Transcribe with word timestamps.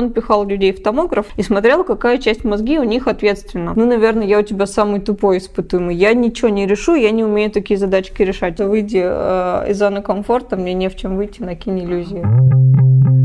он 0.00 0.12
пихал 0.12 0.46
людей 0.46 0.72
в 0.72 0.82
томограф 0.82 1.26
и 1.36 1.42
смотрел, 1.42 1.84
какая 1.84 2.18
часть 2.18 2.44
мозги 2.44 2.78
у 2.78 2.84
них 2.84 3.06
ответственна. 3.06 3.74
Ну, 3.76 3.86
наверное, 3.86 4.26
я 4.26 4.38
у 4.38 4.42
тебя 4.42 4.66
самый 4.66 5.00
тупой 5.00 5.38
испытуемый. 5.38 5.94
Я 5.94 6.14
ничего 6.14 6.48
не 6.48 6.66
решу, 6.66 6.94
я 6.94 7.10
не 7.10 7.22
умею 7.22 7.50
такие 7.50 7.78
задачки 7.78 8.22
решать. 8.22 8.58
Выйди 8.60 9.02
э, 9.02 9.70
из 9.70 9.78
зоны 9.78 10.02
комфорта, 10.02 10.56
мне 10.56 10.74
не 10.74 10.88
в 10.88 10.96
чем 10.96 11.16
выйти, 11.16 11.42
накинь 11.42 11.78
иллюзии. 11.80 12.24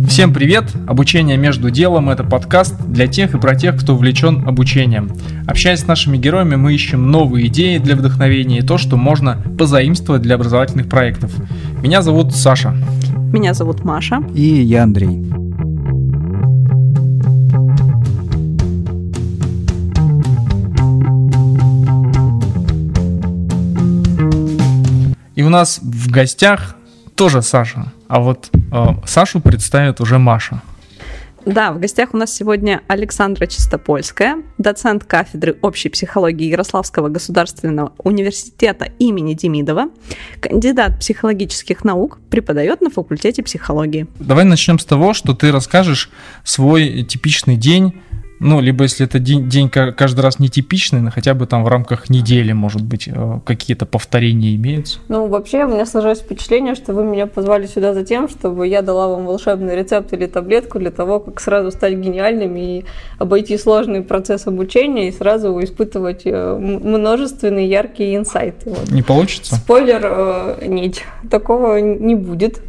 Всем 0.07 0.33
привет! 0.33 0.65
Обучение 0.87 1.35
между 1.35 1.71
делом– 1.71 2.09
это 2.11 2.23
подкаст 2.23 2.79
для 2.85 3.07
тех 3.07 3.33
и 3.33 3.39
про 3.39 3.55
тех, 3.55 3.79
кто 3.79 3.95
увлечен 3.95 4.47
обучением. 4.47 5.09
Общаясь 5.47 5.79
с 5.79 5.87
нашими 5.87 6.17
героями, 6.17 6.55
мы 6.55 6.73
ищем 6.73 7.09
новые 7.09 7.47
идеи 7.47 7.79
для 7.79 7.95
вдохновения 7.95 8.59
и 8.59 8.61
то, 8.61 8.77
что 8.77 8.97
можно 8.97 9.37
позаимствовать 9.57 10.21
для 10.21 10.35
образовательных 10.35 10.89
проектов. 10.89 11.31
Меня 11.81 12.01
зовут 12.01 12.35
Саша. 12.35 12.75
Меня 13.33 13.53
зовут 13.53 13.83
Маша. 13.83 14.21
И 14.35 14.41
я 14.41 14.83
Андрей. 14.83 15.44
И 25.35 25.43
у 25.43 25.49
нас 25.49 25.79
в 25.81 26.09
гостях 26.09 26.75
тоже 27.15 27.41
Саша, 27.41 27.91
а 28.07 28.19
вот 28.19 28.49
э, 28.53 28.85
Сашу 29.05 29.41
представит 29.41 30.01
уже 30.01 30.17
Маша. 30.17 30.61
Да, 31.45 31.73
в 31.73 31.79
гостях 31.79 32.13
у 32.13 32.17
нас 32.17 32.33
сегодня 32.33 32.81
Александра 32.87 33.45
Чистопольская, 33.45 34.37
доцент 34.57 35.03
кафедры 35.03 35.55
общей 35.61 35.89
психологии 35.89 36.47
Ярославского 36.47 37.09
государственного 37.09 37.93
университета 37.99 38.85
имени 38.97 39.35
Демидова, 39.35 39.89
кандидат 40.39 40.99
психологических 40.99 41.83
наук, 41.83 42.17
преподает 42.31 42.81
на 42.81 42.89
факультете 42.89 43.43
психологии. 43.43 44.07
Давай 44.19 44.43
начнем 44.43 44.79
с 44.79 44.85
того, 44.85 45.13
что 45.13 45.35
ты 45.35 45.51
расскажешь 45.51 46.09
свой 46.43 47.03
типичный 47.03 47.57
день 47.57 47.93
ну, 48.39 48.59
либо 48.59 48.83
если 48.83 49.05
это 49.05 49.19
день, 49.19 49.49
день 49.49 49.69
каждый 49.69 50.21
раз 50.21 50.39
нетипичный, 50.39 51.01
но 51.01 51.11
хотя 51.11 51.33
бы 51.33 51.45
там 51.45 51.63
в 51.63 51.67
рамках 51.67 52.09
недели, 52.09 52.51
может 52.51 52.81
быть, 52.81 53.07
э, 53.07 53.39
какие-то 53.45 53.85
повторения 53.85 54.55
имеются. 54.55 54.99
Ну, 55.07 55.27
вообще, 55.27 55.65
у 55.65 55.69
меня 55.69 55.85
сложилось 55.85 56.19
впечатление, 56.19 56.75
что 56.75 56.93
вы 56.93 57.03
меня 57.03 57.27
позвали 57.27 57.65
сюда 57.65 57.93
за 57.93 58.03
тем, 58.03 58.27
чтобы 58.27 58.67
я 58.67 58.81
дала 58.81 59.07
вам 59.07 59.25
волшебный 59.25 59.75
рецепт 59.75 60.11
или 60.13 60.25
таблетку 60.25 60.79
для 60.79 60.91
того, 60.91 61.19
как 61.19 61.39
сразу 61.39 61.71
стать 61.71 61.93
гениальным 61.95 62.55
и 62.57 62.83
обойти 63.19 63.57
сложный 63.57 64.01
процесс 64.01 64.47
обучения 64.47 65.07
и 65.07 65.11
сразу 65.11 65.57
испытывать 65.63 66.23
э, 66.25 66.57
множественные 66.57 67.69
яркие 67.69 68.17
инсайты. 68.17 68.69
Вот. 68.69 68.91
Не 68.91 69.01
получится? 69.01 69.55
Спойлер, 69.55 70.01
э, 70.03 70.65
нет, 70.67 71.03
такого 71.29 71.77
не 71.77 72.15
будет. 72.15 72.61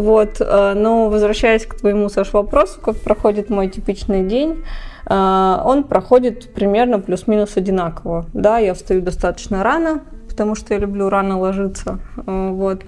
Вот, 0.00 0.40
но 0.40 1.08
возвращаясь 1.08 1.64
к 1.66 1.74
твоему, 1.74 2.08
Саш, 2.08 2.32
вопросу, 2.32 2.80
как 2.80 2.96
проходит 2.96 3.50
мой 3.50 3.68
типичный 3.68 4.22
день, 4.24 4.62
а, 5.06 5.62
он 5.64 5.84
проходит 5.84 6.52
примерно 6.52 6.98
плюс-минус 6.98 7.56
одинаково. 7.56 8.26
Да, 8.32 8.58
я 8.58 8.74
встаю 8.74 9.00
достаточно 9.00 9.62
рано, 9.62 10.00
потому 10.28 10.54
что 10.56 10.74
я 10.74 10.80
люблю 10.80 11.08
рано 11.08 11.38
ложиться. 11.38 12.00
А, 12.26 12.50
вот. 12.50 12.82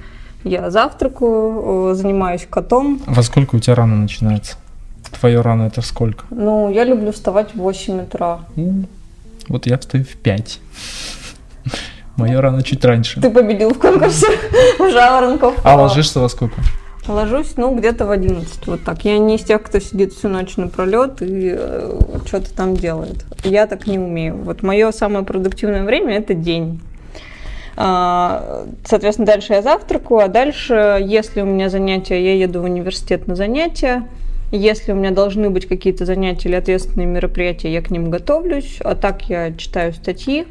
Я 0.44 0.70
завтракаю, 0.70 1.94
занимаюсь 1.94 2.46
котом. 2.48 3.00
Во 3.06 3.22
сколько 3.22 3.56
у 3.56 3.58
тебя 3.58 3.74
рано 3.74 3.96
начинается? 3.96 4.56
Твое 5.18 5.40
рано 5.40 5.64
это 5.64 5.80
сколько? 5.82 6.24
Ну, 6.30 6.70
я 6.70 6.84
люблю 6.84 7.12
вставать 7.12 7.54
в 7.54 7.58
8 7.58 8.02
утра. 8.02 8.40
Вот 9.48 9.66
я 9.66 9.78
встаю 9.78 10.04
в 10.04 10.16
5. 10.16 10.60
Мое 12.16 12.40
рано 12.40 12.62
чуть 12.62 12.84
раньше. 12.84 13.20
Ты 13.20 13.30
победил 13.30 13.70
в 13.70 13.78
конкурсе 13.78 14.26
жаворонков. 14.78 15.54
А 15.64 15.76
ложишься 15.76 16.20
во 16.20 16.28
сколько? 16.28 16.56
Ложусь, 17.08 17.54
ну, 17.56 17.74
где-то 17.74 18.04
в 18.04 18.10
11, 18.10 18.66
вот 18.66 18.84
так. 18.84 19.04
Я 19.04 19.18
не 19.18 19.36
из 19.36 19.42
тех, 19.42 19.62
кто 19.62 19.80
сидит 19.80 20.12
всю 20.12 20.28
ночь 20.28 20.56
напролет 20.58 21.22
и 21.22 21.54
э, 21.56 22.00
что-то 22.26 22.54
там 22.54 22.76
делает. 22.76 23.24
Я 23.44 23.66
так 23.66 23.86
не 23.86 23.98
умею. 23.98 24.36
Вот 24.36 24.62
мое 24.62 24.92
самое 24.92 25.24
продуктивное 25.24 25.84
время– 25.84 26.16
это 26.18 26.34
день. 26.34 26.80
А, 27.76 28.66
соответственно, 28.84 29.26
дальше 29.26 29.54
я 29.54 29.62
завтракаю, 29.62 30.20
а 30.20 30.28
дальше, 30.28 30.98
если 31.00 31.40
у 31.40 31.46
меня 31.46 31.70
занятия, 31.70 32.22
я 32.22 32.34
еду 32.34 32.60
в 32.60 32.64
университет 32.64 33.26
на 33.26 33.36
занятия. 33.36 34.06
Если 34.50 34.92
у 34.92 34.94
меня 34.94 35.10
должны 35.10 35.48
быть 35.48 35.66
какие-то 35.66 36.04
занятия 36.04 36.48
или 36.48 36.56
ответственные 36.56 37.06
мероприятия, 37.06 37.72
я 37.72 37.80
к 37.80 37.90
ним 37.90 38.10
готовлюсь. 38.10 38.78
А 38.80 38.94
так 38.94 39.22
я 39.30 39.54
читаю 39.54 39.92
статьи, 39.92 40.46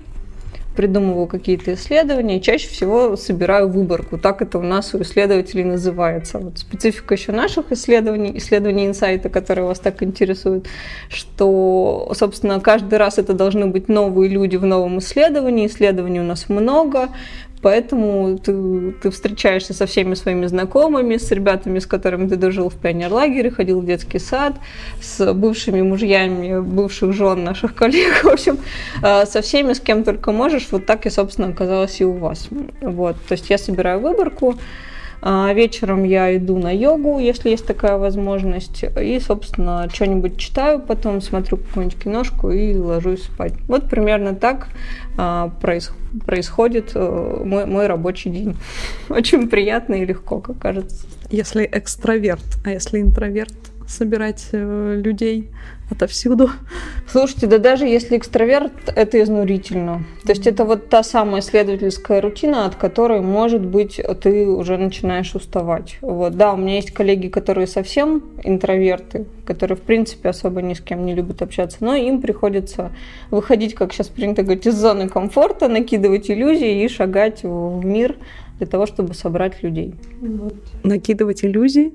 придумываю 0.77 1.25
какие-то 1.25 1.73
исследования, 1.73 2.39
чаще 2.39 2.69
всего 2.69 3.15
собираю 3.15 3.67
выборку. 3.67 4.19
Так 4.19 4.43
это 4.43 4.59
у 4.59 4.61
нас 4.61 4.93
у 4.93 5.01
исследователей 5.01 5.63
называется. 5.63 6.37
Вот 6.37 6.59
специфика 6.59 7.15
еще 7.15 7.31
наших 7.31 7.71
исследований, 7.71 8.37
исследований 8.37 8.85
инсайта, 8.85 9.27
которые 9.29 9.65
вас 9.65 9.79
так 9.79 10.03
интересуют, 10.03 10.67
что, 11.09 12.11
собственно, 12.15 12.59
каждый 12.59 12.99
раз 12.99 13.17
это 13.17 13.33
должны 13.33 13.65
быть 13.65 13.89
новые 13.89 14.29
люди 14.29 14.55
в 14.55 14.65
новом 14.65 14.99
исследовании. 14.99 15.65
Исследований 15.65 16.19
у 16.19 16.23
нас 16.23 16.47
много, 16.47 17.09
Поэтому 17.61 18.37
ты, 18.37 18.91
ты 19.01 19.09
встречаешься 19.09 19.73
со 19.73 19.85
всеми 19.85 20.13
своими 20.13 20.45
знакомыми, 20.45 21.17
с 21.17 21.31
ребятами, 21.31 21.79
с 21.79 21.87
которыми 21.87 22.27
ты 22.27 22.35
дожил 22.35 22.69
в 22.69 22.75
пионерлагере, 22.75 23.49
ходил 23.49 23.81
в 23.81 23.85
детский 23.85 24.19
сад, 24.19 24.55
с 25.01 25.33
бывшими 25.33 25.81
мужьями 25.81 26.59
бывших 26.59 27.13
жен 27.13 27.43
наших 27.43 27.73
коллег, 27.73 28.13
в 28.23 28.27
общем, 28.27 28.59
э, 29.03 29.25
со 29.25 29.41
всеми, 29.41 29.73
с 29.73 29.79
кем 29.79 30.03
только 30.03 30.31
можешь. 30.31 30.67
Вот 30.71 30.85
так 30.85 31.05
и, 31.05 31.09
собственно, 31.09 31.47
оказалось 31.47 31.99
и 31.99 32.05
у 32.05 32.13
вас. 32.13 32.47
Вот. 32.81 33.15
То 33.27 33.33
есть 33.33 33.49
я 33.49 33.57
собираю 33.57 33.99
выборку, 33.99 34.55
вечером 35.21 36.03
я 36.03 36.35
иду 36.37 36.57
на 36.57 36.71
йогу, 36.71 37.19
если 37.19 37.49
есть 37.49 37.65
такая 37.65 37.97
возможность. 37.97 38.83
И, 39.01 39.19
собственно, 39.19 39.89
что-нибудь 39.91 40.37
читаю, 40.37 40.79
потом 40.79 41.21
смотрю 41.21 41.57
какую-нибудь 41.57 41.99
киношку 41.99 42.51
и 42.51 42.75
ложусь 42.75 43.23
спать. 43.23 43.53
Вот 43.67 43.89
примерно 43.89 44.35
так 44.35 44.67
а, 45.17 45.51
происходит 46.25 46.91
э, 46.93 47.41
мой, 47.43 47.65
мой 47.65 47.87
рабочий 47.87 48.29
день. 48.29 48.55
Очень 49.09 49.49
приятно 49.49 49.95
и 49.95 50.05
легко, 50.05 50.39
как 50.39 50.59
кажется. 50.59 51.07
Если 51.29 51.67
экстраверт, 51.71 52.45
а 52.63 52.71
если 52.71 53.01
интроверт? 53.01 53.53
Собирать 53.87 54.49
э, 54.51 55.01
людей 55.03 55.49
отовсюду. 55.89 56.49
Слушайте, 57.09 57.47
да 57.47 57.59
даже 57.59 57.85
если 57.85 58.17
экстраверт, 58.17 58.73
это 58.93 59.21
изнурительно. 59.21 60.03
То 60.25 60.31
есть 60.33 60.45
это 60.45 60.65
вот 60.65 60.89
та 60.89 61.01
самая 61.01 61.41
исследовательская 61.41 62.19
рутина, 62.19 62.65
от 62.65 62.75
которой, 62.75 63.21
может 63.21 63.65
быть, 63.65 64.01
ты 64.21 64.45
уже 64.47 64.77
начинаешь 64.77 65.33
уставать. 65.33 65.97
Вот, 66.01 66.35
да, 66.35 66.53
у 66.53 66.57
меня 66.57 66.75
есть 66.75 66.91
коллеги, 66.91 67.29
которые 67.29 67.67
совсем 67.67 68.23
интроверты, 68.43 69.25
которые, 69.45 69.77
в 69.77 69.81
принципе, 69.81 70.29
особо 70.29 70.61
ни 70.61 70.73
с 70.73 70.81
кем 70.81 71.05
не 71.05 71.15
любят 71.15 71.41
общаться, 71.41 71.77
но 71.79 71.95
им 71.95 72.21
приходится 72.21 72.91
выходить, 73.31 73.73
как 73.73 73.93
сейчас 73.93 74.09
принято 74.09 74.43
говорить, 74.43 74.67
из 74.67 74.75
зоны 74.75 75.07
комфорта, 75.07 75.69
накидывать 75.69 76.29
иллюзии 76.29 76.83
и 76.83 76.89
шагать 76.89 77.43
в 77.43 77.85
мир 77.85 78.17
для 78.57 78.67
того, 78.67 78.87
чтобы 78.87 79.13
собрать 79.13 79.63
людей. 79.63 79.93
Вот. 80.19 80.55
Накидывать 80.83 81.45
иллюзии? 81.45 81.93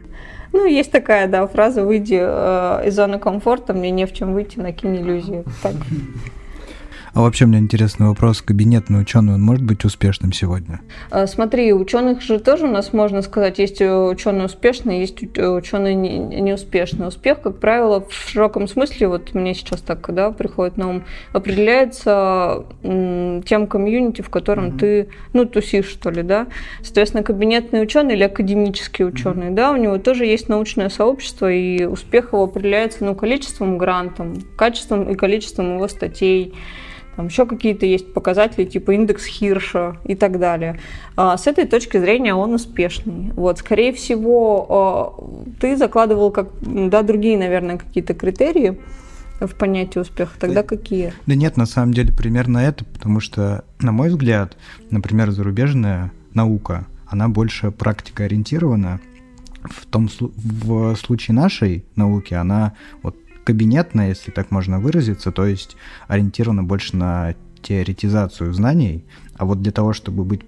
Ну, 0.53 0.67
есть 0.67 0.93
такая, 0.93 1.29
да, 1.29 1.47
фраза 1.47 1.83
«выйди 1.85 2.19
э, 2.21 2.87
из 2.87 2.95
зоны 2.95 3.19
комфорта, 3.19 3.73
мне 3.73 3.91
не 3.91 4.07
в 4.07 4.13
чем 4.13 4.35
выйти, 4.35 4.59
накинь 4.59 4.97
иллюзии». 4.97 5.45
Так. 5.63 5.75
А 7.15 7.21
вообще, 7.21 7.45
мне 7.45 7.59
интересный 7.59 8.07
вопрос. 8.07 8.41
Кабинетный 8.41 9.03
ученый, 9.03 9.35
он 9.35 9.43
может 9.43 9.63
быть 9.63 9.85
успешным 9.85 10.33
сегодня? 10.33 10.81
А, 11.11 11.27
смотри, 11.27 11.75
ученых 11.75 12.23
же 12.23 12.39
тоже 12.39 12.67
у 12.67 12.71
нас, 12.71 12.95
можно 12.95 13.21
сказать, 13.21 13.59
есть 13.59 13.83
ученые 13.83 14.47
успешные, 14.47 15.01
есть 15.01 15.23
ученые 15.39 15.95
неуспешные. 15.95 17.09
Успех, 17.09 17.43
как 17.43 17.59
правило, 17.59 18.01
в 18.09 18.15
широком 18.15 18.67
смысле, 18.67 19.09
вот 19.09 19.35
мне 19.35 19.53
сейчас 19.55 19.83
так 19.83 20.13
да, 20.15 20.31
приходит 20.31 20.79
на 20.79 20.89
ум, 20.89 21.05
определяется 21.35 22.65
тем 22.83 23.67
комьюнити, 23.67 24.23
в 24.23 24.31
котором 24.31 24.69
mm-hmm. 24.69 24.79
ты, 24.79 25.09
ну, 25.35 25.45
тусишь, 25.45 25.89
что 25.89 26.09
ли, 26.09 26.23
да. 26.23 26.47
Соответственно, 26.83 27.23
кабинетный 27.23 27.83
ученый 27.83 28.15
или 28.15 28.23
академический 28.23 29.05
ученый, 29.05 29.49
mm-hmm. 29.49 29.55
да, 29.55 29.73
у 29.73 29.77
него 29.77 29.99
тоже 29.99 30.25
есть 30.25 30.49
научное 30.49 30.89
сообщество, 30.89 31.53
и 31.53 31.85
успех 31.85 32.33
его 32.33 32.45
определяется, 32.45 33.05
ну, 33.05 33.15
количеством 33.15 33.77
грантов, 33.77 34.29
качеством 34.57 35.11
и 35.11 35.15
количеством 35.15 35.75
его 35.75 35.89
статей, 35.89 36.55
там 37.17 37.27
еще 37.27 37.45
какие-то 37.45 37.85
есть 37.85 38.15
показатели, 38.15 38.65
типа 38.65 38.93
индекс 38.93 39.27
Хирша 39.27 39.97
и 40.05 40.15
так 40.15 40.39
далее. 40.39 40.81
А, 41.17 41.37
с 41.37 41.47
этой 41.47 41.67
точки 41.67 41.99
зрения 41.99 42.35
он 42.35 42.55
успешный. 42.55 43.33
Вот, 43.35 43.59
скорее 43.59 43.93
всего, 43.93 44.67
а, 44.69 45.61
ты 45.61 45.77
закладывал 45.77 46.31
как, 46.31 46.49
да, 46.63 47.03
другие, 47.03 47.37
наверное, 47.37 47.77
какие-то 47.77 48.15
критерии 48.15 48.79
в 49.41 49.55
понятии 49.55 49.99
успеха. 49.99 50.33
Тогда 50.39 50.63
да, 50.63 50.69
какие? 50.69 51.13
Да 51.27 51.35
нет, 51.35 51.57
на 51.57 51.67
самом 51.67 51.93
деле 51.93 52.13
примерно 52.13 52.59
это, 52.59 52.85
потому 52.85 53.21
что, 53.21 53.65
на 53.81 53.93
мой 53.93 54.09
взгляд, 54.09 54.57
например, 54.91 55.31
зарубежная 55.33 56.13
наука, 56.33 56.87
она 57.07 57.29
больше 57.29 57.71
практикоориентирована. 57.71 59.01
В 59.65 59.87
том 59.87 60.09
в 60.19 60.97
случае 60.97 61.37
нашей 61.37 61.85
науки 61.95 62.35
она 62.35 62.73
вот 63.03 63.17
кабинетная, 63.45 64.11
если 64.11 64.31
так 64.31 64.51
можно 64.51 64.79
выразиться, 64.79 65.33
то 65.33 65.47
есть 65.47 65.77
ориентирована 66.09 66.63
больше 66.63 66.97
на 66.97 67.35
теоретизацию 67.63 68.53
знаний, 68.53 69.05
а 69.37 69.45
вот 69.45 69.63
для 69.63 69.73
того, 69.73 69.93
чтобы 69.93 70.25
быть 70.25 70.43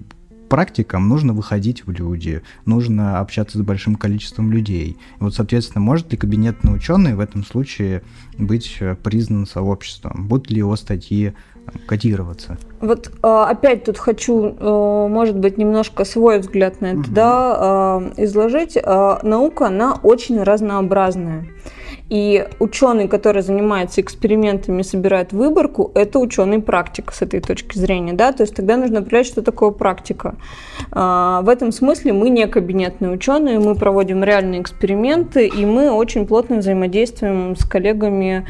практикам 0.49 1.08
нужно 1.08 1.32
выходить 1.32 1.87
в 1.87 1.91
люди, 1.91 2.43
нужно 2.64 3.19
общаться 3.19 3.58
с 3.58 3.62
большим 3.62 3.96
количеством 3.96 4.52
людей. 4.52 4.91
И 4.91 5.23
вот, 5.23 5.35
соответственно, 5.35 5.81
может 5.81 6.12
ли 6.12 6.19
кабинетный 6.19 6.75
ученый 6.75 7.14
в 7.14 7.20
этом 7.20 7.44
случае 7.44 8.02
быть 8.38 8.79
признан 9.02 9.46
сообществом? 9.46 10.29
Будут 10.29 10.50
ли 10.50 10.58
его 10.58 10.76
статьи 10.76 11.35
кодироваться. 11.87 12.58
Вот 12.81 13.11
а, 13.23 13.49
опять 13.49 13.85
тут 13.85 13.96
хочу, 13.96 14.55
э, 14.58 15.08
может 15.08 15.38
быть, 15.38 15.56
немножко 15.56 16.05
свой 16.05 16.38
взгляд 16.38 16.82
на 16.82 16.87
это 16.88 16.99
угу. 16.99 17.11
да, 17.11 18.02
изложить. 18.19 18.76
Наука, 18.76 19.69
она 19.69 19.94
очень 20.02 20.43
разнообразная. 20.43 21.46
И 22.08 22.46
ученый, 22.58 23.08
который 23.08 23.43
занимается 23.43 24.00
экспериментами, 24.00 24.82
собирает 24.82 25.32
выборку, 25.32 25.91
это 25.94 26.19
ученый 26.19 26.61
практик 26.61 27.12
с 27.12 27.23
этой 27.23 27.41
точки 27.41 27.79
зрения, 27.79 28.12
да, 28.12 28.32
то 28.32 28.43
есть 28.43 28.55
тогда 28.55 28.76
нужно 28.76 29.00
определять, 29.00 29.26
что 29.26 29.43
такое 29.43 29.70
практика. 29.70 30.37
В 30.91 31.46
этом 31.49 31.73
смысле 31.73 32.12
мы 32.12 32.31
не 32.31 32.46
кабинетные 32.46 33.11
ученые, 33.11 33.58
мы 33.58 33.75
проводим 33.75 34.23
реальные 34.23 34.62
эксперименты, 34.62 35.46
и 35.46 35.64
мы 35.64 35.91
очень 35.91 36.26
плотно 36.26 36.56
взаимодействуем 36.56 37.56
с 37.56 37.64
коллегами 37.64 38.46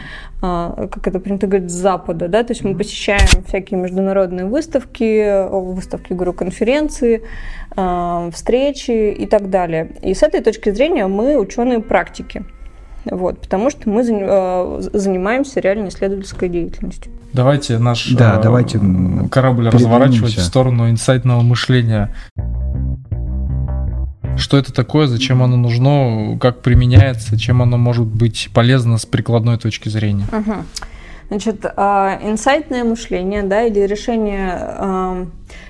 а, 0.47 0.89
как 0.89 1.07
это 1.07 1.21
принято 1.21 1.47
говорить, 1.47 1.71
с 1.71 1.75
Запада, 1.75 2.29
да, 2.29 2.43
то 2.43 2.53
есть 2.53 2.63
мы 2.65 2.77
посещаем 2.77 3.43
всякие 3.47 3.81
международные 3.81 4.45
выставки, 4.45 5.49
выставки, 5.49 6.13
говорю, 6.13 6.35
конференции, 6.35 7.23
а, 7.75 8.29
встречи 8.31 9.11
и 9.11 9.27
так 9.27 9.49
далее. 9.49 9.93
И 10.03 10.13
с 10.13 10.23
этой 10.23 10.43
точки 10.43 10.69
зрения 10.69 11.07
мы 11.07 11.39
ученые 11.39 11.81
практики. 11.81 12.45
Вот, 13.05 13.41
потому 13.41 13.71
что 13.71 13.89
мы 13.89 14.03
а, 14.09 14.81
занимаемся 14.93 15.61
реально 15.61 15.89
исследовательской 15.89 16.49
деятельностью. 16.49 17.13
Давайте 17.33 17.79
наш 17.79 18.13
да, 18.13 18.39
давайте 18.39 18.81
корабль 19.31 19.69
разворачивать 19.69 20.37
в 20.37 20.43
сторону 20.43 20.89
инсайтного 20.89 21.41
мышления 21.43 22.15
что 24.37 24.57
это 24.57 24.73
такое, 24.73 25.07
зачем 25.07 25.43
оно 25.43 25.57
нужно, 25.57 26.37
как 26.41 26.61
применяется, 26.61 27.39
чем 27.39 27.63
оно 27.63 27.79
может 27.79 28.07
быть 28.07 28.51
полезно 28.53 28.99
с 28.99 29.07
прикладной 29.07 29.59
точки 29.59 29.89
зрения. 29.89 30.27
Угу. 30.33 30.55
Значит, 31.29 31.65
а, 31.77 32.19
инсайтное 32.23 32.85
мышление, 32.85 33.43
да, 33.43 33.63
или 33.63 33.81
решение... 33.81 34.53
А, 34.57 35.27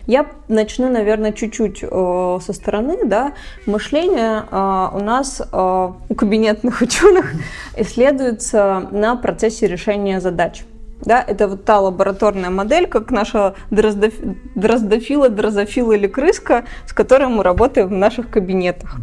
я 0.07 0.27
начну, 0.49 0.91
наверное, 0.91 1.33
чуть-чуть 1.33 1.79
со 1.81 2.53
стороны, 2.53 3.05
да. 3.05 3.33
Мышление 3.67 4.45
а, 4.51 4.91
у 4.93 5.01
нас 5.01 5.41
у 5.41 6.15
кабинетных 6.15 6.81
ученых 6.83 7.33
исследуется 7.77 8.89
на 8.91 9.17
процессе 9.17 9.67
решения 9.67 10.21
задач. 10.21 10.65
Да, 11.01 11.23
это 11.27 11.49
вот 11.49 11.65
та 11.65 11.81
лабораторная 11.81 12.51
модель, 12.51 12.87
как 12.87 13.11
наша 13.11 13.55
дроздоф... 13.71 14.15
дроздофила, 14.55 15.29
дрозофила 15.29 15.93
или 15.93 16.07
крыска, 16.07 16.65
с 16.87 16.93
которой 16.95 17.29
мы 17.29 17.43
работаем 17.43 17.89
в 17.89 17.93
наших 17.93 18.31
кабинетах. 18.31 18.97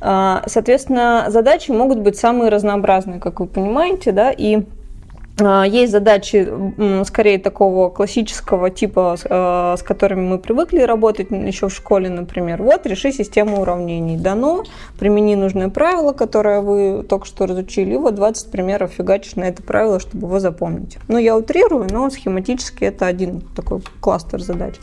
Соответственно, 0.00 1.26
задачи 1.28 1.70
могут 1.72 1.98
быть 1.98 2.16
самые 2.16 2.48
разнообразные, 2.48 3.20
как 3.20 3.40
вы 3.40 3.46
понимаете, 3.46 4.12
да, 4.12 4.30
и 4.30 4.62
есть 5.38 5.92
задачи 5.92 6.48
скорее 7.04 7.38
такого 7.38 7.90
классического 7.90 8.70
типа, 8.70 9.16
а, 9.28 9.76
с 9.76 9.82
которыми 9.82 10.22
мы 10.22 10.38
привыкли 10.38 10.80
работать 10.80 11.30
еще 11.30 11.68
в 11.68 11.74
школе, 11.74 12.08
например. 12.08 12.62
Вот, 12.62 12.86
реши 12.86 13.12
систему 13.12 13.60
уравнений. 13.60 14.16
Дано, 14.16 14.64
примени 14.98 15.34
нужное 15.34 15.68
правило, 15.68 16.12
которое 16.12 16.62
вы 16.62 17.02
только 17.02 17.26
что 17.26 17.46
разучили, 17.46 17.94
и 17.94 17.96
вот 17.98 18.14
20 18.14 18.50
примеров 18.50 18.92
фигачишь 18.92 19.36
на 19.36 19.44
это 19.44 19.62
правило, 19.62 20.00
чтобы 20.00 20.26
его 20.26 20.40
запомнить. 20.40 20.96
Ну, 21.08 21.18
я 21.18 21.36
утрирую, 21.36 21.86
но 21.90 22.08
схематически 22.08 22.84
это 22.84 23.06
один 23.06 23.42
такой 23.54 23.82
кластер 24.00 24.40
задач. 24.40 24.76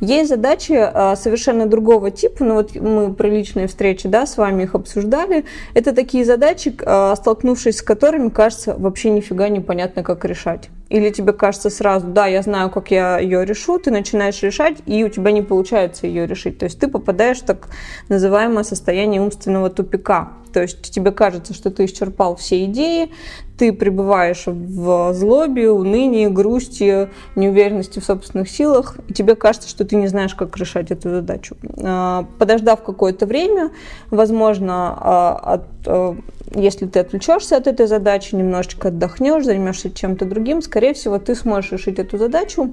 Есть 0.00 0.30
задачи 0.30 0.72
а, 0.72 1.14
совершенно 1.14 1.66
другого 1.66 2.10
типа, 2.10 2.44
ну 2.44 2.54
вот 2.54 2.74
мы 2.74 3.12
при 3.12 3.28
личной 3.28 3.66
встрече, 3.66 4.08
да, 4.08 4.26
с 4.26 4.38
вами 4.38 4.62
их 4.62 4.74
обсуждали. 4.74 5.44
Это 5.74 5.94
такие 5.94 6.24
задачи, 6.24 6.74
а, 6.84 7.14
столкнувшись 7.16 7.78
с 7.78 7.82
которыми, 7.82 8.30
кажется, 8.30 8.74
вообще 8.78 9.10
нифига 9.10 9.48
непонятно, 9.48 10.02
как 10.02 10.24
решать. 10.24 10.70
Или 10.90 11.10
тебе 11.10 11.32
кажется 11.32 11.70
сразу, 11.70 12.08
да, 12.08 12.26
я 12.26 12.42
знаю, 12.42 12.68
как 12.68 12.90
я 12.90 13.18
ее 13.18 13.44
решу, 13.44 13.78
ты 13.78 13.90
начинаешь 13.90 14.42
решать, 14.42 14.78
и 14.86 15.04
у 15.04 15.08
тебя 15.08 15.30
не 15.30 15.40
получается 15.40 16.06
ее 16.06 16.26
решить. 16.26 16.58
То 16.58 16.64
есть 16.64 16.78
ты 16.80 16.88
попадаешь 16.88 17.38
в 17.38 17.44
так 17.44 17.68
называемое 18.08 18.64
состояние 18.64 19.22
умственного 19.22 19.70
тупика. 19.70 20.32
То 20.52 20.62
есть 20.62 20.90
тебе 20.90 21.12
кажется, 21.12 21.54
что 21.54 21.70
ты 21.70 21.84
исчерпал 21.84 22.34
все 22.34 22.64
идеи, 22.64 23.12
ты 23.56 23.72
пребываешь 23.72 24.44
в 24.46 25.12
злобе, 25.14 25.70
унынии, 25.70 26.26
грусти, 26.26 27.08
неуверенности 27.36 28.00
в 28.00 28.04
собственных 28.04 28.48
силах, 28.50 28.96
и 29.06 29.12
тебе 29.12 29.34
кажется, 29.36 29.68
что 29.68 29.84
ты 29.84 29.96
не 29.96 30.08
знаешь, 30.08 30.34
как 30.34 30.56
решать 30.56 30.90
эту 30.90 31.10
задачу. 31.10 31.56
А, 31.82 32.26
подождав 32.38 32.82
какое-то 32.82 33.26
время, 33.26 33.70
возможно, 34.10 34.96
а, 34.98 35.40
от 35.54 35.64
а, 35.86 36.16
если 36.54 36.86
ты 36.86 37.00
отвлечешься 37.00 37.56
от 37.56 37.66
этой 37.66 37.86
задачи, 37.86 38.34
немножечко 38.34 38.88
отдохнешь, 38.88 39.44
займешься 39.44 39.90
чем-то 39.90 40.24
другим, 40.24 40.62
скорее 40.62 40.94
всего, 40.94 41.18
ты 41.18 41.34
сможешь 41.34 41.72
решить 41.72 41.98
эту 41.98 42.18
задачу, 42.18 42.72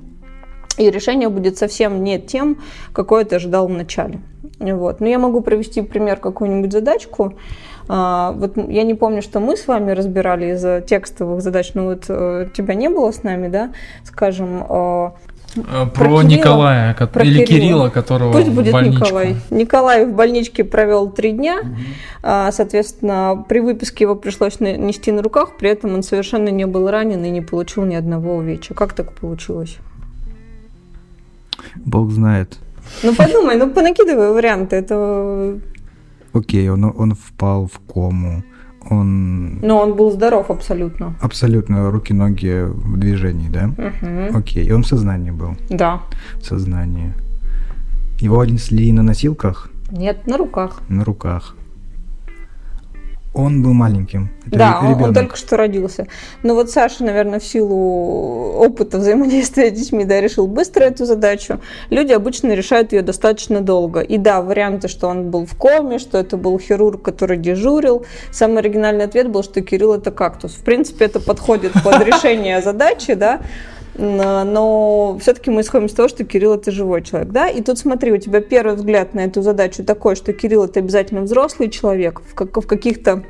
и 0.78 0.90
решение 0.90 1.30
будет 1.30 1.58
совсем 1.58 2.04
не 2.04 2.20
тем, 2.20 2.62
какое 2.94 3.26
ты 3.26 3.36
ожидал 3.36 3.68
в 3.68 3.72
начале. 3.72 4.20
Вот. 4.60 5.00
Но 5.00 5.08
я 5.08 5.20
могу 5.20 5.42
привести 5.42 5.82
пример 5.82 6.18
какую-нибудь 6.18 6.72
задачку. 6.72 7.34
А, 7.90 8.34
вот 8.34 8.58
я 8.58 8.84
не 8.84 8.94
помню, 8.94 9.22
что 9.22 9.40
мы 9.40 9.56
с 9.56 9.68
вами 9.68 9.92
разбирали 9.92 10.54
из 10.54 10.86
текстовых 10.86 11.42
задач, 11.42 11.72
но 11.74 11.86
вот 11.86 12.06
э, 12.10 12.50
тебя 12.54 12.74
не 12.74 12.90
было 12.90 13.12
с 13.12 13.24
нами, 13.24 13.48
да, 13.48 13.72
скажем, 14.04 14.66
Э, 15.58 15.86
про, 15.86 15.86
про 15.86 16.06
Кирилла, 16.06 16.22
Николая 16.24 16.94
про 16.94 17.24
или 17.24 17.46
Кирилла. 17.46 17.48
Кирилла, 17.48 17.90
которого 17.90 18.32
Пусть 18.32 18.50
будет 18.50 18.70
в 18.70 18.72
больничку. 18.72 19.06
Николай. 19.06 19.36
Николай 19.50 20.06
в 20.06 20.14
больничке 20.14 20.64
провел 20.64 21.10
три 21.10 21.32
дня. 21.32 21.60
Угу. 21.62 22.52
Соответственно, 22.52 23.46
при 23.48 23.60
выписке 23.60 24.04
его 24.04 24.16
пришлось 24.16 24.60
нести 24.60 25.12
на 25.12 25.22
руках, 25.22 25.58
при 25.58 25.70
этом 25.70 25.94
он 25.94 26.04
совершенно 26.04 26.50
не 26.50 26.66
был 26.66 26.90
ранен 26.90 27.24
и 27.24 27.30
не 27.30 27.42
получил 27.42 27.86
ни 27.86 27.96
одного 27.96 28.36
увечья. 28.36 28.74
Как 28.74 28.94
так 28.94 29.14
получилось? 29.14 29.78
Бог 31.76 32.12
знает. 32.12 32.58
Ну 33.04 33.14
подумай, 33.16 33.58
ну 33.58 33.70
понакидывай 33.70 34.32
варианты. 34.32 34.76
Это 34.76 35.60
Окей, 36.34 36.70
он, 36.70 36.84
он 36.84 37.16
впал 37.16 37.68
в 37.68 37.80
кому 37.92 38.44
он... 38.90 39.60
Но 39.62 39.80
он 39.82 39.96
был 39.96 40.12
здоров 40.12 40.50
абсолютно. 40.50 41.16
Абсолютно, 41.22 41.92
руки-ноги 41.92 42.66
в 42.66 42.98
движении, 42.98 43.50
да? 43.50 43.66
Угу. 43.78 44.38
Окей, 44.38 44.66
и 44.66 44.72
он 44.72 44.84
в 44.84 44.88
сознании 44.88 45.32
был? 45.32 45.56
Да. 45.70 46.02
В 46.42 46.46
сознании. 46.46 47.14
Его 48.20 48.44
несли 48.46 48.92
на 48.92 49.04
носилках? 49.04 49.70
Нет, 49.92 50.26
на 50.28 50.38
руках. 50.38 50.82
На 50.90 51.04
руках. 51.04 51.56
Он 53.38 53.62
был 53.62 53.74
маленьким. 53.74 54.32
Это 54.48 54.58
да, 54.58 54.80
ребенок. 54.82 55.02
он 55.08 55.14
только 55.14 55.36
что 55.38 55.58
родился. 55.58 56.08
Но 56.42 56.56
вот 56.56 56.72
Саша, 56.72 57.04
наверное, 57.04 57.40
в 57.40 57.44
силу 57.44 58.54
опыта 58.58 58.98
взаимодействия 58.98 59.70
с 59.70 59.74
детьми, 59.74 60.06
да, 60.06 60.20
решил 60.20 60.48
быстро 60.48 60.86
эту 60.86 61.06
задачу. 61.06 61.60
Люди 61.92 62.14
обычно 62.14 62.54
решают 62.54 62.94
ее 62.94 63.04
достаточно 63.04 63.62
долго. 63.62 64.00
И 64.00 64.18
да, 64.18 64.42
варианты, 64.42 64.88
что 64.88 65.08
он 65.08 65.30
был 65.30 65.46
в 65.46 65.56
коме, 65.56 66.00
что 66.00 66.18
это 66.18 66.36
был 66.36 66.58
хирург, 66.58 67.04
который 67.04 67.38
дежурил. 67.38 68.08
Самый 68.32 68.58
оригинальный 68.58 69.06
ответ 69.06 69.30
был, 69.30 69.44
что 69.44 69.62
Кирилл 69.62 69.94
это 69.94 70.10
кактус. 70.10 70.54
В 70.54 70.64
принципе, 70.64 71.06
это 71.06 71.20
подходит 71.20 71.74
под 71.84 72.04
решение 72.04 72.60
задачи, 72.64 73.14
да 73.14 73.42
но 73.98 75.18
все-таки 75.20 75.50
мы 75.50 75.62
исходим 75.62 75.88
из 75.88 75.94
того, 75.94 76.08
что 76.08 76.24
Кирилл 76.24 76.54
это 76.54 76.72
живой 76.72 77.02
человек, 77.02 77.30
да, 77.32 77.50
и 77.50 77.62
тут 77.62 77.80
смотри, 77.80 78.12
у 78.12 78.18
тебя 78.18 78.42
первый 78.42 78.76
взгляд 78.76 79.14
на 79.14 79.22
эту 79.22 79.42
задачу 79.42 79.84
такой, 79.84 80.16
что 80.16 80.34
Кирилл 80.34 80.66
это 80.66 80.80
обязательно 80.80 81.22
взрослый 81.22 81.70
человек 81.70 82.22
в, 82.22 82.36
как, 82.36 82.56
в 82.56 82.68
каких-то 82.68 83.24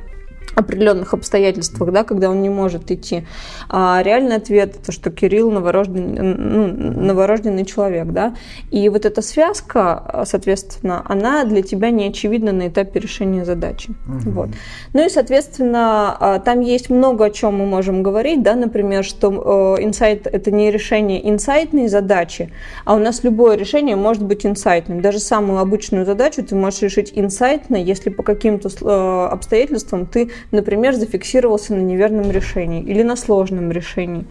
определенных 0.58 1.14
обстоятельствах, 1.14 1.92
да, 1.92 2.04
когда 2.04 2.30
он 2.30 2.42
не 2.42 2.48
может 2.48 2.90
идти. 2.90 3.26
А 3.68 4.02
реальный 4.02 4.36
ответ 4.36 4.76
это 4.82 4.92
что 4.92 5.10
Кирилл 5.10 5.50
новорожденный, 5.50 6.22
ну, 6.22 6.66
новорожденный 7.04 7.64
человек, 7.64 8.08
да. 8.08 8.34
И 8.70 8.88
вот 8.88 9.06
эта 9.06 9.22
связка, 9.22 10.24
соответственно, 10.24 11.04
она 11.06 11.44
для 11.44 11.62
тебя 11.62 11.90
не 11.90 12.08
очевидна 12.08 12.52
на 12.52 12.68
этапе 12.68 12.98
решения 13.00 13.44
задачи. 13.44 13.90
Угу. 14.06 14.30
Вот. 14.30 14.48
Ну 14.94 15.06
и, 15.06 15.08
соответственно, 15.08 16.16
а, 16.18 16.38
там 16.40 16.60
есть 16.60 16.90
много 16.90 17.26
о 17.26 17.30
чем 17.30 17.58
мы 17.58 17.66
можем 17.66 18.02
говорить, 18.02 18.42
да, 18.42 18.54
например, 18.54 19.04
что 19.04 19.76
э, 19.78 19.84
инсайт 19.84 20.26
это 20.26 20.50
не 20.50 20.70
решение 20.70 21.28
инсайтной 21.28 21.88
задачи, 21.88 22.52
а 22.84 22.94
у 22.94 22.98
нас 22.98 23.22
любое 23.22 23.56
решение 23.56 23.96
может 23.96 24.24
быть 24.24 24.44
инсайтным. 24.44 25.00
Даже 25.00 25.18
самую 25.18 25.60
обычную 25.60 26.04
задачу 26.04 26.42
ты 26.42 26.54
можешь 26.54 26.82
решить 26.82 27.12
инсайтно, 27.14 27.76
если 27.76 28.10
по 28.10 28.22
каким-то 28.22 28.68
э, 28.68 29.28
обстоятельствам 29.32 30.06
ты 30.06 30.30
например, 30.50 30.94
зафиксировался 30.94 31.74
на 31.74 31.80
неверном 31.80 32.30
решении 32.30 32.82
или 32.82 33.02
на 33.02 33.16
сложном 33.16 33.70
решении 33.70 34.24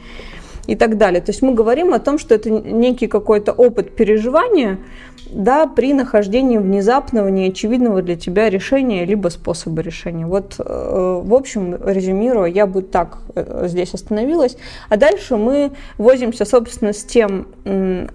и 0.67 0.75
так 0.75 0.97
далее. 0.97 1.21
То 1.21 1.31
есть 1.31 1.41
мы 1.41 1.53
говорим 1.53 1.93
о 1.93 2.00
том, 2.00 2.17
что 2.17 2.36
это 2.36 2.50
некий 2.50 3.07
какой-то 3.07 3.53
опыт 3.53 3.95
переживания 3.95 4.77
да, 5.29 5.67
при 5.67 5.93
нахождении 5.93 6.57
внезапного, 6.57 7.27
неочевидного 7.27 8.01
для 8.01 8.15
тебя 8.15 8.50
решения, 8.50 9.05
либо 9.05 9.29
способа 9.29 9.81
решения. 9.81 10.25
Вот, 10.25 10.55
э, 10.59 11.21
в 11.24 11.33
общем, 11.33 11.75
резюмируя, 11.83 12.50
я 12.50 12.65
бы 12.65 12.81
так 12.81 13.19
э, 13.36 13.65
здесь 13.67 13.93
остановилась. 13.93 14.57
А 14.89 14.97
дальше 14.97 15.38
мы 15.38 15.71
возимся, 15.97 16.45
собственно, 16.45 16.93
с 16.93 17.03
тем, 17.03 17.47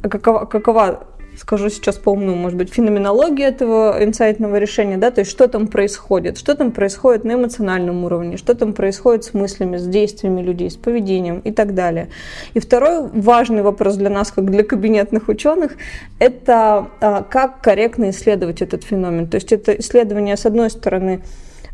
какова, 0.03 0.45
какова 0.47 1.07
скажу 1.37 1.71
сейчас 1.71 1.97
по 1.97 2.11
умному, 2.11 2.37
может 2.37 2.59
быть, 2.59 2.73
феноменология 2.73 3.49
этого 3.49 4.03
инсайтного 4.03 4.57
решения, 4.57 4.97
да, 4.97 5.11
то 5.11 5.21
есть 5.21 5.31
что 5.31 5.49
там 5.49 5.67
происходит, 5.67 6.39
что 6.39 6.55
там 6.55 6.73
происходит 6.73 7.25
на 7.25 7.35
эмоциональном 7.35 8.05
уровне, 8.05 8.37
что 8.37 8.55
там 8.55 8.73
происходит 8.73 9.25
с 9.25 9.35
мыслями, 9.35 9.77
с 9.77 9.87
действиями 9.87 10.43
людей, 10.43 10.71
с 10.71 10.77
поведением 10.77 11.41
и 11.41 11.53
так 11.53 11.75
далее. 11.75 12.09
И 12.55 12.61
второй 12.61 13.09
важный 13.09 13.63
вопрос 13.63 13.97
для 13.97 14.11
нас, 14.11 14.31
как 14.31 14.51
для 14.51 14.65
кабинетных 14.65 15.29
ученых, 15.29 15.73
это 16.19 16.89
а, 17.01 17.23
как 17.23 17.61
корректно 17.61 18.11
исследовать 18.11 18.63
этот 18.63 18.85
феномен. 18.85 19.29
То 19.29 19.37
есть 19.37 19.53
это 19.53 19.73
исследование, 19.73 20.37
с 20.37 20.47
одной 20.47 20.71
стороны, 20.71 21.23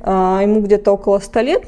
а, 0.00 0.40
ему 0.42 0.60
где-то 0.60 0.92
около 0.92 1.18
100 1.18 1.40
лет, 1.40 1.64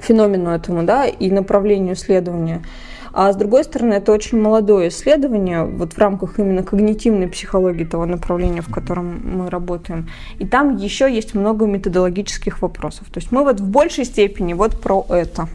феномену 0.00 0.50
этому, 0.50 0.84
да, 0.84 1.06
и 1.06 1.30
направлению 1.30 1.94
исследования– 1.94 2.62
а 3.12 3.32
с 3.32 3.36
другой 3.36 3.64
стороны, 3.64 3.94
это 3.94 4.12
очень 4.12 4.40
молодое 4.40 4.88
исследование 4.88 5.64
вот 5.64 5.94
в 5.94 5.98
рамках 5.98 6.38
именно 6.38 6.62
когнитивной 6.62 7.28
психологии 7.28 7.84
того 7.84 8.06
направления, 8.06 8.62
в 8.62 8.70
котором 8.70 9.20
мы 9.24 9.50
работаем. 9.50 10.08
И 10.38 10.46
там 10.46 10.76
еще 10.76 11.12
есть 11.12 11.34
много 11.34 11.66
методологических 11.66 12.62
вопросов. 12.62 13.08
То 13.10 13.18
есть 13.18 13.32
мы 13.32 13.42
вот 13.42 13.60
в 13.60 13.68
большей 13.68 14.04
степени 14.04 14.52
вот 14.52 14.80
про 14.80 15.04
это. 15.08 15.48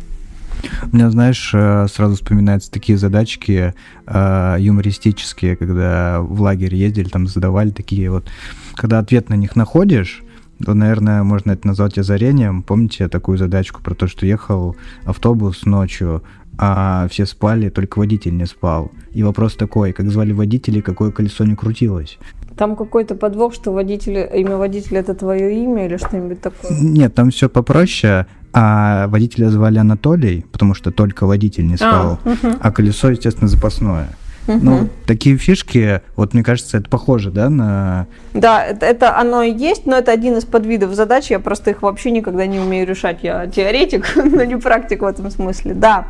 У 0.92 0.96
меня, 0.96 1.12
знаешь, 1.12 1.52
э, 1.54 1.88
сразу 1.88 2.16
вспоминаются 2.16 2.72
такие 2.72 2.98
задачки 2.98 3.74
э, 4.08 4.56
юмористические, 4.60 5.56
когда 5.56 6.22
в 6.22 6.42
лагерь 6.42 6.76
ездили, 6.76 7.10
там 7.10 7.28
задавали 7.28 7.70
такие 7.70 8.10
вот, 8.10 8.28
когда 8.76 9.00
ответ 9.00 9.30
на 9.30 9.36
них 9.36 9.56
находишь, 9.56 10.24
то, 10.64 10.74
наверное, 10.74 11.24
можно 11.24 11.52
это 11.52 11.68
назвать 11.68 11.98
озарением. 11.98 12.64
Помните 12.64 13.10
такую 13.10 13.38
задачку 13.38 13.82
про 13.82 13.94
то, 13.94 14.08
что 14.08 14.26
ехал 14.26 14.76
автобус 15.04 15.66
ночью, 15.66 16.24
а 16.58 17.08
все 17.10 17.26
спали, 17.26 17.70
только 17.70 18.00
водитель 18.00 18.36
не 18.36 18.46
спал. 18.46 18.92
И 19.12 19.24
вопрос 19.24 19.56
такой, 19.56 19.94
как 19.94 20.10
звали 20.12 20.32
водителя 20.32 20.82
какое 20.82 21.12
колесо 21.12 21.46
не 21.46 21.56
крутилось? 21.56 22.18
Там 22.58 22.76
какой-то 22.76 23.16
подвох, 23.16 23.54
что 23.54 23.72
водитель, 23.72 24.18
имя 24.34 24.56
водителя 24.56 25.02
это 25.02 25.14
твое 25.14 25.64
имя 25.64 25.86
или 25.86 25.98
что-нибудь 25.98 26.42
такое? 26.42 26.72
Нет, 26.80 27.14
там 27.14 27.30
все 27.30 27.50
попроще. 27.50 28.26
А 28.54 29.08
водителя 29.08 29.50
звали 29.50 29.80
Анатолий, 29.80 30.46
потому 30.52 30.74
что 30.74 30.92
только 30.92 31.26
водитель 31.26 31.68
не 31.68 31.76
спал, 31.76 32.20
а, 32.24 32.30
угу. 32.30 32.56
а 32.58 32.72
колесо, 32.72 33.10
естественно, 33.10 33.50
запасное. 33.50 34.08
Угу. 34.48 34.60
Ну, 34.62 34.90
такие 35.08 35.38
фишки, 35.38 36.02
вот 36.16 36.34
мне 36.34 36.44
кажется, 36.44 36.78
это 36.78 36.90
похоже, 36.90 37.32
да, 37.32 37.50
на... 37.50 38.08
Да, 38.34 38.64
это, 38.64 38.86
это 38.86 39.18
оно 39.18 39.42
и 39.42 39.52
есть, 39.52 39.86
но 39.86 39.98
это 39.98 40.12
один 40.12 40.38
из 40.38 40.46
подвидов 40.46 40.94
задач, 40.94 41.32
я 41.32 41.40
просто 41.40 41.72
их 41.72 41.82
вообще 41.82 42.12
никогда 42.12 42.46
не 42.46 42.60
умею 42.60 42.86
решать. 42.86 43.20
Я 43.24 43.48
теоретик, 43.48 44.06
но 44.16 44.44
не 44.44 44.58
практик 44.58 45.02
в 45.02 45.06
этом 45.06 45.32
смысле, 45.32 45.74
да. 45.74 46.08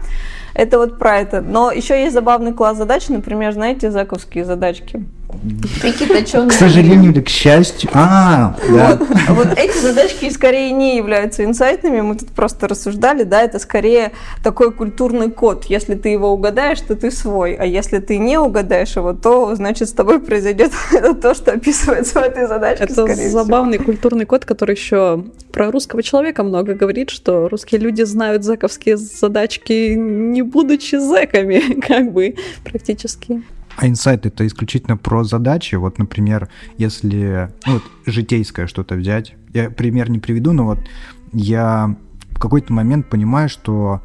Это 0.56 0.78
вот 0.78 0.98
про 0.98 1.20
это. 1.20 1.42
Но 1.42 1.70
еще 1.70 2.02
есть 2.02 2.14
забавный 2.14 2.54
класс 2.54 2.78
задач, 2.78 3.10
например, 3.10 3.52
знаете, 3.52 3.92
заковские 3.92 4.46
задачки. 4.46 5.04
К 6.48 6.52
сожалению 6.54 7.12
или 7.12 7.22
к 7.22 7.30
счастью. 7.30 7.90
А, 7.94 8.56
да. 8.70 8.98
Вот, 8.98 9.48
вот 9.48 9.58
эти 9.58 9.78
задачки 9.78 10.30
скорее 10.30 10.72
не 10.72 10.96
являются 10.96 11.44
инсайтными, 11.44 12.02
мы 12.02 12.16
тут 12.16 12.30
просто 12.30 12.68
рассуждали, 12.68 13.24
да, 13.24 13.42
это 13.42 13.60
скорее 13.60 14.12
такой 14.44 14.72
культурный 14.72 15.30
код. 15.30 15.66
Если 15.66 15.96
ты 15.96 16.10
его 16.10 16.32
угадаешь, 16.32 16.80
то 16.82 16.96
ты 16.96 17.12
свой, 17.12 17.56
а 17.56 17.66
если 17.66 18.00
ты 18.00 18.18
не 18.18 18.38
угадаешь 18.38 18.96
его, 18.96 19.14
то, 19.14 19.54
значит, 19.56 19.90
с 19.90 19.92
тобой 19.92 20.20
произойдет 20.20 20.72
то, 21.22 21.34
что 21.34 21.52
описывается 21.52 22.20
в 22.20 22.24
этой 22.24 22.48
задачке. 22.48 22.86
Это 22.86 23.06
забавный 23.30 23.78
всего. 23.78 23.92
культурный 23.92 24.26
код, 24.26 24.46
который 24.46 24.76
еще 24.76 25.26
про 25.52 25.72
русского 25.72 26.04
человека 26.04 26.44
много 26.44 26.74
говорит, 26.74 27.10
что 27.10 27.50
русские 27.50 27.82
люди 27.82 28.04
знают 28.04 28.44
зэковские 28.44 28.98
задачки, 28.98 29.96
не 29.96 30.44
будучи 30.46 30.96
зэками, 30.96 31.80
как 31.88 32.14
бы, 32.14 32.36
практически. 32.64 33.44
А 33.78 33.88
инсайт 33.88 34.26
это 34.26 34.48
исключительно 34.48 34.98
про 34.98 35.24
задачи. 35.24 35.76
Вот, 35.76 35.98
например, 35.98 36.50
если 36.78 37.52
ну, 37.66 37.74
вот, 37.74 37.84
житейское 38.06 38.68
что-то 38.68 38.96
взять. 38.96 39.34
Я 39.54 39.70
пример 39.70 40.10
не 40.10 40.20
приведу, 40.20 40.54
но 40.54 40.66
вот 40.66 40.80
я 41.34 41.96
в 42.32 42.40
какой-то 42.40 42.72
момент 42.72 43.10
понимаю, 43.10 43.50
что 43.50 44.02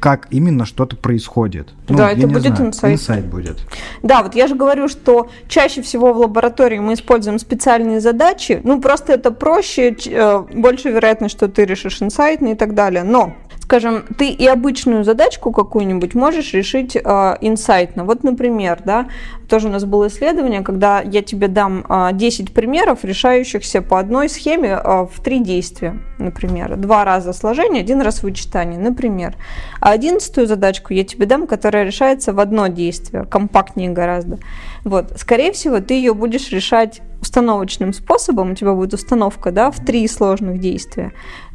как 0.00 0.28
именно 0.30 0.64
что-то 0.64 0.96
происходит. 0.96 1.74
Ну, 1.88 1.98
да, 1.98 2.10
это 2.10 2.26
будет 2.26 2.56
знаю, 2.56 2.68
инсайт. 2.68 2.94
Инсайт 2.94 3.26
будет. 3.26 3.58
Да, 4.02 4.22
вот 4.22 4.34
я 4.34 4.46
же 4.46 4.54
говорю, 4.54 4.88
что 4.88 5.30
чаще 5.46 5.82
всего 5.82 6.12
в 6.14 6.18
лаборатории 6.18 6.78
мы 6.78 6.94
используем 6.94 7.38
специальные 7.38 8.00
задачи. 8.00 8.60
Ну, 8.64 8.80
просто 8.80 9.12
это 9.12 9.30
проще, 9.30 9.94
э, 10.06 10.38
больше 10.54 10.90
вероятность, 10.90 11.36
что 11.36 11.48
ты 11.48 11.66
решишь 11.66 12.00
инсайтный 12.00 12.52
и 12.52 12.54
так 12.54 12.74
далее. 12.74 13.04
Но 13.04 13.34
скажем, 13.70 14.02
ты 14.18 14.30
и 14.30 14.48
обычную 14.48 15.04
задачку 15.04 15.52
какую-нибудь 15.52 16.16
можешь 16.16 16.54
решить 16.54 16.96
э, 16.96 17.36
инсайтно. 17.40 18.04
Вот, 18.04 18.24
например, 18.24 18.80
да, 18.84 19.06
тоже 19.48 19.68
у 19.68 19.70
нас 19.70 19.84
было 19.84 20.08
исследование, 20.08 20.62
когда 20.62 21.00
я 21.00 21.22
тебе 21.22 21.46
дам 21.46 21.84
э, 21.88 22.08
10 22.12 22.52
примеров, 22.52 23.04
решающихся 23.04 23.80
по 23.80 24.00
одной 24.00 24.28
схеме 24.28 24.70
э, 24.70 25.06
в 25.06 25.22
три 25.22 25.38
действия, 25.38 26.00
например. 26.18 26.76
Два 26.78 27.04
раза 27.04 27.32
сложение, 27.32 27.82
один 27.84 28.00
раз 28.00 28.24
вычитание, 28.24 28.80
например. 28.80 29.36
А 29.80 29.90
одиннадцатую 29.92 30.48
задачку 30.48 30.92
я 30.92 31.04
тебе 31.04 31.26
дам, 31.26 31.46
которая 31.46 31.84
решается 31.84 32.32
в 32.32 32.40
одно 32.40 32.66
действие, 32.66 33.24
компактнее 33.24 33.90
гораздо. 33.90 34.38
Вот. 34.82 35.12
Скорее 35.16 35.52
всего, 35.52 35.78
ты 35.78 35.94
ее 35.94 36.12
будешь 36.12 36.50
решать 36.50 37.02
установочным 37.20 37.92
способом, 37.92 38.52
у 38.52 38.54
тебя 38.54 38.72
будет 38.72 38.94
установка 38.94 39.52
да, 39.52 39.70
в 39.70 39.84
три 39.84 40.08
сложных 40.08 40.58
действия. 40.58 41.12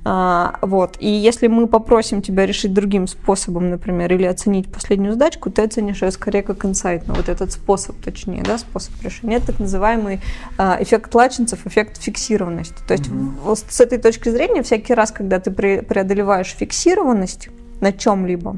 А, 0.07 0.59
вот. 0.61 0.97
И 0.99 1.09
если 1.09 1.47
мы 1.47 1.65
попросим 1.65 2.21
тебя 2.21 2.45
решить 2.45 2.73
другим 2.73 3.07
способом, 3.07 3.71
например, 3.71 4.13
или 4.13 4.25
оценить 4.25 4.71
последнюю 4.71 5.13
задачку, 5.13 5.49
ты 5.49 5.63
оценишь 5.63 6.03
ее 6.03 6.11
скорее 6.11 6.43
как 6.43 6.63
инсайт, 6.63 7.07
но 7.07 7.15
вот 7.15 7.27
этот 7.27 7.51
способ, 7.51 7.95
точнее, 8.03 8.43
да, 8.43 8.59
способ 8.59 8.93
решения. 9.01 9.37
Это 9.37 9.47
так 9.47 9.59
называемый 9.59 10.21
а, 10.59 10.77
эффект 10.79 11.15
лачинцев, 11.15 11.65
эффект 11.65 11.99
фиксированности. 11.99 12.77
То 12.87 12.93
есть 12.93 13.07
mm-hmm. 13.07 13.65
с 13.67 13.81
этой 13.81 13.97
точки 13.97 14.29
зрения 14.29 14.61
всякий 14.61 14.93
раз, 14.93 15.11
когда 15.11 15.39
ты 15.39 15.49
преодолеваешь 15.49 16.55
фиксированность 16.55 17.49
на 17.81 17.91
чем-либо, 17.91 18.57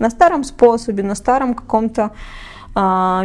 на 0.00 0.10
старом 0.10 0.42
способе, 0.42 1.04
на 1.04 1.14
старом 1.14 1.54
каком-то 1.54 2.10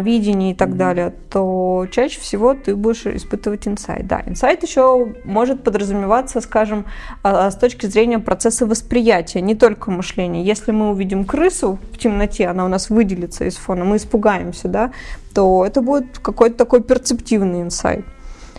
видении 0.02 0.52
и 0.52 0.54
так 0.54 0.78
далее, 0.78 1.14
то 1.30 1.88
чаще 1.92 2.20
всего 2.20 2.54
ты 2.54 2.76
будешь 2.76 3.06
испытывать 3.06 3.68
инсайт. 3.68 4.08
Да, 4.08 4.22
инсайт 4.26 4.64
еще 4.64 5.14
может 5.24 5.64
подразумеваться, 5.64 6.42
скажем, 6.42 6.86
а, 7.24 7.48
а, 7.48 7.52
с 7.52 7.56
точки 7.56 7.86
зрения 7.86 8.20
процесса 8.20 8.66
восприятия, 8.66 9.42
не 9.42 9.56
только 9.56 9.92
мышления. 9.92 10.44
Если 10.44 10.72
мы 10.72 10.90
увидим 10.90 11.26
крысу 11.26 11.80
в 11.92 11.98
темноте, 11.98 12.48
она 12.48 12.66
у 12.66 12.68
нас 12.68 12.90
выделится 12.90 13.46
из 13.46 13.56
фона, 13.56 13.86
мы 13.86 13.98
испугаемся, 13.98 14.68
да, 14.68 14.92
то 15.34 15.66
это 15.66 15.82
будет 15.82 16.20
какой-то 16.20 16.58
такой 16.58 16.82
перцептивный 16.82 17.62
инсайт. 17.62 18.06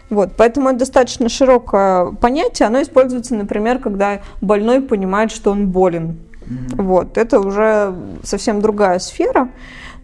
Вот, 0.09 0.31
поэтому 0.37 0.69
это 0.69 0.81
достаточно 0.81 1.29
широкое 1.29 2.13
понятие. 2.13 2.69
Оно 2.69 2.81
используется, 2.81 3.35
например, 3.35 3.81
когда 3.81 4.21
больной 4.41 4.81
понимает, 4.81 5.33
что 5.33 5.51
он 5.51 5.69
болен. 5.69 6.17
Mm-hmm. 6.43 6.83
Вот, 6.83 7.19
это 7.19 7.41
уже 7.41 7.93
совсем 8.23 8.61
другая 8.61 9.01
сфера. 9.01 9.49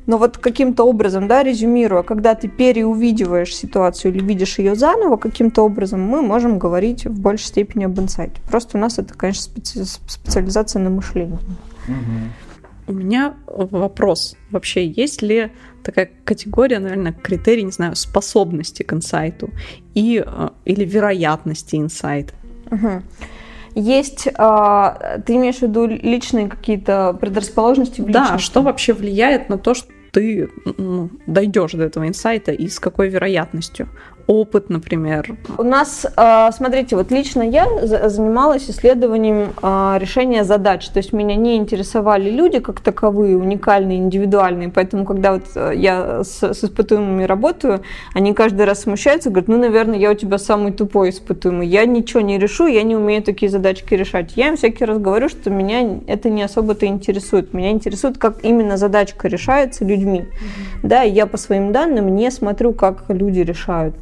Но 0.06 0.18
вот 0.18 0.38
каким-то 0.38 0.84
образом, 0.84 1.28
да, 1.28 1.42
резюмируя, 1.42 2.02
когда 2.02 2.34
ты 2.34 2.48
переувидиваешь 2.48 3.54
ситуацию 3.54 4.12
или 4.12 4.22
видишь 4.22 4.58
ее 4.58 4.74
заново, 4.74 5.16
каким-то 5.16 5.62
образом 5.62 6.00
мы 6.00 6.22
можем 6.22 6.58
говорить 6.58 7.06
в 7.06 7.20
большей 7.20 7.46
степени 7.46 7.84
об 7.84 7.98
инсайте. 8.00 8.40
Просто 8.48 8.78
у 8.78 8.80
нас 8.80 8.98
это, 8.98 9.14
конечно, 9.14 9.52
специ- 9.52 10.00
специализация 10.06 10.80
на 10.80 10.90
мышлении. 10.90 11.38
У 12.88 12.92
меня 12.92 13.34
вопрос. 13.46 14.36
Вообще, 14.50 14.86
есть 14.86 15.22
ли 15.22 15.52
такая 15.84 16.10
категория, 16.24 16.80
наверное, 16.80 17.12
критерий, 17.12 17.62
не 17.62 17.70
знаю, 17.70 17.94
способности 17.94 18.82
к 18.82 18.92
инсайту 18.92 19.50
и, 19.94 20.22
э, 20.24 20.48
или 20.64 20.84
вероятности 20.84 21.76
инсайта? 21.76 22.34
Угу. 22.70 23.02
Есть, 23.74 24.28
а, 24.36 25.20
ты 25.24 25.36
имеешь 25.36 25.58
в 25.58 25.62
виду 25.62 25.86
личные 25.86 26.48
какие-то 26.48 27.16
предрасположенности 27.18 28.00
в 28.00 28.08
личности? 28.08 28.32
Да, 28.32 28.38
что 28.38 28.62
вообще 28.62 28.92
влияет 28.92 29.48
на 29.48 29.58
то, 29.58 29.74
что 29.74 29.91
ты 30.12 30.50
ну, 30.78 31.10
дойдешь 31.26 31.72
до 31.72 31.84
этого 31.84 32.06
инсайта 32.06 32.52
и 32.52 32.68
с 32.68 32.78
какой 32.78 33.08
вероятностью? 33.08 33.88
Опыт, 34.26 34.70
например? 34.70 35.36
У 35.58 35.62
нас, 35.62 36.06
а, 36.16 36.50
смотрите, 36.52 36.96
вот 36.96 37.10
лично 37.10 37.42
я 37.42 37.66
занималась 37.86 38.68
исследованием 38.70 39.52
а, 39.62 39.96
решения 40.00 40.44
задач, 40.44 40.88
то 40.88 40.98
есть 40.98 41.12
меня 41.12 41.36
не 41.36 41.56
интересовали 41.56 42.30
люди 42.30 42.58
как 42.58 42.80
таковые, 42.80 43.36
уникальные, 43.36 43.98
индивидуальные, 43.98 44.68
поэтому 44.68 45.04
когда 45.04 45.34
вот 45.34 45.44
э, 45.54 45.72
я 45.74 46.24
с, 46.24 46.42
с 46.42 46.64
испытуемыми 46.64 47.24
работаю, 47.24 47.82
они 48.14 48.34
каждый 48.34 48.64
раз 48.66 48.82
смущаются, 48.82 49.30
говорят, 49.30 49.48
ну, 49.48 49.58
наверное, 49.58 49.98
я 49.98 50.10
у 50.10 50.14
тебя 50.14 50.38
самый 50.38 50.72
тупой 50.72 51.10
испытуемый, 51.10 51.66
я 51.66 51.84
ничего 51.86 52.20
не 52.20 52.38
решу, 52.38 52.66
я 52.66 52.82
не 52.82 52.96
умею 52.96 53.22
такие 53.22 53.50
задачки 53.50 53.94
решать. 53.94 54.32
Я 54.36 54.48
им 54.48 54.56
всякий 54.56 54.84
раз 54.84 54.98
говорю, 54.98 55.28
что 55.28 55.50
меня 55.50 56.00
это 56.06 56.30
не 56.30 56.42
особо-то 56.42 56.86
интересует, 56.86 57.54
меня 57.54 57.70
интересует, 57.70 58.18
как 58.18 58.44
именно 58.44 58.76
задачка 58.76 59.28
решается 59.28 59.84
людьми, 59.84 60.20
mm-hmm. 60.20 60.78
да, 60.82 61.04
и 61.04 61.10
я 61.10 61.26
по 61.26 61.36
своим 61.36 61.72
данным 61.72 62.14
не 62.14 62.30
смотрю, 62.30 62.72
как 62.72 63.04
люди 63.08 63.40
решают. 63.40 63.94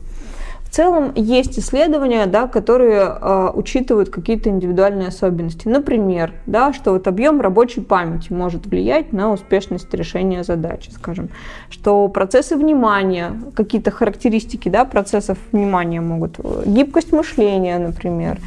В 0.70 0.72
целом 0.72 1.12
есть 1.16 1.58
исследования, 1.58 2.26
да, 2.26 2.46
которые 2.46 3.00
э, 3.00 3.50
учитывают 3.54 4.10
какие-то 4.10 4.50
индивидуальные 4.50 5.08
особенности. 5.08 5.66
Например, 5.66 6.32
да, 6.46 6.72
что 6.72 6.92
вот 6.92 7.08
объем 7.08 7.40
рабочей 7.40 7.80
памяти 7.80 8.32
может 8.32 8.66
влиять 8.66 9.12
на 9.12 9.32
успешность 9.32 9.92
решения 9.92 10.44
задачи, 10.44 10.90
скажем, 10.90 11.28
что 11.70 12.06
процессы 12.06 12.54
внимания, 12.54 13.32
какие-то 13.56 13.90
характеристики 13.90 14.68
да, 14.68 14.84
процессов 14.84 15.38
внимания 15.50 16.00
могут, 16.00 16.38
гибкость 16.64 17.10
мышления, 17.10 17.80
например, 17.80 18.38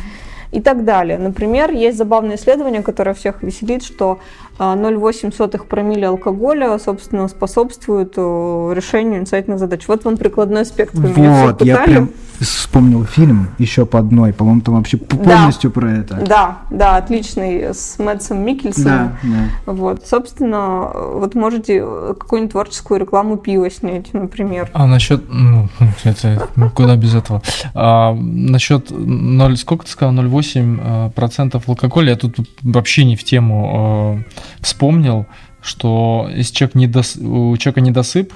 и 0.53 0.61
так 0.61 0.85
далее. 0.85 1.17
Например, 1.17 1.71
есть 1.71 1.97
забавное 1.97 2.37
исследование, 2.37 2.83
которое 2.83 3.13
всех 3.15 3.43
веселит, 3.43 3.83
что 3.83 4.19
0,8 4.59 5.33
а, 5.39 5.57
промилле 5.63 6.07
алкоголя, 6.07 6.77
собственно, 6.77 7.27
способствует 7.27 8.15
решению 8.17 9.21
инсайтных 9.21 9.59
задач. 9.59 9.87
Вот 9.87 10.05
вам 10.05 10.17
прикладной 10.17 10.61
аспект. 10.61 10.93
Вот, 10.93 11.61
я 11.63 11.77
прям 11.77 12.09
вспомнил 12.39 13.05
фильм 13.05 13.49
еще 13.57 13.85
по 13.85 13.99
одной, 13.99 14.33
по-моему, 14.33 14.61
там 14.61 14.75
вообще 14.75 14.97
полностью 14.97 15.69
да. 15.69 15.73
про 15.79 15.91
это. 15.91 16.15
Да, 16.15 16.57
да, 16.69 16.97
отличный, 16.97 17.73
с 17.73 17.97
Мэтсом 17.99 18.43
Микельсоном. 18.43 19.17
Да, 19.23 19.29
да. 19.65 19.71
Вот, 19.71 20.07
собственно, 20.07 20.89
вот 20.93 21.35
можете 21.35 21.79
какую-нибудь 21.81 22.51
творческую 22.51 22.99
рекламу 22.99 23.37
пива 23.37 23.69
снять, 23.69 24.13
например. 24.13 24.69
А 24.73 24.87
насчет, 24.87 25.23
ну, 25.29 25.69
это, 26.03 26.49
куда 26.75 26.95
без 26.95 27.15
этого? 27.15 27.41
А, 27.73 28.13
насчет 28.13 28.89
0, 28.89 29.57
сколько 29.57 29.85
ты 29.85 29.91
сказал, 29.91 30.13
0,8 30.13 30.79
а, 30.81 31.09
процентов 31.11 31.69
алкоголя, 31.69 32.11
я 32.11 32.15
тут 32.15 32.35
вообще 32.61 33.05
не 33.05 33.15
в 33.15 33.23
тему 33.23 33.71
а, 33.75 34.19
вспомнил, 34.63 35.25
что 35.61 36.29
если 36.33 36.53
человек 36.53 36.75
недос... 36.75 37.15
у 37.17 37.55
человека 37.57 37.81
недосып, 37.81 38.33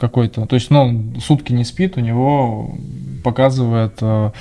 какой-то. 0.00 0.46
То 0.46 0.54
есть, 0.54 0.70
ну, 0.70 1.14
сутки 1.20 1.52
не 1.52 1.64
спит, 1.64 1.98
у 1.98 2.00
него 2.00 2.74
показывает 3.22 4.00
0, 4.00 4.32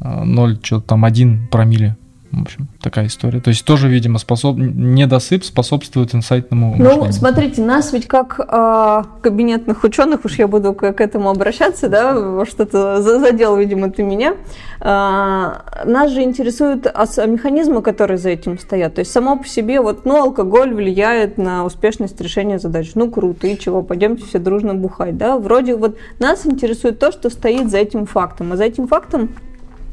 э, 0.00 0.54
э, 0.54 0.56
что-то 0.62 0.86
там 0.86 1.04
1 1.04 1.48
промилле 1.50 1.96
в 2.30 2.42
общем, 2.42 2.68
такая 2.80 3.06
история. 3.06 3.40
То 3.40 3.48
есть 3.48 3.64
тоже, 3.64 3.88
видимо, 3.88 4.18
способ... 4.18 4.56
недосып 4.58 5.44
способствует 5.44 6.14
инсайтному 6.14 6.74
Ну, 6.76 6.84
мышлению. 6.84 7.12
смотрите, 7.12 7.62
нас 7.62 7.92
ведь 7.92 8.06
как 8.06 8.38
э, 8.40 9.02
кабинетных 9.22 9.82
ученых, 9.84 10.24
уж 10.24 10.34
я 10.38 10.46
буду 10.46 10.74
к, 10.74 10.92
к 10.92 11.00
этому 11.00 11.30
обращаться, 11.30 11.88
да, 11.88 12.44
что-то 12.44 13.00
задел, 13.02 13.56
видимо, 13.56 13.90
ты 13.90 14.02
меня. 14.02 14.34
Э, 14.80 15.84
нас 15.84 16.10
же 16.12 16.22
интересуют 16.22 16.84
механизмы, 16.84 17.82
которые 17.82 18.18
за 18.18 18.30
этим 18.30 18.58
стоят. 18.58 18.94
То 18.96 19.00
есть 19.00 19.10
само 19.10 19.36
по 19.38 19.46
себе, 19.46 19.80
вот, 19.80 20.04
ну, 20.04 20.22
алкоголь 20.22 20.74
влияет 20.74 21.38
на 21.38 21.64
успешность 21.64 22.20
решения 22.20 22.58
задач. 22.58 22.92
Ну, 22.94 23.10
круто, 23.10 23.46
и 23.46 23.58
чего, 23.58 23.82
пойдемте 23.82 24.24
все 24.24 24.38
дружно 24.38 24.74
бухать, 24.74 25.16
да. 25.16 25.38
Вроде 25.38 25.76
вот 25.76 25.96
нас 26.18 26.46
интересует 26.46 26.98
то, 26.98 27.10
что 27.10 27.30
стоит 27.30 27.70
за 27.70 27.78
этим 27.78 28.06
фактом. 28.06 28.52
А 28.52 28.56
за 28.56 28.64
этим 28.64 28.86
фактом 28.86 29.30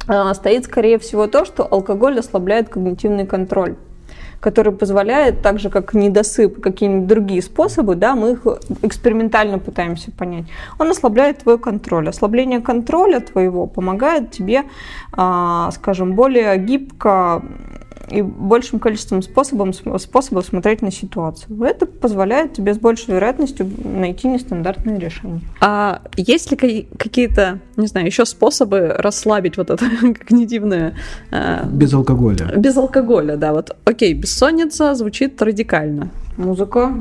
стоит, 0.05 0.65
скорее 0.65 0.99
всего, 0.99 1.27
то, 1.27 1.45
что 1.45 1.67
алкоголь 1.69 2.19
ослабляет 2.19 2.69
когнитивный 2.69 3.25
контроль 3.25 3.75
который 4.45 4.73
позволяет, 4.73 5.41
так 5.41 5.57
же 5.57 5.71
как 5.71 5.95
недосып, 5.95 6.61
какие-нибудь 6.61 7.07
другие 7.07 7.41
способы, 7.41 7.95
да, 7.95 8.15
мы 8.15 8.33
их 8.33 8.45
экспериментально 8.83 9.57
пытаемся 9.57 10.11
понять. 10.11 10.45
Он 10.77 10.91
ослабляет 10.91 11.39
твой 11.39 11.57
контроль. 11.57 12.09
Ослабление 12.09 12.61
контроля 12.61 13.21
твоего 13.21 13.65
помогает 13.65 14.29
тебе, 14.29 14.65
а, 15.13 15.71
скажем, 15.71 16.13
более 16.13 16.55
гибко 16.57 17.41
и 18.09 18.21
большим 18.21 18.79
количеством 18.79 19.21
способов, 19.21 19.75
способов 19.99 20.45
смотреть 20.45 20.81
на 20.81 20.91
ситуацию. 20.91 21.61
Это 21.63 21.85
позволяет 21.85 22.53
тебе 22.53 22.73
с 22.73 22.77
большей 22.77 23.15
вероятностью 23.15 23.69
найти 23.83 24.27
нестандартное 24.27 24.99
решение. 24.99 25.41
А 25.61 26.01
есть 26.15 26.51
ли 26.51 26.87
какие-то, 26.97 27.59
не 27.77 27.87
знаю, 27.87 28.05
еще 28.05 28.25
способы 28.25 28.95
расслабить 28.97 29.57
вот 29.57 29.69
это 29.69 29.85
когнитивное... 30.01 30.95
Э, 31.31 31.65
без 31.67 31.93
алкоголя. 31.93 32.53
Без 32.55 32.77
алкоголя, 32.77 33.37
да. 33.37 33.53
Вот, 33.53 33.75
окей, 33.85 34.13
бессонница 34.13 34.95
звучит 34.95 35.41
радикально. 35.41 36.09
Музыка 36.37 36.93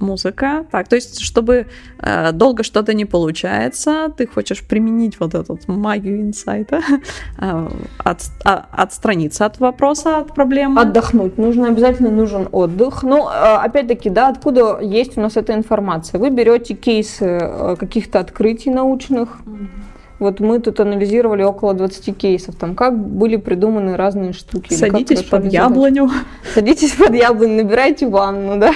музыка. 0.00 0.66
Так, 0.70 0.88
то 0.88 0.96
есть, 0.96 1.20
чтобы 1.20 1.66
э, 1.98 2.32
долго 2.32 2.62
что-то 2.62 2.94
не 2.94 3.04
получается, 3.04 4.12
ты 4.16 4.26
хочешь 4.26 4.66
применить 4.66 5.20
вот 5.20 5.34
эту 5.34 5.58
магию 5.66 6.20
инсайта, 6.20 6.80
э, 7.38 7.68
от, 7.98 8.22
а, 8.44 8.66
отстраниться 8.72 9.46
от 9.46 9.60
вопроса, 9.60 10.18
от 10.18 10.34
проблемы. 10.34 10.80
Отдохнуть. 10.80 11.38
Нужно, 11.38 11.68
обязательно 11.68 12.10
нужен 12.10 12.48
отдых. 12.52 13.02
Ну, 13.02 13.28
э, 13.28 13.56
опять-таки, 13.64 14.10
да, 14.10 14.28
откуда 14.28 14.80
есть 14.80 15.18
у 15.18 15.20
нас 15.20 15.36
эта 15.36 15.54
информация? 15.54 16.20
Вы 16.20 16.30
берете 16.30 16.74
кейсы 16.74 17.24
э, 17.24 17.76
каких-то 17.76 18.20
открытий 18.20 18.70
научных, 18.70 19.38
mm-hmm 19.44 19.87
вот 20.18 20.40
мы 20.40 20.58
тут 20.58 20.80
анализировали 20.80 21.42
около 21.44 21.74
20 21.74 22.16
кейсов, 22.16 22.56
там 22.56 22.74
как 22.74 22.98
были 22.98 23.36
придуманы 23.36 23.96
разные 23.96 24.32
штуки. 24.32 24.74
Садитесь 24.74 25.22
под 25.22 25.44
яблоню. 25.52 26.10
Садитесь 26.54 26.92
под 26.92 27.14
яблоню, 27.14 27.62
набирайте 27.62 28.08
ванну, 28.08 28.58
да. 28.58 28.72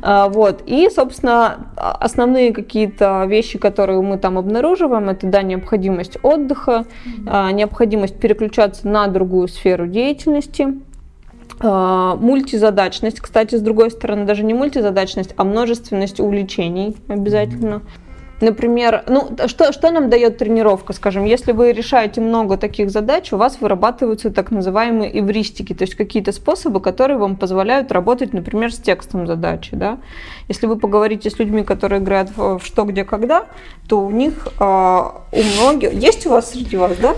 А, 0.00 0.28
вот. 0.28 0.62
И, 0.66 0.88
собственно, 0.88 1.66
основные 1.76 2.52
какие-то 2.52 3.24
вещи, 3.28 3.58
которые 3.58 4.00
мы 4.00 4.16
там 4.16 4.38
обнаруживаем, 4.38 5.10
это, 5.10 5.26
да, 5.26 5.42
необходимость 5.42 6.16
отдыха, 6.22 6.86
mm-hmm. 7.04 7.52
необходимость 7.52 8.18
переключаться 8.18 8.88
на 8.88 9.06
другую 9.08 9.48
сферу 9.48 9.86
деятельности, 9.86 10.68
а, 11.60 12.16
мультизадачность, 12.16 13.20
кстати, 13.20 13.56
с 13.56 13.60
другой 13.60 13.90
стороны, 13.90 14.24
даже 14.24 14.42
не 14.42 14.54
мультизадачность, 14.54 15.34
а 15.36 15.44
множественность 15.44 16.18
увлечений 16.18 16.96
обязательно. 17.08 17.74
Mm-hmm. 17.74 18.11
Например, 18.42 19.04
ну, 19.06 19.30
что, 19.46 19.72
что 19.72 19.92
нам 19.92 20.10
дает 20.10 20.38
тренировка, 20.38 20.92
скажем, 20.94 21.24
если 21.24 21.52
вы 21.52 21.70
решаете 21.70 22.20
много 22.20 22.56
таких 22.56 22.90
задач, 22.90 23.32
у 23.32 23.36
вас 23.36 23.60
вырабатываются 23.60 24.32
так 24.32 24.50
называемые 24.50 25.16
эвристики, 25.16 25.72
то 25.74 25.84
есть 25.84 25.94
какие-то 25.94 26.32
способы, 26.32 26.80
которые 26.80 27.18
вам 27.18 27.36
позволяют 27.36 27.92
работать, 27.92 28.32
например, 28.32 28.72
с 28.72 28.78
текстом 28.78 29.28
задачи, 29.28 29.76
да. 29.76 29.98
Если 30.48 30.66
вы 30.66 30.74
поговорите 30.74 31.30
с 31.30 31.38
людьми, 31.38 31.62
которые 31.62 32.00
играют 32.02 32.36
в, 32.36 32.58
что, 32.64 32.82
где, 32.82 33.04
когда, 33.04 33.46
то 33.88 34.00
у 34.00 34.10
них, 34.10 34.48
э, 34.58 34.64
у 34.64 35.42
многих, 35.54 35.92
есть 35.92 36.26
у 36.26 36.30
вас 36.30 36.50
среди 36.50 36.76
вас, 36.76 36.96
да? 36.96 37.14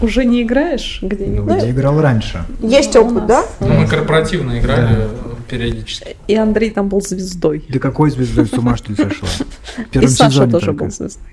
Уже 0.00 0.24
не 0.24 0.42
играешь 0.42 1.00
где-нибудь? 1.02 1.46
Ну, 1.46 1.56
где 1.58 1.70
играл 1.70 2.00
раньше. 2.00 2.44
Есть 2.60 2.94
опыт, 2.96 3.26
да? 3.26 3.44
Ну, 3.60 3.68
мы 3.68 3.86
корпоративно 3.86 4.58
играли 4.58 4.96
да. 4.96 5.08
периодически. 5.48 6.16
И 6.26 6.34
Андрей 6.34 6.70
там 6.70 6.88
был 6.88 7.00
звездой. 7.00 7.64
Да 7.68 7.78
какой 7.78 8.10
звездой? 8.10 8.46
С 8.46 8.52
ума 8.52 8.76
что 8.76 8.90
ли 8.90 8.96
сошла? 8.96 9.28
И 9.92 10.06
Саша 10.06 10.48
тоже 10.48 10.66
только. 10.66 10.84
был 10.84 10.90
звездой. 10.90 11.22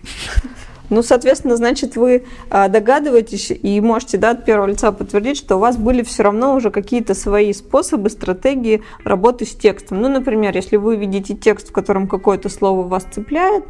Ну, 0.90 1.04
соответственно, 1.04 1.56
значит, 1.56 1.96
вы 1.96 2.26
а, 2.50 2.68
догадываетесь 2.68 3.52
и 3.52 3.80
можете 3.80 4.18
да, 4.18 4.32
от 4.32 4.46
первого 4.46 4.68
лица 4.68 4.92
подтвердить, 4.92 5.38
что 5.38 5.58
у 5.58 5.60
вас 5.60 5.78
были 5.78 6.02
все 6.02 6.24
равно 6.24 6.56
уже 6.56 6.72
какие-то 6.72 7.14
свои 7.14 7.54
способы, 7.54 8.10
стратегии 8.10 8.82
работы 9.04 9.46
с 9.46 9.56
текстом. 9.56 10.02
Ну, 10.02 10.10
например, 10.10 10.56
если 10.56 10.78
вы 10.78 10.96
видите 10.96 11.36
текст, 11.36 11.70
в 11.70 11.72
котором 11.72 12.08
какое-то 12.08 12.50
слово 12.50 12.88
вас 12.88 13.06
цепляет, 13.12 13.66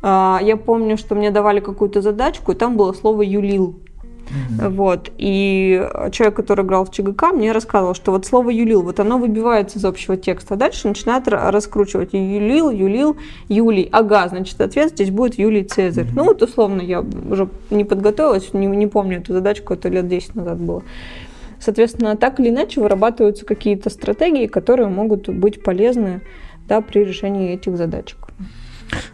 а, 0.00 0.40
я 0.42 0.56
помню, 0.56 0.96
что 0.96 1.14
мне 1.14 1.30
давали 1.30 1.60
какую-то 1.60 2.00
задачку, 2.00 2.52
и 2.52 2.54
там 2.54 2.76
было 2.76 2.92
слово 2.92 3.22
«юлил». 3.22 3.78
Mm-hmm. 4.32 4.68
Вот. 4.70 5.10
И 5.18 5.88
человек, 6.10 6.36
который 6.36 6.64
играл 6.64 6.84
в 6.84 6.90
ЧГК, 6.90 7.32
мне 7.32 7.52
рассказывал, 7.52 7.94
что 7.94 8.12
вот 8.12 8.26
слово 8.26 8.50
«юлил», 8.50 8.82
вот 8.82 9.00
оно 9.00 9.18
выбивается 9.18 9.78
из 9.78 9.84
общего 9.84 10.16
текста, 10.16 10.54
а 10.54 10.56
дальше 10.56 10.88
начинает 10.88 11.28
раскручивать. 11.28 12.12
«Юлил», 12.12 12.70
«юлил», 12.70 13.16
«юлий». 13.48 13.88
Ага, 13.92 14.28
значит, 14.28 14.60
ответ 14.60 14.90
здесь 14.90 15.10
будет 15.10 15.38
«Юлий 15.38 15.64
Цезарь». 15.64 16.06
Mm-hmm. 16.06 16.12
Ну, 16.14 16.24
вот 16.24 16.42
условно, 16.42 16.80
я 16.80 17.00
уже 17.00 17.48
не 17.70 17.84
подготовилась, 17.84 18.52
не, 18.54 18.66
не 18.66 18.86
помню 18.86 19.18
эту 19.18 19.32
задачку, 19.32 19.74
это 19.74 19.88
лет 19.88 20.08
10 20.08 20.34
назад 20.34 20.60
было. 20.60 20.82
Соответственно, 21.60 22.16
так 22.16 22.40
или 22.40 22.48
иначе 22.48 22.80
вырабатываются 22.80 23.44
какие-то 23.44 23.88
стратегии, 23.88 24.46
которые 24.46 24.88
могут 24.88 25.28
быть 25.28 25.62
полезны 25.62 26.22
да, 26.66 26.80
при 26.80 27.04
решении 27.04 27.52
этих 27.52 27.76
задачек. 27.76 28.18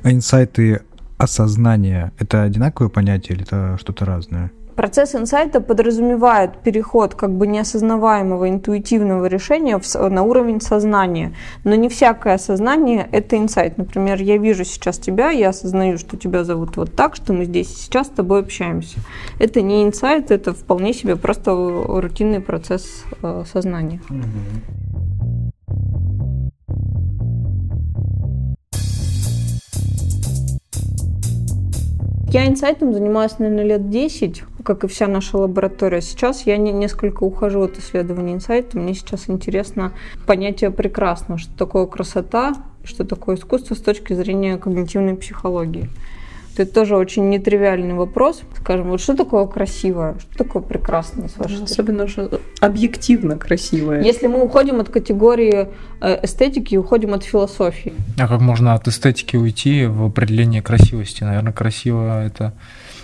А 0.03 0.11
инсайты 0.11 0.81
осознания– 1.19 2.13
это 2.19 2.43
одинаковое 2.43 2.89
понятие 2.89 3.37
или 3.37 3.45
это 3.45 3.77
что-то 3.79 4.05
разное? 4.05 4.51
Процесс 4.79 5.17
инсайта 5.17 5.61
подразумевает 5.61 6.59
переход 6.59 7.17
как 7.17 7.33
бы 7.33 7.49
неосознаваемого 7.49 8.49
интуитивного 8.49 9.27
решения 9.27 9.77
в, 9.77 10.09
на 10.09 10.23
уровень 10.23 10.61
сознания. 10.61 11.35
Но 11.65 11.75
не 11.75 11.89
всякое 11.89 12.39
сознание– 12.39 13.09
это 13.13 13.37
инсайт. 13.37 13.77
Например, 13.77 14.23
я 14.23 14.37
вижу 14.37 14.65
сейчас 14.65 15.01
тебя, 15.01 15.31
я 15.31 15.49
осознаю, 15.49 15.99
что 15.99 16.17
тебя 16.17 16.45
зовут 16.45 16.77
вот 16.77 16.95
так, 16.95 17.17
что 17.17 17.33
мы 17.33 17.47
здесь 17.47 17.77
сейчас 17.77 18.07
с 18.07 18.11
тобой 18.11 18.39
общаемся. 18.39 19.01
Это 19.41 19.63
не 19.63 19.83
инсайт, 19.83 20.31
это 20.31 20.53
вполне 20.53 20.95
себе 20.95 21.17
просто 21.17 21.51
рутинный 21.57 22.41
процесс 22.41 23.03
э, 23.21 23.43
сознания. 23.53 24.01
Я 32.31 32.47
инсайтом 32.47 32.93
занимаюсь, 32.93 33.39
наверное, 33.39 33.65
лет 33.65 33.89
10, 33.89 34.45
как 34.65 34.85
и 34.85 34.89
вся 34.89 35.07
наша 35.07 35.39
лаборатория. 35.39 36.01
Сейчас 36.01 36.47
я 36.47 36.57
не, 36.57 36.73
несколько 36.73 37.25
ухожу 37.25 37.63
от 37.63 37.79
исследования 37.79 38.35
инсайта. 38.35 38.79
Мне 38.79 38.95
сейчас 38.95 39.29
интересно 39.29 39.93
понятие 40.27 40.71
прекрасного, 40.71 41.39
что 41.39 41.57
такое 41.57 41.87
красота, 41.87 42.55
что 42.85 43.05
такое 43.05 43.37
искусство 43.37 43.75
с 43.75 43.81
точки 43.81 44.15
зрения 44.15 44.57
когнитивной 44.57 45.15
психологии. 45.17 45.89
что 46.59 46.65
это 46.65 46.75
тоже 46.75 46.97
очень 46.97 47.29
нетривиальный 47.29 47.95
вопрос. 47.95 48.43
Скажем, 48.61 48.89
вот 48.89 49.01
что 49.01 49.15
такое 49.15 49.47
красивое, 49.47 50.19
что 50.19 50.39
такое 50.39 50.61
прекрасное, 50.61 51.29
с 51.29 51.37
вашей 51.37 51.59
точки 51.59 51.73
Особенно 51.73 52.09
же 52.09 52.41
объективно 52.61 53.39
красивое. 53.39 54.03
Если 54.03 54.27
мы 54.27 54.43
уходим 54.43 54.81
от 54.81 54.89
категории 54.89 55.69
э, 56.01 56.25
эстетики 56.25 56.75
и 56.75 56.77
уходим 56.77 57.15
от 57.15 57.23
философии. 57.23 57.93
А 58.19 58.27
как 58.27 58.41
можно 58.41 58.75
от 58.75 58.89
эстетики 58.89 59.37
уйти 59.37 59.87
в 59.87 60.05
определение 60.05 60.61
красивости? 60.61 61.23
Наверное, 61.23 61.53
красиво 61.53 62.25
это... 62.25 62.55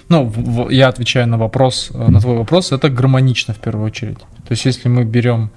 Ну, 0.09 0.25
в- 0.37 0.71
я 0.71 0.89
отвечаю 0.89 1.27
на 1.29 1.39
вопрос, 1.39 1.91
э, 1.95 2.09
на 2.09 2.21
твой 2.21 2.37
вопрос, 2.37 2.73
это 2.73 2.89
гармонично 2.91 3.55
в 3.55 3.59
первую 3.59 3.87
очередь. 3.87 4.19
То 4.19 4.53
есть, 4.53 4.67
если 4.67 4.89
мы 4.89 5.05
берем, 5.05 5.51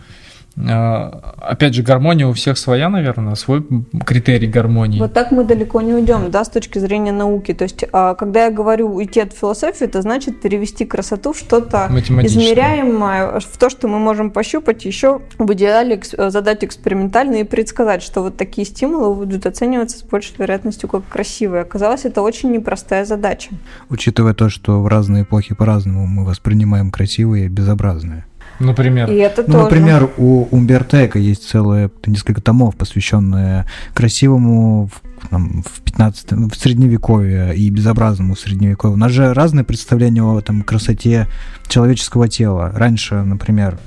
опять 0.58 1.76
же, 1.76 1.84
гармония 1.84 2.28
у 2.28 2.34
всех 2.34 2.58
своя, 2.58 2.90
наверное, 2.90 3.36
свой 3.36 3.66
критерий 4.06 4.48
гармонии. 4.48 5.00
Вот 5.00 5.14
так 5.14 5.32
мы 5.32 5.44
далеко 5.44 5.82
не 5.82 5.94
уйдем, 5.94 6.32
да, 6.32 6.44
с 6.44 6.50
точки 6.50 6.80
зрения 6.80 7.12
науки. 7.12 7.54
То 7.54 7.64
есть, 7.64 7.86
а, 7.92 8.16
когда 8.16 8.46
я 8.46 8.52
говорю 8.52 8.92
уйти 8.92 9.20
от 9.20 9.34
философии, 9.34 9.86
это 9.86 10.02
значит 10.02 10.42
перевести 10.42 10.86
красоту 10.86 11.34
в 11.34 11.38
что-то 11.38 11.88
измеряемое, 11.92 13.40
в 13.40 13.58
то, 13.58 13.70
что 13.70 13.88
мы 13.88 14.00
можем 14.00 14.32
пощупать, 14.32 14.86
еще 14.86 15.22
в 15.38 15.54
идеале 15.54 16.02
э, 16.18 16.30
задать 16.30 16.64
экспериментально 16.64 17.36
и 17.36 17.44
предсказать, 17.44 18.02
что 18.02 18.24
вот 18.24 18.38
такие 18.38 18.66
стимулы 18.66 19.14
будут 19.14 19.46
оцениваться 19.46 20.00
с 20.00 20.04
большей 20.04 20.36
вероятностью 20.38 20.90
как 20.90 21.08
красивые. 21.08 21.62
Оказалось, 21.62 22.06
это 22.06 22.22
очень 22.22 22.52
непростая 22.52 23.06
задача. 23.06 23.52
Учитывая 23.90 24.34
то, 24.34 24.50
что 24.50 24.82
в 24.82 24.88
разные 24.88 25.24
эпохи 25.24 25.54
по-разному 25.54 26.08
мы 26.08 26.26
воспринимаем 26.26 26.92
красивое 26.92 27.46
и 27.46 27.48
безобразное. 27.48 28.27
Например. 28.60 29.10
И 29.12 29.16
это 29.16 29.44
Ну, 29.46 29.54
тоже. 29.54 29.64
например, 29.66 30.10
у 30.18 30.48
Умберто 30.52 31.06
Эко 31.06 31.20
есть 31.20 31.48
целое 31.48 31.92
несколько 32.06 32.42
томов, 32.42 32.76
посвященные 32.76 33.66
красивому 33.94 34.90
в, 34.92 35.30
там, 35.30 35.64
в 35.64 35.82
15 35.82 36.32
в 36.32 36.56
средневековье 36.56 37.56
и 37.56 37.70
безобразному 37.70 38.36
в 38.36 38.40
средневековье. 38.40 38.96
У 38.96 38.98
нас 38.98 39.12
же 39.12 39.34
разные 39.34 39.64
представления 39.64 40.24
о 40.24 40.42
там, 40.42 40.62
красоте 40.64 41.28
человеческого 41.68 42.28
тела. 42.28 42.72
Раньше, 42.74 43.16
например, 43.16 43.78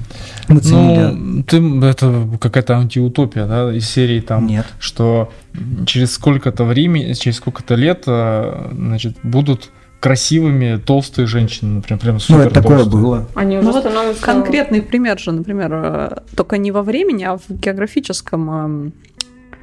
мы 0.49 0.61
ценили... 0.61 1.13
Ну, 1.15 1.43
ты, 1.43 1.87
это 1.87 2.29
какая-то 2.41 2.77
антиутопия, 2.77 3.47
да, 3.47 3.73
из 3.73 3.89
серии 3.89 4.21
там, 4.21 4.47
Нет. 4.47 4.67
что 4.79 5.33
через 5.87 6.13
сколько-то 6.13 6.65
времени, 6.65 7.13
через 7.15 7.37
сколько-то 7.37 7.75
лет, 7.75 8.05
э, 8.07 8.71
значит, 8.73 9.17
будут 9.23 9.71
красивыми 10.01 10.77
толстые 10.79 11.27
женщины, 11.27 11.75
например, 11.77 12.01
прям 12.01 12.15
Ну, 12.15 12.21
супер 12.21 12.41
это 12.47 12.55
такое 12.55 12.79
толстые. 12.79 13.03
было. 13.03 13.29
Они 13.35 13.57
Ну 13.57 13.63
уже 13.69 13.73
вот 13.73 13.81
становятся... 13.83 14.23
Конкретный 14.25 14.83
пример 14.83 15.19
же, 15.19 15.33
например, 15.33 15.71
э, 15.73 16.17
только 16.37 16.57
не 16.59 16.73
во 16.73 16.83
времени, 16.83 17.25
а 17.25 17.37
в 17.37 17.43
географическом 17.51 18.93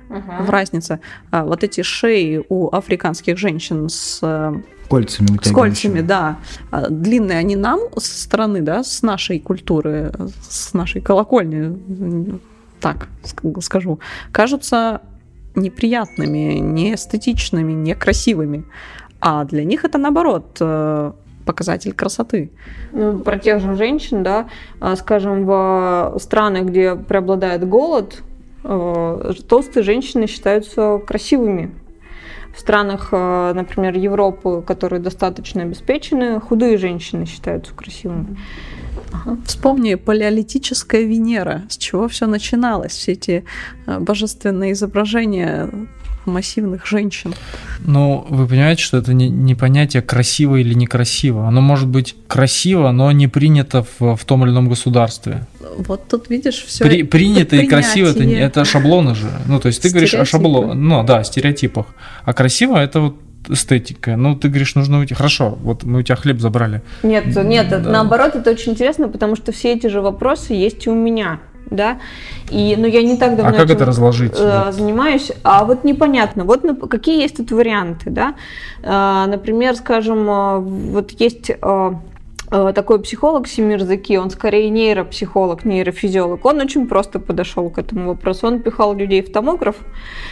Ага. 0.10 0.44
в 0.44 0.50
разнице. 0.50 1.00
А, 1.32 1.44
Вот 1.44 1.64
эти 1.64 1.82
шеи 1.82 2.42
у 2.50 2.70
африканских 2.74 3.38
женщин 3.38 3.90
с, 3.90 4.20
э, 4.22 4.54
Кольцами 4.90 5.28
с 5.44 5.52
кольцами, 5.52 6.00
да, 6.00 6.38
а, 6.72 6.88
длинные 6.90 7.40
они 7.40 7.58
нам 7.58 7.80
со 7.98 8.22
стороны, 8.24 8.62
да, 8.62 8.84
с 8.86 9.02
нашей 9.02 9.40
культуры, 9.40 10.14
с 10.48 10.74
нашей 10.74 11.02
колокольни, 11.02 12.40
так 12.80 13.10
ск- 13.24 13.62
скажу, 13.62 14.00
кажутся 14.32 15.02
неприятными, 15.56 16.54
неэстетичными, 16.60 17.74
некрасивыми. 17.74 18.64
А 19.30 19.44
для 19.44 19.66
них 19.66 19.84
это 19.84 19.98
наоборот 19.98 20.56
э, 20.62 21.12
показатель 21.46 21.92
красоты. 21.92 22.50
Ну, 22.94 23.20
про 23.20 23.38
тех 23.38 23.60
же 23.60 23.76
женщин, 23.76 24.24
да, 24.24 24.48
а, 24.80 24.96
скажем, 24.96 25.46
в 25.46 26.16
странах, 26.18 26.68
где 26.68 26.96
преобладает 26.96 27.68
голод, 27.68 28.24
э, 28.64 29.34
толстые 29.50 29.84
женщины 29.84 30.28
считаются 30.28 31.02
красивыми. 31.06 31.72
В 32.56 32.60
странах, 32.62 33.10
э, 33.12 33.52
например, 33.54 33.98
Европы, 33.98 34.64
которые 34.66 35.02
достаточно 35.02 35.64
обеспечены, 35.64 36.40
худые 36.40 36.78
женщины 36.78 37.26
считаются 37.26 37.74
красивыми. 37.74 38.38
Вспомни 39.46 39.96
палеолитическая 39.96 41.02
Венера, 41.02 41.64
с 41.68 41.78
чего 41.78 42.08
все 42.08 42.28
начиналось, 42.28 42.94
все 42.94 43.12
эти 43.12 43.44
божественные 43.86 44.72
изображения 44.72 45.70
массивных 46.28 46.86
женщин. 46.86 47.34
Ну, 47.80 48.26
вы 48.30 48.48
понимаете, 48.48 48.84
что 48.84 48.98
это 48.98 49.14
не, 49.14 49.30
не 49.30 49.56
понятие 49.56 50.02
красиво 50.02 50.56
или 50.58 50.74
некрасиво. 50.74 51.48
Оно 51.48 51.62
может 51.62 51.88
быть 51.88 52.16
красиво, 52.28 52.92
но 52.92 53.12
не 53.12 53.28
принято 53.28 53.86
в, 54.00 54.16
в 54.16 54.26
том 54.26 54.44
или 54.44 54.52
ином 54.52 54.70
государстве. 54.70 55.46
Вот 55.78 56.08
тут 56.08 56.30
видишь 56.30 56.64
все. 56.66 56.84
При- 56.86 57.04
принято 57.04 57.56
и 57.56 57.68
красиво 57.68 58.08
это, 58.08 58.24
это 58.24 58.66
шаблоны 58.66 59.16
же. 59.16 59.28
Ну, 59.48 59.60
то 59.60 59.68
есть 59.68 59.82
ты 59.82 59.90
говоришь 59.90 60.14
о 60.14 60.26
шаблонах, 60.26 60.76
ну 60.76 61.04
да, 61.04 61.24
стереотипах. 61.24 61.86
А 62.24 62.34
красиво 62.34 62.78
это 62.78 63.00
вот 63.00 63.16
эстетика. 63.50 64.18
Ну, 64.18 64.36
ты 64.36 64.50
говоришь, 64.50 64.76
нужно 64.76 65.00
уйти. 65.00 65.14
Хорошо, 65.14 65.58
вот 65.62 65.84
мы 65.84 66.00
у 66.00 66.02
тебя 66.02 66.16
хлеб 66.16 66.40
забрали. 66.40 66.82
Нет, 67.04 67.28
нет, 67.36 67.70
Да. 67.70 67.80
наоборот, 67.80 68.36
это 68.36 68.52
очень 68.52 68.74
интересно, 68.74 69.08
потому 69.08 69.36
что 69.36 69.52
все 69.52 69.74
эти 69.74 69.88
же 69.88 70.02
вопросы 70.02 70.54
есть 70.54 70.86
и 70.86 70.90
у 70.90 70.96
меня. 70.96 71.40
Да, 71.70 71.98
и, 72.50 72.76
но 72.78 72.88
я 72.88 73.04
не 73.04 73.18
так 73.18 73.36
давно 73.36 73.52
А 73.52 73.54
как 73.54 73.70
это 73.70 73.86
разложить? 73.86 74.34
э, 74.38 74.72
занимаюсь, 74.72 75.32
а 75.44 75.66
вот 75.66 75.84
непонятно, 75.84 76.46
вот 76.46 76.64
какие 76.90 77.22
есть 77.22 77.38
тут 77.38 77.52
варианты, 77.52 78.10
да, 78.10 78.36
А, 78.84 79.28
например, 79.28 79.76
скажем, 79.76 80.30
э, 80.30 80.60
вот 80.60 81.12
есть 81.12 81.50
э, 81.50 81.58
э, 81.62 81.92
такой 82.50 83.02
психолог 83.02 83.48
Семир 83.48 83.82
Заки, 83.84 84.18
он 84.18 84.30
скорее 84.30 84.70
нейропсихолог, 84.70 85.66
нейрофизиолог, 85.66 86.46
он 86.46 86.60
очень 86.60 86.88
просто 86.88 87.20
подошел 87.20 87.70
к 87.70 87.78
этому 87.78 88.10
вопросу, 88.10 88.48
он 88.48 88.62
пихал 88.62 88.94
людей 88.96 89.22
в 89.22 89.32
томограф 89.32 89.76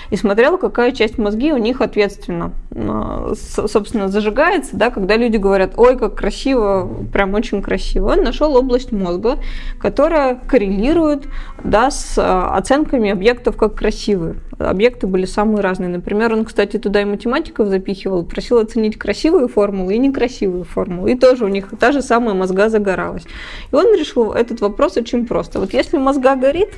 и 0.10 0.15
смотрел, 0.15 0.58
какая 0.58 0.91
часть 0.91 1.17
мозги 1.17 1.51
у 1.51 1.58
них 1.58 1.82
ответственна, 1.82 2.54
э, 2.71 3.34
собственно, 3.36 4.08
зажигается, 4.08 4.78
да, 4.78 4.91
когда 4.91 5.17
люди 5.17 5.38
говорят, 5.38 5.73
ой, 5.78 5.97
как 5.97 6.15
красиво, 6.15 6.89
прям 7.12 7.34
очень 7.34 7.62
красиво, 7.62 8.13
он 8.13 8.23
нашел 8.23 8.56
область 8.56 8.91
мозга, 8.91 9.38
которая 9.80 10.36
коррелирует 10.36 11.28
да, 11.63 11.91
с 11.91 12.17
э, 12.17 12.21
оценками 12.21 13.10
объектов 13.10 13.58
как 13.58 13.75
красивые. 13.75 14.36
Объекты 14.57 15.07
были 15.07 15.25
самые 15.25 15.61
разные. 15.61 15.89
Например, 15.89 16.33
он, 16.33 16.45
кстати, 16.45 16.77
туда 16.77 17.01
и 17.01 17.05
математиков 17.05 17.67
запихивал, 17.67 18.23
просил 18.23 18.59
оценить 18.59 18.97
красивые 18.97 19.47
формулы 19.47 19.95
и 19.95 19.99
некрасивые 19.99 20.63
формулы. 20.63 21.11
И 21.11 21.15
тоже 21.17 21.45
у 21.45 21.49
них 21.49 21.69
та 21.79 21.91
же 21.91 22.01
самая 22.01 22.35
мозга 22.35 22.69
загоралась. 22.69 23.23
И 23.71 23.75
он 23.75 23.93
решил 23.97 24.31
этот 24.31 24.61
вопрос 24.61 24.97
очень 24.97 25.25
просто. 25.25 25.59
Вот 25.59 25.73
если 25.73 25.97
мозга 25.97 26.35
горит, 26.35 26.69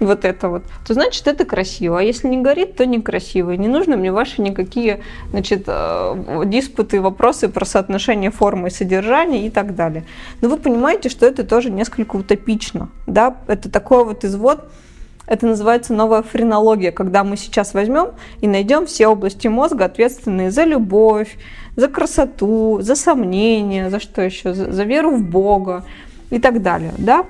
вот 0.00 0.24
это 0.24 0.48
вот, 0.48 0.64
то 0.86 0.94
значит 0.94 1.26
это 1.26 1.44
красиво. 1.44 1.98
А 1.98 2.02
если 2.02 2.28
не 2.28 2.38
горит, 2.38 2.76
то 2.76 2.84
некрасиво. 2.84 3.52
И 3.52 3.58
не 3.58 3.68
нужны 3.68 3.96
мне 3.96 4.12
ваши 4.12 4.42
никакие 4.42 5.00
значит, 5.30 5.64
э, 5.66 6.42
диспуты, 6.46 7.00
вопросы 7.00 7.48
про 7.48 7.64
соотношение 7.64 8.30
формы 8.30 8.68
и 8.68 8.70
содержания 8.70 9.46
и 9.46 9.50
так 9.50 9.74
далее. 9.74 10.04
Но 10.42 10.48
вы 10.48 10.58
понимаете, 10.58 11.08
что 11.08 11.26
это 11.26 11.44
тоже 11.44 11.70
несколько 11.70 12.16
утопично. 12.16 12.90
Да? 13.06 13.36
Это 13.46 13.70
такой 13.70 14.04
вот 14.04 14.24
извод, 14.24 14.68
это 15.26 15.46
называется 15.46 15.92
новая 15.92 16.22
френология, 16.22 16.92
когда 16.92 17.24
мы 17.24 17.36
сейчас 17.36 17.74
возьмем 17.74 18.10
и 18.40 18.48
найдем 18.48 18.86
все 18.86 19.08
области 19.08 19.48
мозга, 19.48 19.84
ответственные 19.84 20.50
за 20.50 20.64
любовь, 20.64 21.36
за 21.74 21.88
красоту, 21.88 22.78
за 22.80 22.94
сомнение, 22.94 23.90
за 23.90 24.00
что 24.00 24.22
еще, 24.22 24.54
за, 24.54 24.72
за 24.72 24.84
веру 24.84 25.10
в 25.10 25.22
Бога 25.22 25.84
и 26.30 26.38
так 26.38 26.62
далее. 26.62 26.92
Да? 26.98 27.26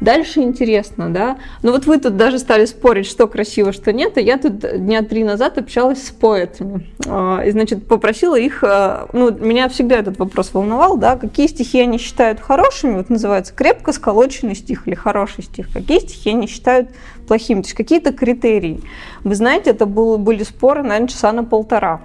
Дальше 0.00 0.40
интересно, 0.40 1.10
да. 1.10 1.38
Ну 1.62 1.72
вот 1.72 1.86
вы 1.86 1.98
тут 1.98 2.16
даже 2.16 2.38
стали 2.38 2.64
спорить, 2.66 3.06
что 3.06 3.26
красиво, 3.26 3.72
что 3.72 3.92
нет, 3.92 4.16
а 4.16 4.20
я 4.20 4.38
тут 4.38 4.58
дня 4.58 5.02
три 5.02 5.24
назад 5.24 5.58
общалась 5.58 6.06
с 6.06 6.10
поэтами. 6.10 6.90
А, 7.06 7.42
И, 7.44 7.50
значит, 7.50 7.86
попросила 7.86 8.38
их, 8.38 8.62
а, 8.62 9.08
ну, 9.12 9.30
меня 9.30 9.68
всегда 9.68 9.96
этот 9.96 10.18
вопрос 10.18 10.52
волновал, 10.52 10.96
да, 10.96 11.16
какие 11.16 11.46
стихи 11.46 11.80
они 11.80 11.98
считают 11.98 12.40
хорошими, 12.40 12.96
вот 12.96 13.10
называется 13.10 13.54
крепко 13.54 13.92
сколоченный 13.92 14.54
стих 14.54 14.86
или 14.86 14.94
хороший 14.94 15.44
стих, 15.44 15.72
какие 15.72 16.00
стихи 16.00 16.30
они 16.30 16.46
считают 16.46 16.90
плохими, 17.26 17.62
то 17.62 17.66
есть 17.66 17.76
какие-то 17.76 18.12
критерии. 18.12 18.82
Вы 19.22 19.34
знаете, 19.34 19.70
это 19.70 19.86
был, 19.86 20.18
были 20.18 20.42
споры, 20.42 20.82
наверное, 20.82 21.08
часа 21.08 21.32
на 21.32 21.44
полтора. 21.44 22.00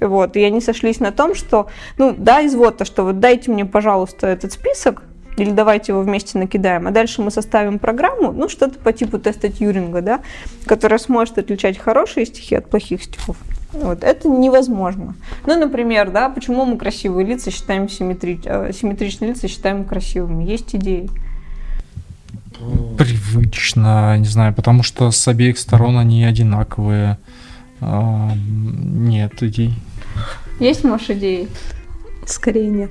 Вот, 0.00 0.36
и 0.36 0.44
они 0.44 0.60
сошлись 0.60 1.00
на 1.00 1.10
том, 1.10 1.34
что, 1.34 1.66
ну, 1.98 2.14
да, 2.16 2.46
извод, 2.46 2.78
то, 2.78 2.84
что 2.84 3.02
вот 3.02 3.18
дайте 3.18 3.50
мне, 3.50 3.64
пожалуйста, 3.64 4.28
этот 4.28 4.52
список, 4.52 5.02
или 5.36 5.50
давайте 5.50 5.92
его 5.92 6.02
вместе 6.02 6.38
накидаем, 6.38 6.86
а 6.86 6.90
дальше 6.90 7.22
мы 7.22 7.30
составим 7.30 7.78
программу, 7.78 8.32
ну, 8.32 8.48
что-то 8.48 8.78
по 8.78 8.92
типу 8.92 9.18
теста 9.18 9.50
Тьюринга, 9.50 10.02
да, 10.02 10.20
которая 10.66 10.98
сможет 10.98 11.38
отличать 11.38 11.78
хорошие 11.78 12.26
стихи 12.26 12.56
от 12.56 12.68
плохих 12.68 13.02
стихов. 13.02 13.36
Вот, 13.72 14.02
это 14.02 14.28
невозможно. 14.28 15.14
Ну, 15.46 15.58
например, 15.58 16.10
да, 16.10 16.28
почему 16.28 16.64
мы 16.64 16.76
красивые 16.76 17.26
лица 17.26 17.50
считаем 17.50 17.88
симметри... 17.88 18.40
э, 18.44 18.72
симметричные 18.72 19.30
лица 19.30 19.46
считаем 19.46 19.84
красивыми? 19.84 20.44
Есть 20.44 20.74
идеи. 20.74 21.08
Привычно, 22.98 24.18
не 24.18 24.26
знаю, 24.26 24.52
потому 24.52 24.82
что 24.82 25.10
с 25.10 25.28
обеих 25.28 25.58
сторон 25.58 25.96
они 25.96 26.24
одинаковые. 26.24 27.18
А, 27.80 28.32
Нет 28.34 29.42
идей. 29.42 29.74
Есть, 30.58 30.84
Маш, 30.84 31.08
идеи? 31.08 31.48
Скорее 32.26 32.68
нет. 32.68 32.90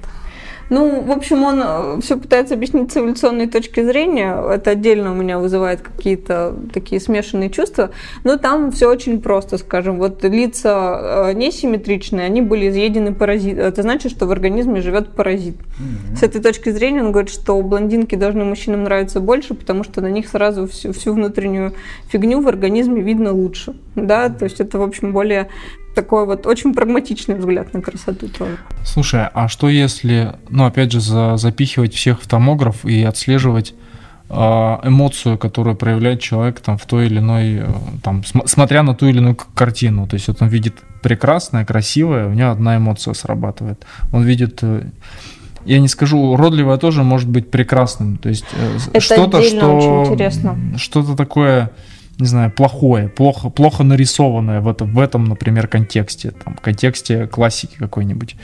Ну, 0.70 1.02
в 1.02 1.12
общем, 1.12 1.44
он 1.44 2.02
все 2.02 2.18
пытается 2.18 2.54
объяснить 2.54 2.92
с 2.92 2.98
эволюционной 2.98 3.48
точки 3.48 3.84
зрения. 3.84 4.36
Это 4.54 4.72
отдельно 4.72 5.12
у 5.12 5.16
меня 5.16 5.40
вызывает 5.40 5.82
какие-то 5.82 6.56
такие 6.74 7.02
смешанные 7.02 7.50
чувства. 7.50 7.92
Но 8.24 8.38
там 8.38 8.72
все 8.72 8.90
очень 8.90 9.22
просто, 9.22 9.58
скажем. 9.58 9.98
Вот 9.98 10.24
лица 10.24 11.34
несимметричные, 11.34 12.26
они 12.26 12.42
были 12.42 12.70
изъедены 12.70 13.14
паразитом. 13.14 13.64
Это 13.64 13.82
значит, 13.82 14.12
что 14.12 14.28
в 14.28 14.32
организме 14.32 14.82
живет 14.82 15.16
паразит. 15.16 15.56
Mm-hmm. 15.56 16.18
С 16.18 16.24
этой 16.24 16.42
точки 16.42 16.70
зрения 16.70 17.02
он 17.02 17.12
говорит, 17.12 17.32
что 17.32 17.60
блондинки 17.62 18.16
должны 18.16 18.44
мужчинам 18.46 18.84
нравиться 18.84 19.20
больше, 19.20 19.56
потому 19.56 19.84
что 19.84 20.02
на 20.02 20.08
них 20.08 20.28
сразу 20.28 20.68
всю, 20.68 20.94
всю 20.94 21.14
внутреннюю 21.14 21.74
фигню 22.10 22.42
в 22.42 22.48
организме 22.48 23.02
видно 23.02 23.34
лучше. 23.34 23.74
Да, 23.96 24.30
то 24.30 24.46
есть 24.46 24.60
это, 24.60 24.78
в 24.78 24.84
общем, 24.84 25.14
более 25.14 25.50
такой 26.00 26.26
вот 26.26 26.48
очень 26.48 26.74
прагматичный 26.74 27.36
взгляд 27.36 27.74
на 27.74 27.82
красоту 27.82 28.30
тоже. 28.30 28.58
Слушай, 28.86 29.28
а 29.34 29.50
что 29.50 29.68
если, 29.68 30.36
ну, 30.50 30.66
опять 30.66 30.92
же, 30.94 31.02
за, 31.02 31.36
запихивать 31.36 31.94
всех 31.94 32.22
в 32.22 32.28
томограф 32.28 32.86
и 32.86 33.04
отслеживать 33.04 33.74
э, 34.30 34.34
эмоцию, 34.34 35.38
которую 35.38 35.76
проявляет 35.76 36.22
человек 36.22 36.62
там 36.62 36.78
в 36.78 36.86
той 36.86 37.08
или 37.08 37.20
иной, 37.20 37.56
э, 37.56 37.68
там, 38.02 38.24
см- 38.24 38.48
смотря 38.48 38.84
на 38.84 38.96
ту 38.96 39.08
или 39.08 39.18
иную 39.18 39.36
картину. 39.36 40.08
То 40.08 40.14
есть 40.14 40.30
вот 40.30 40.42
он 40.42 40.48
видит 40.48 40.76
прекрасное, 41.02 41.66
красивое, 41.66 42.28
у 42.28 42.34
него 42.34 42.52
одна 42.52 42.78
эмоция 42.78 43.14
срабатывает. 43.14 43.86
Он 44.14 44.24
видит 44.24 44.60
э, 44.62 44.84
я 45.66 45.80
не 45.80 45.90
скажу, 45.90 46.18
уродливое 46.18 46.78
тоже 46.78 47.04
может 47.04 47.28
быть 47.28 47.52
прекрасным. 47.52 48.18
То 48.18 48.30
есть 48.30 48.46
Это 48.94 49.02
что-то, 49.02 49.42
что 49.42 50.18
что-то 50.78 51.16
такое 51.16 51.72
не 52.20 52.28
знаю, 52.28 52.52
плохое, 52.52 53.08
плохо, 53.08 53.50
плохо 53.50 53.84
нарисованное 53.84 54.60
в, 54.60 54.68
это, 54.68 54.84
в 54.84 55.00
этом, 55.00 55.24
например, 55.24 55.68
контексте, 55.68 56.32
там, 56.32 56.56
в 56.56 56.62
контексте 56.62 57.28
классики 57.28 57.78
какой-нибудь. 57.78 58.36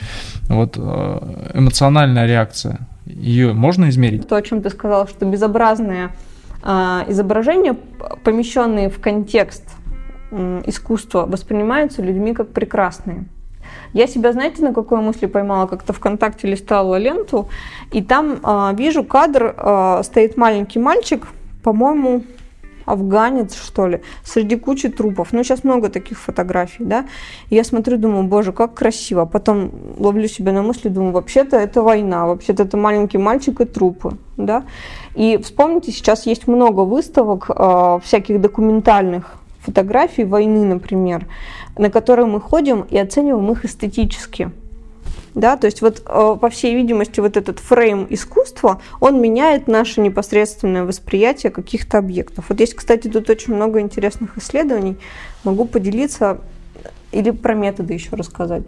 Вот 0.48 0.76
э, 0.78 1.50
эмоциональная 1.54 2.26
реакция, 2.26 2.78
ее 3.04 3.52
можно 3.52 3.88
измерить? 3.90 4.26
То, 4.26 4.36
о 4.36 4.42
чем 4.42 4.62
ты 4.62 4.70
сказал, 4.70 5.06
что 5.06 5.26
безобразные 5.26 6.10
э, 6.62 7.04
изображения, 7.08 7.76
помещенные 8.24 8.88
в 8.88 8.98
контекст 8.98 9.64
э, 10.30 10.62
искусства, 10.66 11.26
воспринимаются 11.26 12.00
людьми 12.00 12.32
как 12.32 12.52
прекрасные. 12.52 13.26
Я 13.92 14.06
себя, 14.06 14.32
знаете, 14.32 14.62
на 14.62 14.72
какой 14.72 15.00
мысли 15.00 15.26
поймала? 15.26 15.66
Как-то 15.66 15.92
ВКонтакте 15.92 16.48
листала 16.48 16.96
ленту, 16.96 17.48
и 17.92 18.02
там 18.02 18.40
э, 18.42 18.74
вижу 18.74 19.04
кадр, 19.04 19.54
э, 19.54 20.00
стоит 20.02 20.38
маленький 20.38 20.78
мальчик, 20.78 21.26
по-моему, 21.62 22.24
афганец, 22.86 23.54
что 23.54 23.86
ли, 23.86 24.00
среди 24.24 24.56
кучи 24.56 24.88
трупов. 24.88 25.32
Ну, 25.32 25.44
сейчас 25.44 25.64
много 25.64 25.90
таких 25.90 26.18
фотографий, 26.18 26.84
да. 26.84 27.06
Я 27.50 27.64
смотрю, 27.64 27.98
думаю, 27.98 28.24
боже, 28.24 28.52
как 28.52 28.74
красиво. 28.74 29.26
Потом 29.26 29.70
ловлю 29.98 30.28
себя 30.28 30.52
на 30.52 30.62
мысли, 30.62 30.88
думаю, 30.88 31.12
вообще-то 31.12 31.56
это 31.56 31.82
война, 31.82 32.26
вообще-то 32.26 32.62
это 32.62 32.76
маленький 32.76 33.18
мальчик 33.18 33.60
и 33.60 33.64
трупы, 33.64 34.16
да. 34.36 34.64
И 35.14 35.38
вспомните, 35.42 35.92
сейчас 35.92 36.26
есть 36.26 36.46
много 36.46 36.80
выставок 36.80 37.50
э, 37.50 37.98
всяких 38.02 38.40
документальных 38.40 39.34
фотографий 39.60 40.24
войны, 40.24 40.64
например, 40.64 41.26
на 41.76 41.90
которые 41.90 42.26
мы 42.26 42.40
ходим 42.40 42.86
и 42.88 42.96
оцениваем 42.96 43.50
их 43.50 43.64
эстетически. 43.64 44.50
Да, 45.36 45.58
то 45.58 45.66
есть 45.66 45.82
вот 45.82 46.02
э, 46.06 46.36
по 46.40 46.48
всей 46.48 46.74
видимости 46.74 47.20
вот 47.20 47.36
этот 47.36 47.58
фрейм 47.58 48.06
искусства, 48.08 48.80
он 49.00 49.20
меняет 49.20 49.68
наше 49.68 50.00
непосредственное 50.00 50.84
восприятие 50.84 51.52
каких-то 51.52 51.98
объектов. 51.98 52.46
Вот 52.48 52.58
есть, 52.58 52.74
кстати, 52.74 53.08
тут 53.08 53.28
очень 53.28 53.54
много 53.54 53.80
интересных 53.80 54.38
исследований. 54.38 54.96
Могу 55.44 55.66
поделиться 55.66 56.38
или 57.12 57.32
про 57.32 57.52
методы 57.52 57.92
еще 57.92 58.16
рассказать. 58.16 58.62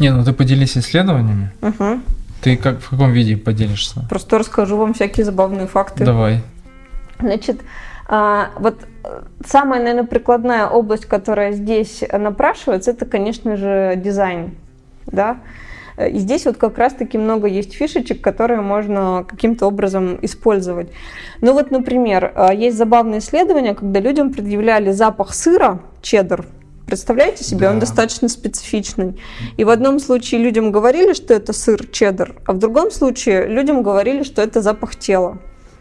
Не, 0.00 0.10
ну 0.12 0.24
ты 0.24 0.32
поделись 0.32 0.76
исследованиями. 0.76 1.52
Угу. 1.62 2.00
Ты 2.42 2.56
как 2.56 2.80
в 2.80 2.90
каком 2.90 3.12
виде 3.12 3.36
поделишься? 3.36 4.04
Просто 4.10 4.36
расскажу 4.38 4.76
вам 4.76 4.94
всякие 4.94 5.24
забавные 5.24 5.68
факты. 5.68 6.04
Давай. 6.04 6.42
Значит, 7.20 7.60
а, 8.08 8.50
вот 8.58 8.80
э, 9.04 9.22
самая, 9.46 9.78
наверное, 9.78 10.08
прикладная 10.08 10.66
область, 10.66 11.06
которая 11.06 11.52
здесь 11.52 12.02
напрашивается, 12.12 12.90
это, 12.90 13.06
конечно 13.06 13.56
же, 13.56 13.94
дизайн. 13.96 14.56
Да? 15.06 15.38
И 16.08 16.18
здесь 16.18 16.46
вот 16.46 16.56
как 16.56 16.78
раз-таки 16.78 17.18
много 17.18 17.46
есть 17.46 17.74
фишечек, 17.74 18.20
которые 18.20 18.60
можно 18.60 19.24
каким-то 19.28 19.66
образом 19.66 20.18
использовать. 20.22 20.88
Ну 21.40 21.52
вот, 21.52 21.70
например, 21.70 22.32
э, 22.34 22.54
есть 22.54 22.76
забавное 22.76 23.18
исследование, 23.18 23.74
когда 23.74 24.00
людям 24.00 24.32
предъявляли 24.32 24.92
запах 24.92 25.34
сыра, 25.34 25.80
чеддер, 26.02 26.46
Представляете 26.86 27.44
себе, 27.44 27.68
да. 27.68 27.70
он 27.70 27.78
достаточно 27.78 28.28
специфичный. 28.28 29.16
И 29.56 29.62
в 29.62 29.70
одном 29.70 30.00
случае 30.00 30.40
людям 30.40 30.72
говорили, 30.72 31.12
что 31.12 31.32
это 31.32 31.52
сыр 31.52 31.86
чеддер, 31.86 32.34
а 32.46 32.52
в 32.52 32.58
другом 32.58 32.90
случае 32.90 33.46
людям 33.46 33.84
говорили, 33.84 34.24
что 34.24 34.42
это 34.42 34.60
запах 34.60 34.96
тела. 34.96 35.38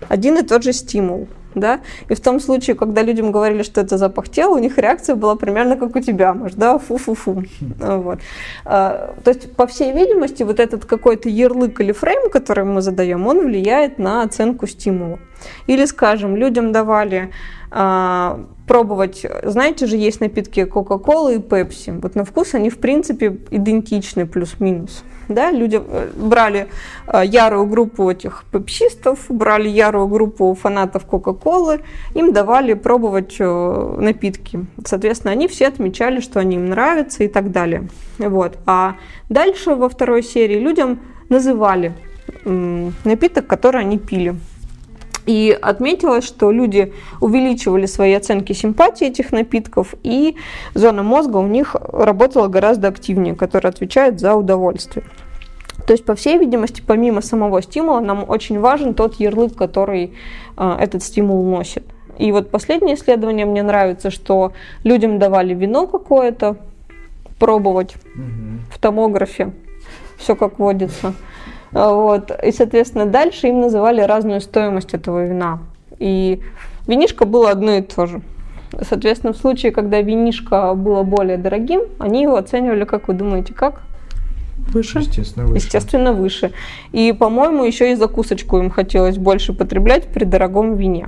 Один 0.08 0.38
и 0.38 0.44
тот 0.44 0.64
же 0.64 0.72
стимул 0.72 1.28
да, 1.56 1.82
и 2.10 2.14
в 2.14 2.20
том 2.20 2.40
случае, 2.40 2.76
когда 2.76 3.02
людям 3.02 3.32
говорили, 3.32 3.64
что 3.64 3.82
это 3.82 3.98
запах 3.98 4.30
тела, 4.30 4.56
у 4.56 4.60
них 4.60 4.78
реакция 4.78 5.16
была 5.16 5.36
примерно 5.36 5.76
как 5.78 5.96
у 5.96 6.00
тебя, 6.00 6.34
может, 6.34 6.58
да, 6.58 6.78
фу-фу-фу, 6.78 7.44
вот. 7.80 8.20
А, 8.66 9.16
то 9.24 9.32
есть, 9.32 9.56
по 9.56 9.68
всей 9.68 9.94
видимости, 9.94 10.44
вот 10.44 10.60
этот 10.60 10.86
какой-то 10.86 11.30
ярлык 11.30 11.80
или 11.82 11.92
фрейм, 11.92 12.30
который 12.30 12.64
мы 12.64 12.82
задаем, 12.82 13.28
он 13.28 13.46
влияет 13.46 14.00
на 14.00 14.24
оценку 14.24 14.68
стимула. 14.68 15.20
Или, 15.68 15.86
скажем, 15.86 16.36
людям 16.36 16.72
давали 16.72 17.32
а, 17.72 18.40
пробовать, 18.68 19.26
знаете 19.44 19.86
же, 19.86 19.98
есть 19.98 20.22
напитки 20.22 20.62
Coca-Cola 20.62 21.36
и 21.36 21.38
Pepsi, 21.38 22.00
вот 22.02 22.16
на 22.16 22.24
вкус 22.24 22.56
они, 22.56 22.70
в 22.70 22.80
принципе, 22.80 23.38
идентичны 23.52 24.26
плюс-минус, 24.26 25.04
да, 25.30 25.52
люди 25.52 25.80
э, 25.80 26.10
брали 26.16 26.68
э, 27.08 27.22
ярую 27.26 27.68
группу 27.68 28.10
этих 28.10 28.44
пепсистов, 28.52 29.26
брали 29.30 29.70
ярую 29.70 30.08
группу 30.08 30.58
фанатов 30.60 31.06
Кока-Колы, 31.06 31.82
им 32.16 32.34
давали 32.34 32.74
пробовать 32.74 33.36
э, 33.40 33.96
напитки. 34.00 34.66
Соответственно, 34.84 35.32
они 35.32 35.48
все 35.48 35.68
отмечали, 35.68 36.20
что 36.20 36.40
они 36.40 36.56
им 36.56 36.70
нравятся 36.70 37.24
и 37.24 37.28
так 37.28 37.52
далее. 37.52 37.88
Вот. 38.18 38.58
А 38.66 38.96
дальше 39.30 39.76
во 39.76 39.88
второй 39.88 40.24
серии 40.24 40.60
людям 40.60 41.00
называли 41.30 41.94
напиток, 43.04 43.48
который 43.48 43.82
они 43.82 43.98
пили. 43.98 44.36
И 45.30 45.56
отметилось, 45.62 46.24
что 46.24 46.50
люди 46.50 46.92
увеличивали 47.22 47.86
свои 47.86 48.14
оценки 48.14 48.54
симпатии 48.54 49.06
этих 49.06 49.32
напитков, 49.32 49.94
и 50.02 50.36
зона 50.74 51.04
мозга 51.04 51.38
у 51.38 51.46
них 51.46 51.76
работала 51.76 52.48
гораздо 52.48 52.88
активнее, 52.88 53.36
которая 53.36 53.72
отвечает 53.72 54.20
за 54.20 54.34
удовольствие. 54.34 55.06
То 55.86 55.94
есть, 55.94 56.04
по 56.04 56.16
всей 56.16 56.40
видимости, 56.40 56.82
помимо 56.82 57.22
самого 57.22 57.62
стимула, 57.62 58.00
нам 58.00 58.28
очень 58.28 58.60
важен 58.60 58.96
тот 58.96 59.20
ярлык, 59.20 59.56
который 59.56 60.16
э, 60.58 60.78
этот 60.80 61.04
стимул 61.04 61.44
носит. 61.46 61.86
И 62.18 62.32
вот 62.32 62.50
последнее 62.50 62.96
исследование 62.96 63.46
мне 63.46 63.62
нравится, 63.62 64.10
что 64.10 64.54
людям 64.84 65.20
давали 65.20 65.54
вино 65.54 65.86
какое-то 65.86 66.58
пробовать 67.38 67.98
угу. 68.16 68.62
в 68.72 68.80
томографе, 68.80 69.52
все 70.18 70.36
как 70.36 70.58
водится. 70.58 71.14
Вот. 71.72 72.32
И, 72.44 72.52
соответственно, 72.52 73.06
дальше 73.06 73.48
им 73.48 73.62
называли 73.62 74.02
разную 74.02 74.42
стоимость 74.42 74.94
этого 74.94 75.26
вина. 75.26 75.60
И 76.00 76.42
винишко 76.88 77.26
было 77.26 77.52
одно 77.52 77.74
и 77.74 77.82
то 77.82 78.06
же. 78.06 78.22
Соответственно, 78.82 79.34
в 79.34 79.38
случае, 79.38 79.72
когда 79.72 80.02
винишко 80.02 80.74
было 80.76 81.04
более 81.04 81.38
дорогим, 81.38 81.82
они 81.98 82.24
его 82.24 82.36
оценивали, 82.36 82.86
как 82.86 83.08
вы 83.08 83.14
думаете, 83.14 83.54
как? 83.54 83.82
Выше? 84.68 85.00
Естественно, 85.00 85.48
выше. 85.48 85.66
Естественно, 85.66 86.14
выше. 86.14 86.52
И, 86.92 87.12
по-моему, 87.12 87.64
еще 87.64 87.92
и 87.92 87.96
закусочку 87.96 88.58
им 88.60 88.70
хотелось 88.70 89.18
больше 89.18 89.54
потреблять 89.54 90.08
при 90.08 90.26
дорогом 90.26 90.76
вине. 90.76 91.08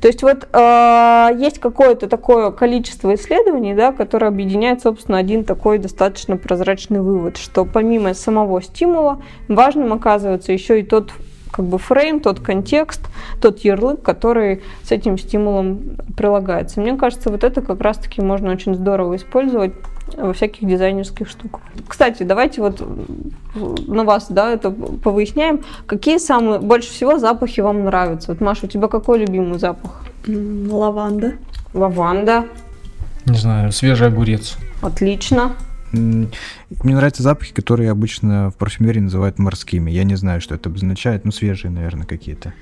То 0.00 0.08
есть 0.08 0.22
вот 0.22 0.48
э, 0.52 1.28
есть 1.38 1.58
какое-то 1.58 2.08
такое 2.08 2.50
количество 2.50 3.14
исследований, 3.14 3.74
да, 3.74 3.92
которое 3.92 4.26
объединяет, 4.26 4.82
собственно, 4.82 5.18
один 5.18 5.44
такой 5.44 5.78
достаточно 5.78 6.36
прозрачный 6.36 7.00
вывод, 7.00 7.36
что 7.36 7.64
помимо 7.64 8.14
самого 8.14 8.62
стимула 8.62 9.22
важным 9.48 9.92
оказывается 9.92 10.52
еще 10.52 10.80
и 10.80 10.82
тот 10.82 11.12
как 11.50 11.64
бы 11.64 11.78
фрейм, 11.78 12.20
тот 12.20 12.40
контекст, 12.40 13.00
тот 13.40 13.60
ярлык, 13.60 14.02
который 14.02 14.62
с 14.82 14.92
этим 14.92 15.18
стимулом 15.18 15.96
прилагается. 16.16 16.80
Мне 16.80 16.96
кажется, 16.96 17.30
вот 17.30 17.42
это 17.42 17.62
как 17.62 17.80
раз-таки 17.80 18.20
можно 18.20 18.52
очень 18.52 18.74
здорово 18.74 19.16
использовать 19.16 19.72
во 20.16 20.32
всяких 20.32 20.66
дизайнерских 20.66 21.28
штуках. 21.28 21.60
Кстати, 21.86 22.22
давайте 22.22 22.60
вот 22.60 22.82
на 23.86 24.04
вас, 24.04 24.26
да, 24.30 24.52
это 24.52 24.70
повыясняем. 24.70 25.60
Какие 25.86 26.18
самые, 26.18 26.60
больше 26.60 26.90
всего 26.90 27.18
запахи 27.18 27.60
вам 27.60 27.84
нравятся? 27.84 28.32
Вот, 28.32 28.40
Маша, 28.40 28.66
у 28.66 28.68
тебя 28.68 28.88
какой 28.88 29.18
любимый 29.18 29.58
запах? 29.58 30.04
Лаванда. 30.26 31.34
Лаванда. 31.74 32.46
Не 33.26 33.38
знаю, 33.38 33.72
свежий 33.72 34.06
огурец. 34.06 34.56
Отлично. 34.80 35.54
Мне 35.92 36.28
нравятся 36.82 37.22
запахи, 37.22 37.54
которые 37.54 37.90
обычно 37.90 38.50
в 38.50 38.56
парфюмерии 38.56 39.00
называют 39.00 39.38
морскими. 39.38 39.90
Я 39.90 40.04
не 40.04 40.16
знаю, 40.16 40.40
что 40.40 40.54
это 40.54 40.68
обозначает, 40.68 41.24
но 41.24 41.32
свежие, 41.32 41.70
наверное, 41.70 42.06
какие-то. 42.06 42.52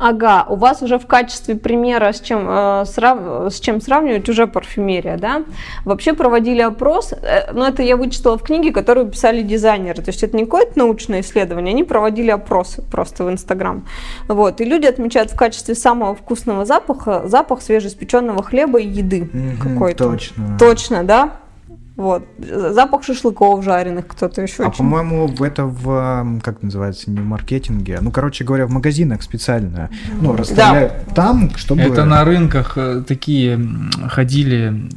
Ага, 0.00 0.46
у 0.48 0.56
вас 0.56 0.80
уже 0.80 0.98
в 0.98 1.06
качестве 1.06 1.56
примера, 1.56 2.12
с 2.12 2.20
чем, 2.20 2.46
э, 2.48 2.84
срав... 2.86 3.52
с 3.52 3.60
чем 3.60 3.82
сравнивать, 3.82 4.26
уже 4.30 4.46
парфюмерия, 4.46 5.18
да? 5.18 5.42
Вообще 5.84 6.14
проводили 6.14 6.62
опрос, 6.62 7.12
э, 7.12 7.52
но 7.52 7.68
это 7.68 7.82
я 7.82 7.98
вычитала 7.98 8.38
в 8.38 8.42
книге, 8.42 8.72
которую 8.72 9.08
писали 9.08 9.42
дизайнеры, 9.42 10.02
то 10.02 10.08
есть 10.10 10.22
это 10.22 10.34
не 10.38 10.44
какое-то 10.44 10.78
научное 10.78 11.20
исследование, 11.20 11.72
они 11.72 11.84
проводили 11.84 12.30
опросы 12.30 12.80
просто 12.80 13.24
в 13.24 13.30
Инстаграм. 13.30 13.86
Вот, 14.26 14.62
и 14.62 14.64
люди 14.64 14.86
отмечают 14.86 15.32
в 15.32 15.36
качестве 15.36 15.74
самого 15.74 16.14
вкусного 16.14 16.64
запаха 16.64 17.28
запах 17.28 17.60
свежеиспеченного 17.60 18.42
хлеба 18.42 18.80
и 18.80 18.86
еды 18.86 19.28
Мгм, 19.30 19.58
какой-то. 19.58 20.12
Точно. 20.12 20.56
Точно, 20.58 21.04
да? 21.04 21.32
Вот. 22.00 22.24
Запах 22.38 23.02
шашлыков 23.04 23.62
жареных 23.62 24.06
кто-то 24.06 24.40
еще 24.40 24.64
А 24.64 24.68
очень. 24.68 24.78
по-моему, 24.78 25.26
в 25.26 25.42
это 25.42 25.66
в, 25.66 26.40
как 26.42 26.62
называется, 26.62 27.10
не 27.10 27.20
в 27.20 27.26
маркетинге, 27.26 27.98
ну, 28.00 28.10
короче 28.10 28.42
говоря, 28.42 28.66
в 28.66 28.70
магазинах 28.70 29.22
специально, 29.22 29.90
ну, 30.18 30.34
расставляют 30.34 30.94
там, 31.14 31.50
чтобы... 31.56 31.82
Это 31.82 32.06
на 32.06 32.24
рынках 32.24 32.78
э, 32.78 33.02
такие 33.06 33.60
ходили 34.08 34.88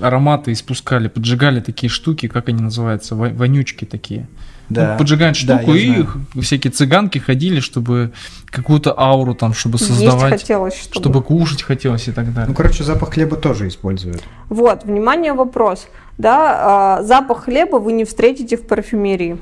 ароматы 0.00 0.50
испускали, 0.50 1.06
поджигали 1.06 1.60
такие 1.60 1.90
штуки, 1.90 2.26
как 2.26 2.48
они 2.48 2.60
называются, 2.60 3.14
Во- 3.14 3.28
вонючки 3.28 3.84
такие. 3.84 4.26
Да. 4.68 4.92
Ну, 4.92 4.98
поджигают 4.98 5.36
Да, 5.46 5.58
штуку, 5.58 5.74
я 5.74 6.06
и 6.34 6.40
всякие 6.40 6.72
цыганки 6.72 7.18
ходили, 7.18 7.60
чтобы 7.60 8.12
какую-то 8.46 8.98
ауру 8.98 9.34
там, 9.34 9.54
чтобы 9.54 9.78
Есть 9.78 9.86
создавать, 9.86 10.40
хотелось, 10.40 10.74
чтобы... 10.74 11.00
чтобы 11.00 11.22
кушать 11.22 11.62
хотелось 11.62 12.08
и 12.08 12.12
так 12.12 12.34
далее. 12.34 12.48
Ну, 12.48 12.54
короче, 12.54 12.84
запах 12.84 13.14
хлеба 13.14 13.36
тоже 13.36 13.68
используют. 13.68 14.22
Вот, 14.48 14.84
внимание, 14.84 15.32
вопрос. 15.32 15.86
Да, 16.18 16.96
а, 16.98 17.02
запах 17.02 17.44
хлеба 17.44 17.76
вы 17.76 17.92
не 17.92 18.04
встретите 18.04 18.56
в 18.56 18.66
парфюмерии. 18.66 19.38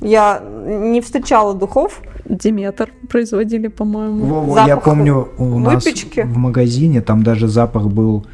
Я 0.00 0.42
не 0.66 1.00
встречала 1.00 1.54
духов. 1.54 2.00
Диметр 2.24 2.92
производили, 3.08 3.66
по-моему. 3.68 4.24
Во-во, 4.26 4.54
Запах 4.54 4.68
я 4.68 4.76
помню, 4.76 5.28
у 5.38 5.58
нас 5.58 5.84
выпечки. 5.84 6.20
в 6.20 6.36
магазине 6.36 7.00
там 7.00 7.22
даже 7.24 7.48
запах 7.48 7.86
был 7.88 8.24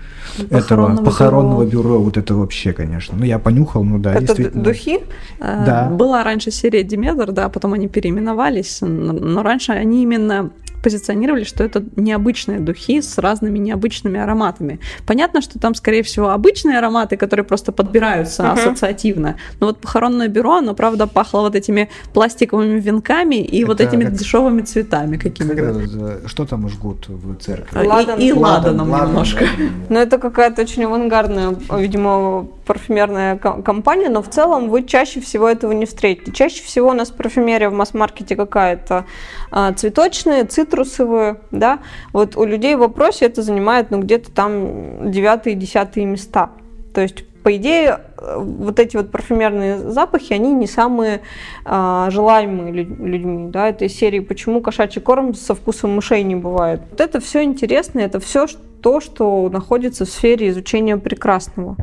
Похоронного 0.50 0.92
этого 0.94 1.04
похоронного 1.04 1.64
бюро. 1.64 1.82
бюро. 1.82 1.98
Вот 2.00 2.16
это 2.16 2.34
вообще, 2.34 2.72
конечно. 2.72 3.16
Ну, 3.18 3.24
я 3.24 3.38
понюхал, 3.38 3.84
ну 3.84 3.98
да, 3.98 4.12
Это 4.12 4.20
действительно. 4.26 4.62
духи. 4.62 5.00
Э, 5.40 5.64
Да. 5.66 5.88
Была 5.90 6.22
раньше 6.22 6.50
серия 6.50 6.82
Диметр, 6.84 7.32
да, 7.32 7.48
потом 7.48 7.72
они 7.72 7.88
переименовались, 7.88 8.78
но 8.82 9.12
но 9.14 9.42
раньше 9.42 9.72
они 9.72 10.02
именно 10.02 10.50
позиционировали, 10.82 11.44
что 11.44 11.64
это 11.64 11.84
необычные 11.96 12.60
духи 12.60 13.00
с 13.00 13.18
разными 13.18 13.58
необычными 13.58 14.18
ароматами. 14.20 14.80
Понятно, 15.06 15.40
что 15.40 15.58
там, 15.58 15.74
скорее 15.74 16.02
всего, 16.02 16.30
обычные 16.30 16.78
ароматы, 16.78 17.16
которые 17.16 17.44
просто 17.44 17.72
подбираются 17.72 18.42
Мгм. 18.44 18.52
ассоциативно. 18.52 19.36
Но 19.60 19.66
вот 19.68 19.78
похоронное 19.80 20.28
бюро, 20.28 20.56
оно, 20.56 20.74
правда, 20.74 21.06
пахло 21.06 21.40
вот 21.40 21.54
этими 21.54 21.88
пластиковыми 22.12 22.80
венками 22.80 23.36
и 23.36 23.64
вот 23.64 23.80
Это 23.80 23.90
этими 23.90 24.04
как- 24.04 24.14
дешевыми 24.14 24.62
цветами 24.62 25.16
Как 25.16 25.32
какими-то. 25.32 25.86
за- 25.86 26.28
что 26.28 26.44
там 26.46 26.68
жгут 26.68 27.08
в 27.08 27.36
церкви? 27.36 27.84
И- 27.84 27.86
Ладан. 27.86 28.18
И, 28.20 28.32
Ладан, 28.32 28.42
ладаном 28.78 28.90
ладан, 28.90 29.08
немножко. 29.08 29.44
да. 29.44 29.64
Но 29.88 29.98
это 30.00 30.18
какая-то 30.18 30.62
очень 30.62 30.84
авангардная, 30.84 31.56
видимо, 31.76 32.46
парфюмерная 32.66 33.36
ко- 33.38 33.62
компания, 33.62 34.08
но 34.08 34.22
в 34.22 34.28
целом 34.28 34.68
вы 34.68 34.84
чаще 34.84 35.20
всего 35.20 35.48
этого 35.48 35.72
не 35.72 35.86
встретите. 35.86 36.32
Чаще 36.32 36.62
всего 36.62 36.90
у 36.90 36.92
нас 36.92 37.10
парфюмерия 37.10 37.70
в 37.70 37.72
масс-маркете 37.72 38.36
какая-то 38.36 39.04
а, 39.50 39.72
цветочные, 39.72 40.44
цитрусовые, 40.68 41.36
да. 41.50 41.80
Вот 42.12 42.36
у 42.36 42.44
людей 42.44 42.76
в 42.76 42.80
вопросе 42.80 43.26
это 43.26 43.42
занимает, 43.42 43.90
ну, 43.90 44.00
где-то 44.00 44.30
там 44.30 45.10
девятые, 45.10 45.56
десятые 45.56 46.06
места. 46.06 46.50
То 46.94 47.00
есть 47.00 47.24
по 47.42 47.56
идее, 47.56 48.00
э, 48.18 48.36
вот 48.38 48.78
эти 48.78 48.96
вот 48.96 49.10
парфюмерные 49.10 49.78
запахи, 49.78 50.32
они 50.32 50.52
не 50.52 50.66
самые 50.66 51.20
а, 51.64 52.10
желаемые 52.10 52.72
лю- 52.72 53.06
людьми, 53.06 53.50
да, 53.50 53.68
это 53.68 53.86
из 53.86 53.96
серии 53.96 54.18
«Почему 54.20 54.60
кошачий 54.60 55.00
корм 55.00 55.34
со 55.34 55.54
вкусом 55.54 55.94
мышей 55.94 56.24
не 56.24 56.34
бывает?». 56.34 56.82
Вот 56.90 57.00
это 57.00 57.20
все 57.20 57.44
интересно, 57.44 58.00
это 58.00 58.20
все 58.20 58.46
то, 58.82 59.00
что 59.00 59.48
находится 59.50 60.04
в 60.04 60.08
сфере 60.08 60.48
изучения 60.48 60.96
прекрасного. 60.98 61.76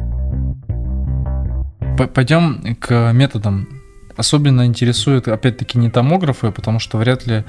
Пойдем 2.13 2.75
к 2.79 3.11
методам. 3.13 3.74
Особенно 4.17 4.65
интересуют, 4.65 5.27
опять-таки, 5.27 5.77
не 5.77 5.89
томографы, 5.89 6.51
потому 6.51 6.79
что 6.79 6.97
вряд 6.97 7.27
ли 7.27 7.43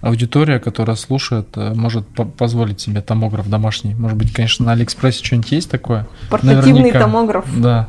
аудитория, 0.00 0.58
которая 0.58 0.96
слушает, 0.96 1.48
э, 1.56 1.72
может 1.74 2.08
по- 2.08 2.24
позволить 2.24 2.80
себе 2.80 3.00
томограф 3.02 3.48
домашний. 3.48 3.94
Может 3.94 4.18
быть, 4.18 4.32
конечно, 4.32 4.66
на 4.66 4.72
Алиэкспрессе 4.72 5.24
что-нибудь 5.24 5.52
есть 5.52 5.70
такое? 5.70 6.08
Портативный 6.28 6.72
Наверняка. 6.72 7.00
томограф. 7.00 7.44
Да. 7.56 7.88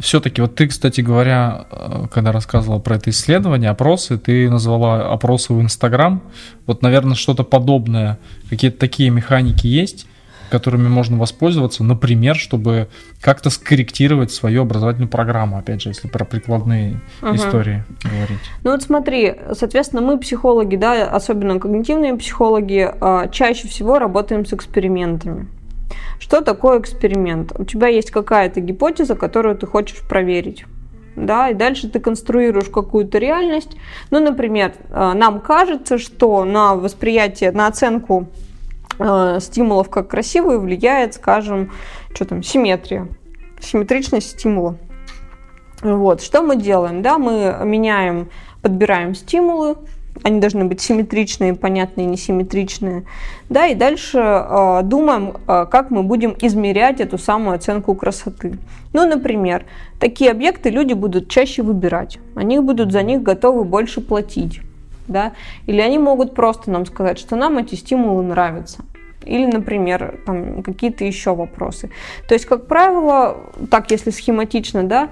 все-таки, 0.00 0.40
вот 0.40 0.56
ты, 0.56 0.66
кстати 0.66 1.00
говоря, 1.00 1.66
э, 1.70 2.06
когда 2.12 2.32
рассказывала 2.32 2.80
про 2.80 2.96
это 2.96 3.10
исследование, 3.10 3.70
опросы, 3.70 4.18
ты 4.18 4.50
назвала 4.50 5.12
опросы 5.12 5.52
в 5.52 5.60
Инстаграм. 5.60 6.22
Вот, 6.66 6.82
наверное, 6.82 7.14
что-то 7.14 7.44
подобное, 7.44 8.18
какие-то 8.50 8.78
такие 8.78 9.10
механики 9.10 9.66
есть, 9.68 10.06
которыми 10.54 10.86
можно 10.86 11.16
воспользоваться, 11.16 11.82
например, 11.82 12.36
чтобы 12.36 12.86
как-то 13.20 13.50
скорректировать 13.50 14.30
свою 14.30 14.62
образовательную 14.62 15.08
программу, 15.08 15.58
опять 15.58 15.82
же, 15.82 15.88
если 15.88 16.06
про 16.06 16.24
прикладные 16.24 17.00
Мгм. 17.22 17.34
истории 17.34 17.84
говорить. 18.04 18.38
Ну 18.62 18.70
вот 18.70 18.82
смотри, 18.82 19.34
соответственно, 19.52 20.00
мы 20.00 20.16
психологи, 20.16 20.76
да, 20.76 21.08
особенно 21.10 21.58
когнитивные 21.58 22.14
психологи, 22.16 22.88
а, 23.00 23.26
чаще 23.26 23.66
всего 23.66 23.98
работаем 23.98 24.46
с 24.46 24.52
экспериментами. 24.52 25.48
Что 26.20 26.40
такое 26.40 26.78
эксперимент? 26.78 27.52
У 27.58 27.64
тебя 27.64 27.88
есть 27.88 28.12
какая-то 28.12 28.60
гипотеза, 28.60 29.16
которую 29.16 29.56
ты 29.56 29.66
хочешь 29.66 30.02
проверить. 30.08 30.66
Да, 31.16 31.48
и 31.50 31.54
дальше 31.54 31.88
ты 31.88 31.98
конструируешь 31.98 32.68
какую-то 32.68 33.18
реальность. 33.18 33.76
Ну, 34.10 34.20
например, 34.20 34.72
а, 34.90 35.14
нам 35.14 35.40
кажется, 35.40 35.98
что 35.98 36.44
на 36.44 36.76
восприятие, 36.76 37.50
на 37.50 37.66
оценку 37.66 38.28
стимулов 39.40 39.90
как 39.90 40.08
красивые 40.08 40.58
влияет, 40.58 41.14
скажем, 41.14 41.72
что 42.14 42.24
там, 42.24 42.42
симметрия, 42.42 43.08
симметричность 43.60 44.30
стимула. 44.30 44.76
Вот, 45.82 46.22
что 46.22 46.42
мы 46.42 46.56
делаем? 46.56 47.02
Да, 47.02 47.18
мы 47.18 47.56
меняем, 47.64 48.30
подбираем 48.62 49.14
стимулы, 49.14 49.76
они 50.22 50.40
должны 50.40 50.64
быть 50.64 50.80
симметричные, 50.80 51.54
понятные, 51.54 52.06
несимметричные. 52.06 53.04
Да, 53.48 53.66
и 53.66 53.74
дальше 53.74 54.18
э, 54.18 54.80
думаем, 54.84 55.34
э, 55.46 55.66
как 55.70 55.90
мы 55.90 56.02
будем 56.02 56.36
измерять 56.40 57.00
эту 57.00 57.18
самую 57.18 57.56
оценку 57.56 57.94
красоты. 57.94 58.58
Ну, 58.92 59.06
например, 59.06 59.64
такие 59.98 60.30
объекты 60.30 60.70
люди 60.70 60.92
будут 60.92 61.28
чаще 61.28 61.62
выбирать. 61.62 62.18
Они 62.36 62.58
будут 62.60 62.92
за 62.92 63.02
них 63.02 63.22
готовы 63.22 63.64
больше 63.64 64.00
платить. 64.00 64.60
Да? 65.08 65.32
Или 65.66 65.80
они 65.80 65.98
могут 65.98 66.34
просто 66.34 66.70
нам 66.70 66.86
сказать, 66.86 67.18
что 67.18 67.36
нам 67.36 67.58
эти 67.58 67.74
стимулы 67.74 68.22
нравятся. 68.22 68.84
Или, 69.24 69.46
например, 69.46 70.20
там, 70.26 70.62
какие-то 70.62 71.04
еще 71.04 71.34
вопросы. 71.34 71.90
То 72.28 72.34
есть, 72.34 72.46
как 72.46 72.66
правило, 72.66 73.38
так 73.70 73.90
если 73.90 74.10
схематично, 74.10 74.82
да, 74.84 75.08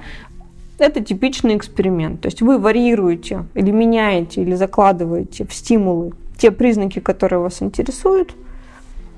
это 0.79 1.03
типичный 1.03 1.57
эксперимент. 1.57 2.21
То 2.21 2.27
есть 2.27 2.43
вы 2.43 2.59
варьируете 2.59 3.45
или 3.55 3.71
меняете, 3.71 4.43
или 4.43 4.55
закладываете 4.55 5.47
в 5.47 5.55
стимулы 5.55 6.13
те 6.37 6.51
признаки, 6.51 6.99
которые 6.99 7.41
вас 7.41 7.63
интересуют, 7.63 8.35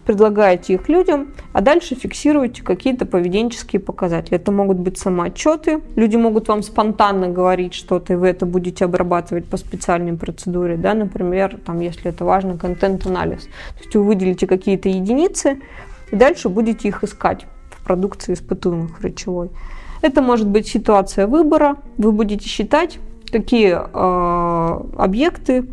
предлагаете 0.05 0.75
их 0.75 0.89
людям, 0.89 1.29
а 1.53 1.61
дальше 1.61 1.95
фиксируете 1.95 2.63
какие-то 2.63 3.07
поведенческие 3.07 3.81
показатели. 3.81 4.37
Это 4.37 4.53
могут 4.53 4.79
быть 4.79 4.99
самоотчеты, 4.99 5.81
люди 5.97 6.17
могут 6.17 6.49
вам 6.49 6.63
спонтанно 6.63 7.29
говорить 7.29 7.75
что-то, 7.75 8.13
и 8.13 8.17
вы 8.17 8.29
это 8.29 8.47
будете 8.47 8.85
обрабатывать 8.85 9.47
по 9.47 9.57
специальной 9.57 10.15
процедуре, 10.17 10.77
да, 10.77 10.95
например, 10.95 11.59
там, 11.65 11.81
если 11.81 12.11
это 12.11 12.25
важно, 12.25 12.59
контент-анализ. 12.59 13.45
То 13.45 13.83
есть 13.83 13.95
вы 13.95 14.05
выделите 14.05 14.47
какие-то 14.47 14.89
единицы, 14.89 15.61
и 16.11 16.17
дальше 16.17 16.49
будете 16.49 16.89
их 16.89 17.03
искать 17.03 17.47
в 17.71 17.85
продукции 17.85 18.35
испытуемых 18.35 19.03
речевой. 19.03 19.51
Это 20.03 20.21
может 20.21 20.47
быть 20.47 20.67
ситуация 20.69 21.27
выбора. 21.27 21.77
Вы 21.97 22.13
будете 22.13 22.47
считать, 22.47 22.99
какие 23.33 23.73
э, 23.73 24.81
объекты 24.99 25.65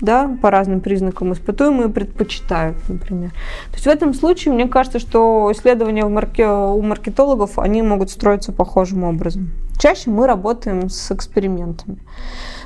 да, 0.00 0.36
по 0.40 0.50
разным 0.50 0.80
признакам 0.80 1.32
испытуемые 1.32 1.88
предпочитают, 1.88 2.76
например. 2.88 3.30
То 3.70 3.74
есть 3.74 3.84
в 3.84 3.88
этом 3.88 4.14
случае, 4.14 4.54
мне 4.54 4.66
кажется, 4.66 4.98
что 4.98 5.50
исследования 5.52 6.04
у 6.04 6.82
маркетологов, 6.82 7.58
они 7.58 7.82
могут 7.82 8.10
строиться 8.10 8.52
похожим 8.52 9.04
образом. 9.04 9.50
Чаще 9.78 10.10
мы 10.10 10.26
работаем 10.26 10.88
с 10.88 11.10
экспериментами. 11.10 11.98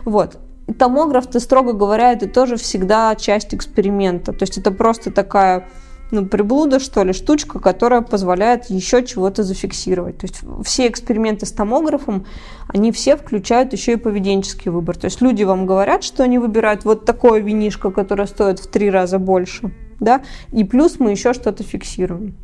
Вот. 0.05 0.39
И 0.67 0.73
томограф-то, 0.73 1.41
строго 1.41 1.73
говоря, 1.73 2.13
это 2.13 2.29
тоже 2.29 2.57
всегда 2.57 3.15
часть 3.17 3.55
эксперимента. 3.55 4.33
То 4.33 4.45
есть 4.45 4.57
это 4.57 4.71
просто 4.71 5.11
такая 5.11 5.69
ну, 6.15 6.27
приблуда, 6.27 6.79
что 6.79 7.03
ли, 7.03 7.13
штучка, 7.13 7.59
которая 7.59 8.01
позволяет 8.01 8.67
еще 8.71 9.05
чего-то 9.05 9.43
зафиксировать. 9.43 10.19
То 10.19 10.27
есть 10.27 10.41
все 10.65 10.87
эксперименты 10.89 11.47
с 11.47 11.53
томографом, 11.53 12.27
они 12.69 12.93
все 12.93 13.17
включают 13.17 13.73
еще 13.73 13.93
и 13.93 13.97
поведенческий 13.97 14.71
выбор. 14.71 14.97
То 14.97 15.07
есть 15.07 15.21
люди 15.21 15.43
вам 15.43 15.67
говорят, 15.67 16.05
что 16.05 16.23
они 16.23 16.39
выбирают 16.39 16.85
вот 16.85 17.05
такое 17.05 17.41
винишко, 17.41 17.91
которое 17.91 18.27
стоит 18.27 18.61
в 18.61 18.69
три 18.69 18.91
раза 18.91 19.19
больше, 19.19 19.73
да, 20.01 20.23
и 20.53 20.65
плюс 20.65 20.99
мы 20.99 21.11
еще 21.11 21.33
что-то 21.33 21.63
фиксируем. 21.63 22.35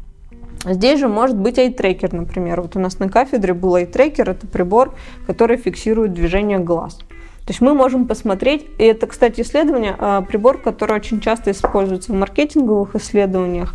Здесь 0.64 1.00
же 1.00 1.08
может 1.08 1.38
быть 1.38 1.58
ай-трекер, 1.58 2.12
например. 2.12 2.60
Вот 2.60 2.76
у 2.76 2.80
нас 2.80 2.98
на 2.98 3.08
кафедре 3.08 3.54
был 3.54 3.76
ай-трекер, 3.76 4.28
это 4.28 4.46
прибор, 4.46 4.94
который 5.26 5.56
фиксирует 5.56 6.12
движение 6.12 6.58
глаз. 6.58 6.98
То 7.50 7.52
есть 7.52 7.62
мы 7.62 7.74
можем 7.74 8.06
посмотреть, 8.06 8.64
и 8.78 8.84
это, 8.84 9.08
кстати, 9.08 9.40
исследование, 9.40 9.96
а, 9.98 10.22
прибор, 10.22 10.58
который 10.58 10.94
очень 10.94 11.20
часто 11.20 11.50
используется 11.50 12.12
в 12.12 12.14
маркетинговых 12.14 12.94
исследованиях, 12.94 13.74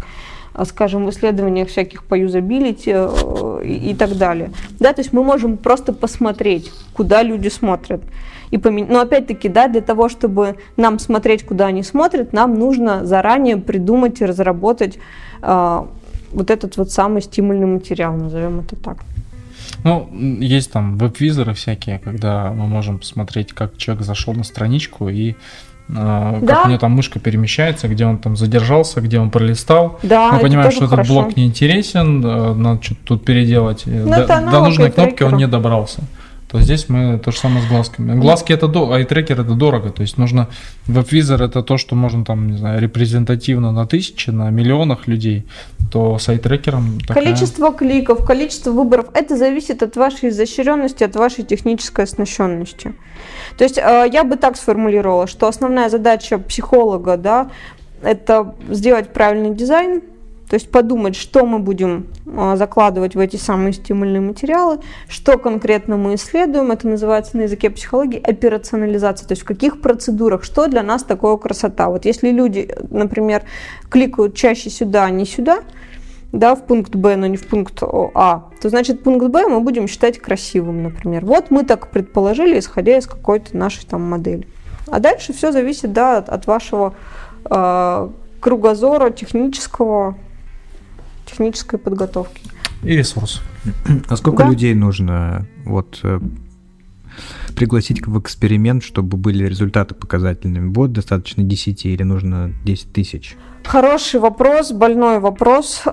а, 0.54 0.64
скажем, 0.64 1.06
в 1.06 1.10
исследованиях 1.10 1.68
всяких 1.68 2.06
по 2.06 2.16
юзабилити 2.16 2.94
э, 2.96 3.62
и 3.66 3.94
так 3.94 4.18
далее. 4.18 4.52
Да, 4.80 4.94
то 4.94 5.02
есть 5.02 5.12
мы 5.12 5.26
можем 5.26 5.58
просто 5.58 5.92
посмотреть, 5.92 6.72
куда 6.94 7.22
люди 7.22 7.50
смотрят. 7.50 8.02
И 8.50 8.58
помен... 8.58 8.88
Но 8.90 9.02
опять-таки, 9.02 9.50
да, 9.50 9.68
для 9.68 9.82
того, 9.82 10.08
чтобы 10.08 10.56
нам 10.78 10.98
смотреть, 10.98 11.46
куда 11.46 11.66
они 11.66 11.84
смотрят, 11.84 12.32
нам 12.32 12.58
нужно 12.58 13.06
заранее 13.06 13.58
придумать 13.58 14.22
и 14.22 14.26
разработать 14.26 15.00
э, 15.42 15.86
вот 16.32 16.50
этот 16.50 16.78
вот 16.78 16.92
самый 16.92 17.22
стимульный 17.22 17.68
материал, 17.68 18.14
назовем 18.14 18.62
это 18.62 18.78
так. 18.78 19.00
Ну, 19.84 20.10
есть 20.40 20.72
там 20.72 20.98
веб-визоры 20.98 21.54
всякие, 21.54 22.00
когда 22.00 22.52
мы 22.52 22.68
можем 22.68 23.00
посмотреть, 23.00 23.54
как 23.54 23.78
человек 23.78 24.04
зашел 24.04 24.34
на 24.34 24.44
страничку 24.44 25.10
и 25.10 25.36
а, 25.96 26.40
как 26.40 26.44
да. 26.44 26.64
у 26.66 26.68
него 26.70 26.80
там 26.80 26.94
мышка 26.94 27.20
перемещается, 27.20 27.88
где 27.88 28.06
он 28.06 28.18
там 28.18 28.36
задержался, 28.36 29.02
где 29.02 29.20
он 29.20 29.30
пролистал. 29.30 30.00
Да, 30.02 30.32
Мы 30.32 30.40
понимаем, 30.40 30.72
что 30.72 30.88
хорошо. 30.88 31.02
этот 31.02 31.14
блок 31.14 31.38
неинтересен, 31.38 32.26
э, 32.26 32.54
надо 32.56 32.82
что-то 32.82 33.02
тут 33.06 33.26
переделать. 33.26 33.84
Но 33.86 34.26
до, 34.26 34.26
до 34.26 34.60
нужной 34.62 34.92
кнопки 34.92 35.24
он 35.24 35.38
не 35.38 35.48
добрался 35.48 36.02
то 36.56 36.62
здесь 36.62 36.88
мы 36.88 37.20
то 37.20 37.32
же 37.32 37.38
самое 37.38 37.66
с 37.66 37.68
глазками. 37.68 38.18
Глазки 38.18 38.54
это 38.54 38.68
до, 38.70 38.94
айтрекер 38.94 39.42
это 39.42 39.56
дорого, 39.56 39.90
то 39.90 40.04
есть 40.04 40.18
нужно 40.18 40.48
веб-визор 40.88 41.44
это 41.44 41.62
то, 41.64 41.78
что 41.78 41.96
можно 41.96 42.24
там, 42.24 42.50
не 42.50 42.58
знаю, 42.58 42.80
репрезентативно 42.80 43.74
на 43.74 43.86
тысячи, 43.86 44.30
на 44.30 44.50
миллионах 44.52 45.06
людей, 45.08 45.46
то 45.92 46.18
с 46.18 46.30
айтрекером 46.30 47.02
такая... 47.02 47.26
Количество 47.26 47.74
кликов, 47.74 48.26
количество 48.26 48.72
выборов, 48.72 49.08
это 49.14 49.36
зависит 49.36 49.84
от 49.84 49.98
вашей 49.98 50.30
изощренности, 50.30 51.04
от 51.04 51.18
вашей 51.18 51.44
технической 51.44 52.06
оснащенности. 52.06 52.94
То 53.58 53.66
есть 53.66 53.78
э, 53.78 54.10
я 54.10 54.24
бы 54.24 54.38
так 54.38 54.56
сформулировала, 54.56 55.28
что 55.28 55.48
основная 55.48 55.90
задача 55.90 56.38
психолога, 56.38 57.18
да, 57.18 57.52
это 58.02 58.56
сделать 58.70 59.12
правильный 59.12 59.54
дизайн, 59.54 60.04
то 60.50 60.54
есть 60.54 60.70
подумать, 60.70 61.16
что 61.16 61.46
мы 61.46 61.60
будем 61.60 62.08
а, 62.28 62.56
закладывать 62.56 63.16
в 63.16 63.20
эти 63.20 63.36
самые 63.36 63.74
стимульные 63.74 64.22
материалы, 64.22 64.80
что 65.08 65.38
конкретно 65.38 65.98
мы 65.98 66.16
исследуем, 66.16 66.72
это 66.72 66.88
называется 66.88 67.38
на 67.38 67.42
языке 67.42 67.70
психологии 67.70 68.22
операционализация, 68.22 69.28
то 69.28 69.32
есть 69.32 69.42
в 69.42 69.46
каких 69.46 69.82
процедурах, 69.82 70.44
что 70.44 70.68
для 70.68 70.84
нас 70.84 71.04
такое 71.04 71.38
красота. 71.38 71.90
Вот 71.90 72.06
если 72.06 72.30
люди, 72.30 72.70
например, 72.90 73.44
кликают 73.90 74.36
чаще 74.36 74.70
сюда, 74.70 75.06
а 75.06 75.10
не 75.10 75.26
сюда, 75.26 75.62
да, 76.32 76.56
в 76.56 76.66
пункт 76.66 76.96
Б, 76.96 77.16
но 77.16 77.28
не 77.28 77.38
в 77.38 77.48
пункт 77.48 77.82
А, 77.82 78.50
то 78.62 78.70
значит 78.70 79.04
пункт 79.04 79.28
Б 79.28 79.48
мы 79.48 79.62
будем 79.62 79.88
считать 79.88 80.20
красивым, 80.20 80.84
например. 80.84 81.26
Вот 81.26 81.50
мы 81.50 81.64
так 81.64 81.88
предположили, 81.88 82.60
исходя 82.60 82.98
из 82.98 83.08
какой-то 83.08 83.56
нашей 83.56 83.86
там 83.86 84.04
модели. 84.04 84.48
А 84.88 85.00
дальше 85.00 85.34
все 85.34 85.52
зависит, 85.52 85.94
да, 85.94 86.18
от, 86.18 86.46
вашего 86.46 86.94
э, 87.50 88.10
кругозора 88.40 89.10
технического, 89.12 90.16
технической 91.26 91.80
подготовки. 91.80 92.42
И 92.84 92.96
ресурс. 92.96 93.42
А 94.08 94.16
сколько 94.16 94.44
да? 94.44 94.50
людей 94.50 94.74
нужно 94.74 95.48
вот 95.66 96.00
э, 96.04 96.20
пригласить 97.56 98.06
в 98.06 98.20
эксперимент, 98.20 98.84
чтобы 98.84 99.18
были 99.18 99.46
результаты 99.46 99.96
показательными? 99.96 100.74
Вот 100.74 100.92
достаточно 100.92 101.44
10 101.44 101.86
или 101.86 102.04
нужно 102.04 102.54
10 102.64 102.94
тысяч? 102.94 103.36
Хороший 103.64 104.20
вопрос, 104.20 104.72
больной 104.72 105.20
вопрос. 105.20 105.84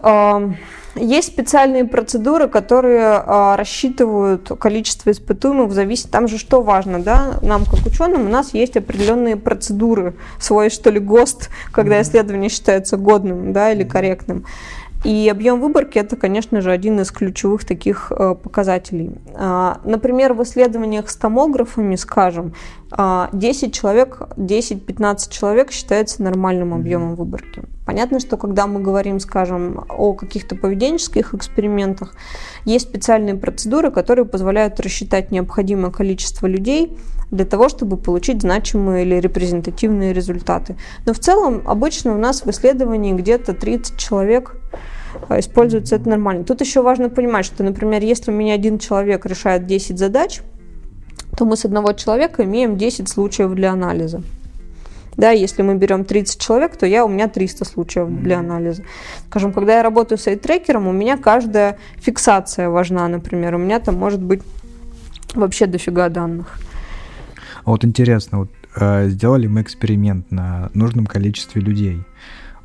Есть 0.94 1.28
специальные 1.28 1.86
процедуры, 1.86 2.48
которые 2.48 3.22
а, 3.24 3.56
рассчитывают 3.56 4.50
количество 4.60 5.10
испытуемых, 5.10 5.72
зависит, 5.72 6.10
там 6.10 6.28
же 6.28 6.36
что 6.36 6.60
важно, 6.60 7.02
да, 7.02 7.38
нам 7.40 7.64
как 7.64 7.86
ученым 7.86 8.26
у 8.26 8.28
нас 8.28 8.52
есть 8.52 8.76
определенные 8.76 9.36
процедуры, 9.36 10.16
свой 10.38 10.68
что 10.68 10.90
ли 10.90 11.00
ГОСТ, 11.00 11.48
когда 11.70 12.02
исследование 12.02 12.50
считается 12.50 12.98
годным, 12.98 13.54
да, 13.54 13.72
или 13.72 13.84
корректным. 13.84 14.44
И 15.04 15.28
объем 15.28 15.60
выборки 15.60 15.98
это, 15.98 16.16
конечно 16.16 16.60
же, 16.60 16.70
один 16.70 17.00
из 17.00 17.10
ключевых 17.10 17.64
таких 17.64 18.12
э, 18.12 18.36
показателей. 18.36 19.10
А, 19.34 19.80
например, 19.84 20.32
в 20.32 20.42
исследованиях 20.44 21.10
с 21.10 21.16
томографами, 21.16 21.96
скажем, 21.96 22.54
10 22.90 22.92
а, 22.92 23.70
человек, 23.70 24.22
10-15 24.36 25.30
человек 25.30 25.72
считается 25.72 26.22
нормальным 26.22 26.72
объемом 26.72 27.16
выборки. 27.16 27.62
Понятно, 27.84 28.20
что 28.20 28.36
когда 28.36 28.68
мы 28.68 28.80
говорим, 28.80 29.18
скажем, 29.18 29.84
о 29.88 30.12
каких-то 30.12 30.54
поведенческих 30.54 31.34
экспериментах, 31.34 32.14
есть 32.64 32.88
специальные 32.88 33.34
процедуры, 33.34 33.90
которые 33.90 34.24
позволяют 34.24 34.78
рассчитать 34.78 35.32
необходимое 35.32 35.90
количество 35.90 36.46
людей 36.46 36.96
для 37.32 37.44
того, 37.44 37.68
чтобы 37.68 37.96
получить 37.96 38.42
значимые 38.42 39.04
или 39.04 39.16
репрезентативные 39.16 40.12
результаты. 40.12 40.76
Но 41.06 41.12
в 41.12 41.18
целом 41.18 41.62
обычно 41.66 42.14
у 42.14 42.18
нас 42.18 42.44
в 42.44 42.50
исследовании 42.50 43.14
где-то 43.14 43.54
30 43.54 43.96
человек 43.96 44.61
используется 45.30 45.96
это 45.96 46.08
нормально. 46.08 46.44
Тут 46.44 46.60
еще 46.60 46.82
важно 46.82 47.08
понимать, 47.08 47.44
что, 47.44 47.62
например, 47.62 48.02
если 48.02 48.30
у 48.30 48.34
меня 48.34 48.54
один 48.54 48.78
человек 48.78 49.26
решает 49.26 49.66
10 49.66 49.98
задач, 49.98 50.40
то 51.36 51.44
мы 51.44 51.56
с 51.56 51.64
одного 51.64 51.92
человека 51.92 52.44
имеем 52.44 52.76
10 52.76 53.08
случаев 53.08 53.54
для 53.54 53.72
анализа. 53.72 54.22
Да, 55.16 55.30
если 55.30 55.62
мы 55.62 55.74
берем 55.74 56.04
30 56.04 56.40
человек, 56.40 56.76
то 56.76 56.86
я, 56.86 57.04
у 57.04 57.08
меня 57.08 57.28
300 57.28 57.64
случаев 57.64 58.08
для 58.08 58.38
анализа. 58.38 58.82
Скажем, 59.28 59.52
когда 59.52 59.76
я 59.76 59.82
работаю 59.82 60.18
с 60.18 60.26
айтрекером, 60.26 60.86
у 60.86 60.92
меня 60.92 61.18
каждая 61.18 61.78
фиксация 61.96 62.70
важна, 62.70 63.08
например. 63.08 63.54
У 63.54 63.58
меня 63.58 63.78
там 63.78 63.96
может 63.96 64.22
быть 64.22 64.42
вообще 65.34 65.66
дофига 65.66 66.08
данных. 66.08 66.58
А 67.64 67.70
вот 67.70 67.84
интересно, 67.84 68.38
вот, 68.40 68.50
э, 68.76 69.08
сделали 69.08 69.46
мы 69.46 69.60
эксперимент 69.60 70.30
на 70.30 70.70
нужном 70.72 71.06
количестве 71.06 71.60
людей. 71.60 72.02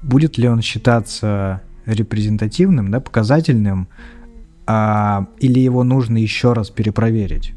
Будет 0.02 0.38
ли 0.38 0.48
он 0.48 0.62
считаться 0.62 1.62
репрезентативным, 1.88 2.92
да, 2.92 3.00
показательным, 3.00 3.88
а, 4.68 5.28
или 5.40 5.60
его 5.60 5.84
нужно 5.84 6.18
еще 6.18 6.54
раз 6.54 6.70
перепроверить? 6.70 7.54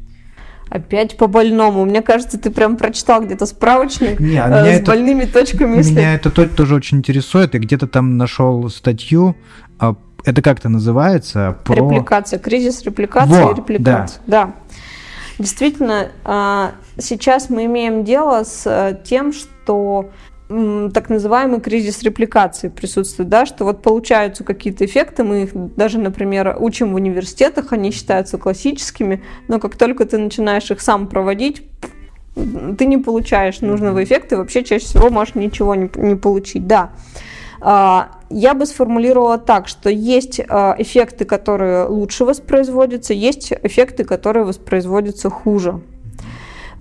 Опять 0.69 1.17
по 1.17 1.27
больному. 1.27 1.83
Мне 1.83 2.01
кажется, 2.01 2.39
ты 2.39 2.49
прям 2.49 2.77
прочитал 2.77 3.21
где-то 3.21 3.45
справочник 3.45 4.21
Не, 4.21 4.41
а 4.41 4.65
э, 4.65 4.77
с 4.77 4.79
это, 4.79 4.91
больными 4.91 5.25
точками. 5.25 5.71
Меня 5.71 5.79
если... 5.79 6.15
это 6.15 6.47
тоже 6.47 6.75
очень 6.75 6.99
интересует. 6.99 7.53
Я 7.53 7.59
где-то 7.59 7.87
там 7.87 8.15
нашел 8.15 8.69
статью. 8.69 9.35
А, 9.79 9.95
это 10.23 10.41
как-то 10.41 10.69
называется? 10.69 11.57
Про... 11.65 11.75
Репликация, 11.75 12.39
кризис 12.39 12.81
репликации 12.83 13.43
Во, 13.43 13.51
и 13.51 13.55
репликация. 13.55 14.21
Да. 14.27 14.45
да. 14.45 14.53
Действительно, 15.39 16.07
а, 16.23 16.71
сейчас 16.97 17.49
мы 17.49 17.65
имеем 17.65 18.05
дело 18.05 18.45
с 18.45 18.63
э, 18.65 18.97
тем, 19.03 19.33
что 19.33 20.09
так 20.93 21.09
называемый 21.09 21.59
кризис 21.61 22.03
репликации 22.03 22.69
присутствует, 22.69 23.29
да, 23.29 23.45
что 23.45 23.65
вот 23.65 23.81
получаются 23.81 24.43
какие-то 24.43 24.85
эффекты, 24.85 25.23
мы 25.23 25.43
их 25.43 25.49
даже, 25.75 25.99
например, 25.99 26.57
учим 26.59 26.91
в 26.91 26.95
университетах, 26.95 27.73
они 27.73 27.91
считаются 27.91 28.37
классическими, 28.37 29.23
но 29.47 29.59
как 29.59 29.75
только 29.75 30.05
ты 30.05 30.17
начинаешь 30.17 30.69
их 30.71 30.81
сам 30.81 31.07
проводить, 31.07 31.63
ты 32.35 32.85
не 32.85 32.97
получаешь 32.97 33.61
нужного 33.61 34.03
эффекта, 34.03 34.35
и 34.35 34.37
вообще 34.37 34.63
чаще 34.63 34.85
всего 34.85 35.09
можешь 35.09 35.35
ничего 35.35 35.75
не, 35.75 35.89
не 35.95 36.15
получить, 36.15 36.67
да. 36.67 36.91
А, 37.61 38.11
я 38.29 38.53
бы 38.53 38.65
сформулировала 38.65 39.37
так, 39.37 39.67
что 39.67 39.89
есть 39.89 40.41
а, 40.47 40.75
эффекты, 40.77 41.25
которые 41.25 41.85
лучше 41.85 42.25
воспроизводятся, 42.25 43.13
есть 43.13 43.51
эффекты, 43.51 44.03
которые 44.03 44.45
воспроизводятся 44.45 45.29
хуже. 45.29 45.81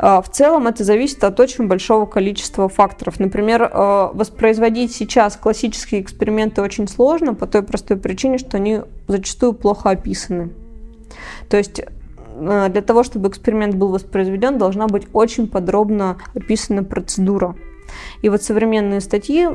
А, 0.02 0.22
в 0.22 0.30
целом 0.30 0.66
это 0.66 0.82
зависит 0.82 1.22
от 1.24 1.38
очень 1.40 1.68
большого 1.68 2.06
количества 2.06 2.70
факторов. 2.70 3.20
Например, 3.20 3.68
а, 3.70 4.10
воспроизводить 4.14 4.94
сейчас 4.94 5.36
классические 5.36 6.00
эксперименты 6.00 6.62
очень 6.62 6.88
сложно 6.88 7.34
по 7.34 7.46
той 7.46 7.62
простой 7.62 7.98
причине, 7.98 8.38
что 8.38 8.56
они 8.56 8.80
зачастую 9.08 9.52
плохо 9.52 9.90
описаны. 9.90 10.52
То 11.50 11.58
есть 11.58 11.82
а, 12.34 12.70
для 12.70 12.80
того, 12.80 13.02
чтобы 13.02 13.28
эксперимент 13.28 13.74
был 13.74 13.88
воспроизведен, 13.88 14.56
должна 14.56 14.86
быть 14.86 15.06
очень 15.12 15.46
подробно 15.46 16.16
описана 16.34 16.82
процедура. 16.82 17.54
И 18.22 18.30
вот 18.30 18.42
современные 18.42 19.02
статьи, 19.02 19.48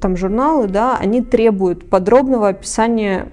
там 0.00 0.16
журналы, 0.16 0.68
да, 0.68 0.96
они 0.96 1.20
требуют 1.20 1.90
подробного 1.90 2.48
описания 2.48 3.28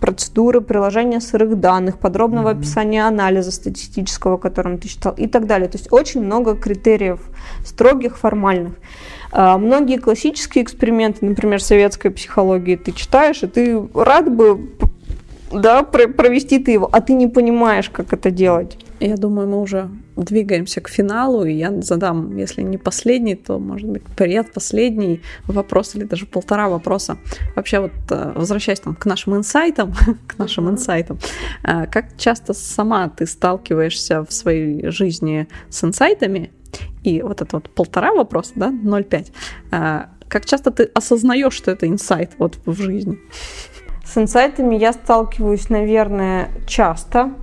процедуры 0.00 0.60
приложения 0.60 1.20
сырых 1.20 1.58
данных, 1.60 1.98
подробного 1.98 2.48
mm-hmm. 2.50 2.58
описания 2.58 3.06
анализа 3.06 3.50
статистического, 3.50 4.36
которым 4.36 4.78
ты 4.78 4.88
читал 4.88 5.14
и 5.16 5.26
так 5.26 5.46
далее. 5.46 5.68
То 5.68 5.78
есть 5.78 5.92
очень 5.92 6.22
много 6.22 6.54
критериев 6.54 7.20
строгих, 7.64 8.16
формальных. 8.16 8.74
А, 9.32 9.58
многие 9.58 9.98
классические 9.98 10.64
эксперименты, 10.64 11.26
например, 11.26 11.62
советской 11.62 12.10
психологии, 12.10 12.76
ты 12.76 12.92
читаешь, 12.92 13.42
и 13.42 13.46
ты 13.46 13.88
рад 13.94 14.34
бы 14.34 14.70
да, 15.52 15.82
провести 15.82 16.58
ты 16.58 16.72
его, 16.72 16.88
а 16.90 17.00
ты 17.00 17.12
не 17.12 17.28
понимаешь, 17.28 17.88
как 17.90 18.12
это 18.12 18.30
делать. 18.30 18.76
Я 19.00 19.16
думаю, 19.16 19.48
мы 19.48 19.60
уже 19.60 19.88
двигаемся 20.16 20.80
к 20.80 20.88
финалу, 20.88 21.44
и 21.44 21.52
я 21.52 21.72
задам, 21.82 22.36
если 22.36 22.62
не 22.62 22.78
последний, 22.78 23.34
то, 23.34 23.58
может 23.58 23.88
быть, 23.88 24.02
предпоследний 24.16 25.22
вопрос 25.46 25.94
или 25.94 26.04
даже 26.04 26.26
полтора 26.26 26.68
вопроса. 26.68 27.16
Вообще, 27.56 27.80
вот 27.80 27.92
э, 28.10 28.32
возвращаясь 28.34 28.80
там, 28.80 28.94
к 28.94 29.06
нашим 29.06 29.36
инсайтам, 29.36 29.94
к 30.26 30.38
нашим 30.38 30.70
инсайтам, 30.70 31.18
э, 31.62 31.86
как 31.86 32.16
часто 32.16 32.54
сама 32.54 33.08
ты 33.08 33.26
сталкиваешься 33.26 34.24
в 34.24 34.32
своей 34.32 34.88
жизни 34.90 35.48
с 35.68 35.84
инсайтами, 35.84 36.50
и 37.02 37.22
вот 37.22 37.42
это 37.42 37.56
вот 37.56 37.70
полтора 37.70 38.12
вопроса, 38.12 38.52
да, 38.56 38.70
0,5. 38.70 39.32
А, 39.70 40.10
как 40.28 40.46
часто 40.46 40.70
ты 40.70 40.90
осознаешь, 40.94 41.52
что 41.54 41.70
это 41.70 41.86
инсайт 41.86 42.32
вот 42.38 42.58
в 42.66 42.74
жизни? 42.80 43.18
С 44.04 44.18
инсайтами 44.18 44.74
я 44.74 44.92
сталкиваюсь, 44.92 45.68
наверное, 45.70 46.50
часто. 46.66 47.34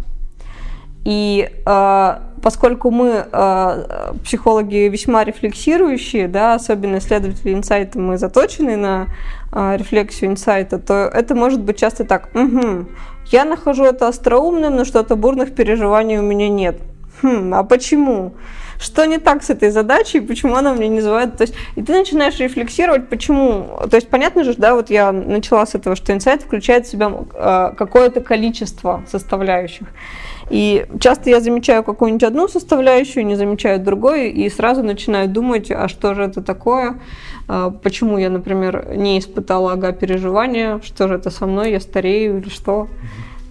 И 1.03 1.49
э, 1.65 2.15
поскольку 2.41 2.91
мы, 2.91 3.25
э, 3.31 4.13
психологи, 4.23 4.89
весьма 4.89 5.23
рефлексирующие, 5.23 6.27
да, 6.27 6.55
особенно 6.55 6.97
исследователи 6.97 7.53
инсайта, 7.53 7.99
мы 7.99 8.17
заточены 8.17 8.75
на 8.77 9.07
э, 9.51 9.77
рефлексию 9.77 10.31
инсайта, 10.31 10.79
то 10.79 11.09
это 11.13 11.35
может 11.35 11.61
быть 11.61 11.77
часто 11.77 12.03
так. 12.03 12.29
Угу, 12.33 12.87
я 13.31 13.45
нахожу 13.45 13.85
это 13.85 14.07
остроумным, 14.07 14.75
но 14.75 14.85
что-то 14.85 15.15
бурных 15.15 15.55
переживаний 15.55 16.17
у 16.17 16.23
меня 16.23 16.49
нет. 16.49 16.77
Хм, 17.21 17.53
а 17.53 17.63
почему? 17.63 18.33
Что 18.79 19.05
не 19.05 19.19
так 19.19 19.43
с 19.43 19.51
этой 19.51 19.69
задачей, 19.69 20.21
почему 20.21 20.55
она 20.55 20.73
мне 20.73 20.87
не 20.87 20.95
называет? 20.95 21.37
То 21.37 21.43
есть, 21.43 21.53
и 21.75 21.83
ты 21.83 21.93
начинаешь 21.93 22.39
рефлексировать, 22.39 23.09
почему. 23.09 23.79
То 23.91 23.95
есть, 23.95 24.09
понятно 24.09 24.43
же, 24.43 24.55
да, 24.55 24.73
вот 24.73 24.89
я 24.89 25.11
начала 25.11 25.67
с 25.67 25.75
этого, 25.75 25.95
что 25.95 26.13
инсайт 26.13 26.41
включает 26.41 26.87
в 26.87 26.89
себя 26.89 27.11
э, 27.11 27.73
какое-то 27.77 28.21
количество 28.21 29.03
составляющих. 29.07 29.87
И 30.51 30.85
часто 30.99 31.29
я 31.29 31.39
замечаю 31.39 31.81
какую-нибудь 31.81 32.23
одну 32.23 32.49
составляющую, 32.49 33.25
не 33.25 33.35
замечаю 33.35 33.79
другой, 33.79 34.31
и 34.31 34.49
сразу 34.49 34.83
начинаю 34.83 35.29
думать, 35.29 35.71
а 35.71 35.87
что 35.87 36.13
же 36.13 36.23
это 36.23 36.41
такое, 36.41 36.99
а, 37.47 37.69
почему 37.69 38.17
я, 38.17 38.29
например, 38.29 38.93
не 38.97 39.17
испытала 39.17 39.71
ага 39.71 39.93
переживания, 39.93 40.81
что 40.83 41.07
же 41.07 41.15
это 41.15 41.29
со 41.29 41.47
мной, 41.47 41.71
я 41.71 41.79
старею 41.79 42.39
или 42.39 42.49
что. 42.49 42.89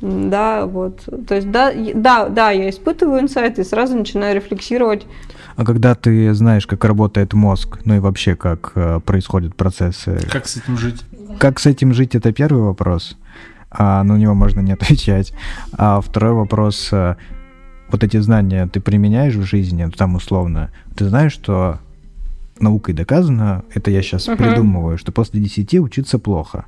Да, 0.03 0.67
вот. 0.67 1.01
То 1.27 1.37
есть, 1.37 1.51
да, 1.51 1.73
да, 1.95 2.29
да, 2.29 2.51
я 2.51 2.69
испытываю 2.69 3.21
инсайты 3.23 3.63
и 3.63 3.65
сразу 3.65 3.97
начинаю 3.97 4.37
рефлексировать. 4.37 5.07
А 5.57 5.65
когда 5.65 5.95
ты 5.95 6.35
знаешь, 6.35 6.67
как 6.67 6.85
работает 6.85 7.33
мозг, 7.33 7.79
ну 7.87 7.97
и 7.97 7.99
вообще, 7.99 8.37
как 8.37 8.73
э, 8.75 9.01
происходят 9.05 9.55
процессы... 9.55 10.19
Как 10.31 10.47
с 10.47 10.59
этим 10.59 10.77
жить? 10.77 11.03
Как 11.39 11.61
с 11.61 11.67
этим 11.67 11.95
жить, 11.95 12.15
это 12.15 12.33
первый 12.33 12.63
вопрос 12.63 13.17
а 13.71 14.03
на 14.05 14.17
него 14.17 14.35
можно 14.35 14.61
не 14.61 14.73
отвечать. 14.79 15.33
А 15.73 16.01
второй 16.01 16.33
вопрос, 16.33 16.89
э, 16.93 17.17
вот 17.91 18.05
эти 18.05 18.19
знания 18.19 18.67
ты 18.67 18.81
применяешь 18.81 19.35
в 19.35 19.45
жизни, 19.45 19.89
там 19.97 20.15
условно, 20.15 20.71
ты 20.97 21.09
знаешь, 21.09 21.33
что 21.33 21.79
наукой 22.59 22.95
доказано, 22.95 23.65
это 23.75 23.91
я 23.91 24.03
сейчас 24.03 24.29
uh-huh. 24.29 24.37
придумываю, 24.37 24.99
что 24.99 25.13
после 25.13 25.41
10 25.41 25.75
учиться 25.81 26.19
плохо. 26.19 26.67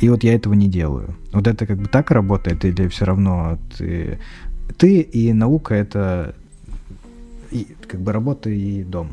И 0.00 0.08
вот 0.08 0.22
я 0.22 0.34
этого 0.34 0.54
не 0.54 0.68
делаю. 0.68 1.16
Вот 1.32 1.46
это 1.46 1.66
как 1.66 1.78
бы 1.78 1.86
так 1.86 2.10
работает, 2.10 2.64
или 2.64 2.86
все 2.88 3.04
равно 3.04 3.58
ты, 3.76 4.18
ты 4.76 5.00
и 5.00 5.32
наука 5.32 5.74
это 5.74 6.34
и, 7.50 7.66
как 7.88 8.00
бы 8.00 8.12
работа 8.12 8.50
и 8.50 8.84
дом. 8.84 9.10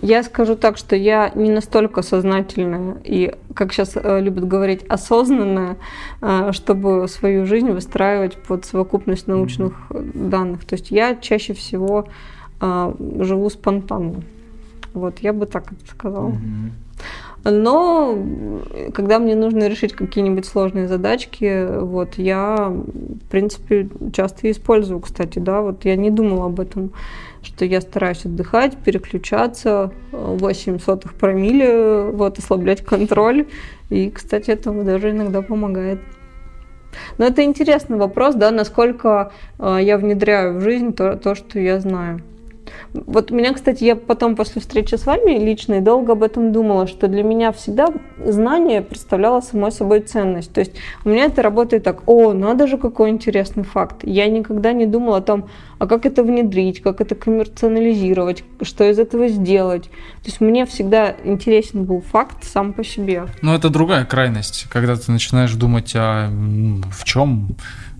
Я 0.00 0.22
скажу 0.22 0.54
так, 0.54 0.76
что 0.76 0.94
я 0.94 1.30
не 1.34 1.50
настолько 1.50 2.02
сознательная 2.02 2.98
и, 3.02 3.34
как 3.54 3.72
сейчас 3.72 3.96
э, 3.96 4.20
любят 4.20 4.46
говорить, 4.46 4.84
осознанная, 4.88 5.76
э, 6.20 6.52
чтобы 6.52 7.08
свою 7.08 7.46
жизнь 7.46 7.70
выстраивать 7.70 8.36
под 8.36 8.64
совокупность 8.64 9.26
научных 9.26 9.74
данных. 9.90 10.64
То 10.64 10.74
есть 10.74 10.92
я 10.92 11.16
чаще 11.16 11.52
всего 11.52 12.06
э, 12.60 12.94
живу 13.20 13.50
спонтанно. 13.50 14.22
Вот, 14.94 15.18
я 15.18 15.32
бы 15.32 15.46
так 15.46 15.72
это 15.72 15.90
сказала. 15.90 16.30
Mm-hmm. 16.30 16.70
Но 17.44 18.18
когда 18.92 19.18
мне 19.18 19.34
нужно 19.34 19.68
решить 19.68 19.92
какие-нибудь 19.92 20.44
сложные 20.44 20.88
задачки, 20.88 21.66
вот 21.80 22.14
я, 22.16 22.68
в 22.68 23.30
принципе, 23.30 23.88
часто 24.12 24.50
использую, 24.50 25.00
кстати, 25.00 25.38
да, 25.38 25.62
вот 25.62 25.84
я 25.84 25.96
не 25.96 26.10
думала 26.10 26.46
об 26.46 26.60
этом 26.60 26.92
что 27.42 27.64
я 27.64 27.80
стараюсь 27.80 28.24
отдыхать, 28.24 28.76
переключаться, 28.76 29.92
8 30.12 30.74
э, 30.74 30.78
сотых 30.78 31.14
промилле, 31.14 32.10
вот, 32.10 32.38
ослаблять 32.38 32.84
контроль. 32.84 33.46
И, 33.90 34.10
кстати, 34.10 34.50
это 34.50 34.72
даже 34.72 35.10
иногда 35.10 35.42
помогает. 35.42 36.00
Но 37.16 37.26
это 37.26 37.44
интересный 37.44 37.96
вопрос, 37.96 38.34
да, 38.34 38.50
насколько 38.50 39.32
э, 39.58 39.78
я 39.80 39.98
внедряю 39.98 40.58
в 40.58 40.60
жизнь 40.60 40.92
то, 40.92 41.16
то, 41.16 41.34
что 41.34 41.58
я 41.58 41.80
знаю. 41.80 42.20
Вот 42.92 43.30
меня, 43.30 43.52
кстати, 43.52 43.84
я 43.84 43.96
потом 43.96 44.36
после 44.36 44.60
встречи 44.60 44.94
с 44.94 45.06
вами 45.06 45.38
лично 45.38 45.74
и 45.74 45.80
долго 45.80 46.12
об 46.12 46.22
этом 46.22 46.52
думала, 46.52 46.86
что 46.86 47.08
для 47.08 47.22
меня 47.22 47.52
всегда 47.52 47.88
знание 48.24 48.82
представляло 48.82 49.40
самой 49.40 49.72
собой 49.72 50.00
ценность. 50.00 50.52
То 50.52 50.60
есть 50.60 50.72
у 51.04 51.08
меня 51.08 51.26
это 51.26 51.42
работает 51.42 51.84
так, 51.84 52.02
о, 52.06 52.32
надо 52.32 52.66
же, 52.66 52.78
какой 52.78 53.10
интересный 53.10 53.64
факт. 53.64 53.98
Я 54.02 54.28
никогда 54.28 54.72
не 54.72 54.86
думала 54.86 55.18
о 55.18 55.20
том, 55.20 55.48
а 55.78 55.86
как 55.86 56.06
это 56.06 56.22
внедрить, 56.22 56.82
как 56.82 57.00
это 57.00 57.14
коммерциализировать, 57.14 58.44
что 58.62 58.84
из 58.84 58.98
этого 58.98 59.28
сделать. 59.28 59.84
То 59.84 60.26
есть 60.26 60.40
мне 60.40 60.66
всегда 60.66 61.14
интересен 61.24 61.84
был 61.84 62.00
факт 62.00 62.44
сам 62.44 62.72
по 62.72 62.84
себе. 62.84 63.26
Но 63.42 63.54
это 63.54 63.70
другая 63.70 64.04
крайность, 64.04 64.66
когда 64.70 64.96
ты 64.96 65.12
начинаешь 65.12 65.52
думать 65.52 65.92
о 65.94 66.28
в 66.92 67.04
чем 67.04 67.56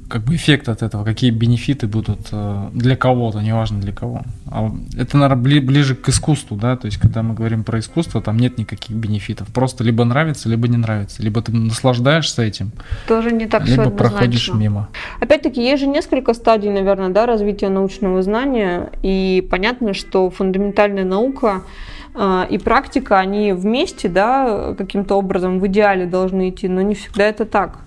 как 0.08 0.22
бы 0.22 0.34
эффект 0.34 0.68
от 0.68 0.82
этого, 0.82 1.04
какие 1.04 1.30
бенефиты 1.30 1.86
будут 1.86 2.28
э, 2.32 2.68
для 2.72 2.96
кого-то, 2.96 3.40
неважно 3.40 3.78
для 3.80 3.92
кого. 3.92 4.22
А 4.50 4.70
это, 4.96 5.18
наверное, 5.18 5.60
ближе 5.60 5.94
к 5.94 6.08
искусству, 6.08 6.56
да, 6.56 6.76
то 6.76 6.86
есть 6.86 6.98
когда 6.98 7.22
мы 7.22 7.34
говорим 7.34 7.62
про 7.62 7.78
искусство, 7.78 8.22
там 8.22 8.38
нет 8.38 8.58
никаких 8.58 8.96
бенефитов, 8.96 9.48
просто 9.48 9.84
либо 9.84 10.04
нравится, 10.04 10.48
либо 10.48 10.66
не 10.68 10.78
нравится, 10.78 11.22
либо 11.22 11.42
ты 11.42 11.52
наслаждаешься 11.52 12.42
этим, 12.42 12.72
тоже 13.06 13.32
не 13.32 13.46
так 13.46 13.66
либо 13.68 13.90
проходишь 13.90 14.50
мимо. 14.52 14.88
Опять-таки, 15.20 15.62
есть 15.62 15.82
же 15.82 15.86
несколько 15.86 16.32
стадий, 16.32 16.70
наверное, 16.70 17.10
да, 17.10 17.26
развития 17.26 17.68
научного 17.68 18.22
знания, 18.22 18.90
и 19.02 19.46
понятно, 19.50 19.92
что 19.92 20.30
фундаментальная 20.30 21.04
наука 21.04 21.62
э, 22.14 22.46
и 22.48 22.56
практика, 22.56 23.18
они 23.18 23.52
вместе, 23.52 24.08
да, 24.08 24.74
каким-то 24.78 25.16
образом 25.16 25.60
в 25.60 25.66
идеале 25.66 26.06
должны 26.06 26.48
идти, 26.48 26.66
но 26.68 26.80
не 26.80 26.94
всегда 26.94 27.24
это 27.24 27.44
так. 27.44 27.80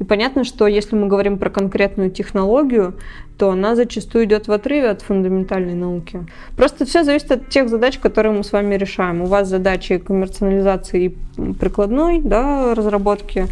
И 0.00 0.04
понятно, 0.04 0.44
что 0.44 0.66
если 0.66 0.96
мы 0.96 1.06
говорим 1.06 1.38
про 1.38 1.50
конкретную 1.50 2.10
технологию, 2.10 2.94
то 3.38 3.50
она 3.50 3.76
зачастую 3.76 4.24
идет 4.24 4.48
в 4.48 4.52
отрыве 4.52 4.88
от 4.88 5.02
фундаментальной 5.02 5.74
науки. 5.74 6.26
Просто 6.56 6.86
все 6.86 7.04
зависит 7.04 7.30
от 7.30 7.50
тех 7.50 7.68
задач, 7.68 7.98
которые 7.98 8.32
мы 8.32 8.42
с 8.42 8.50
вами 8.50 8.74
решаем. 8.76 9.20
У 9.20 9.26
вас 9.26 9.48
задачи 9.48 9.98
коммерциализации 9.98 11.04
и 11.04 11.52
прикладной 11.52 12.20
да, 12.20 12.74
разработки, 12.74 13.46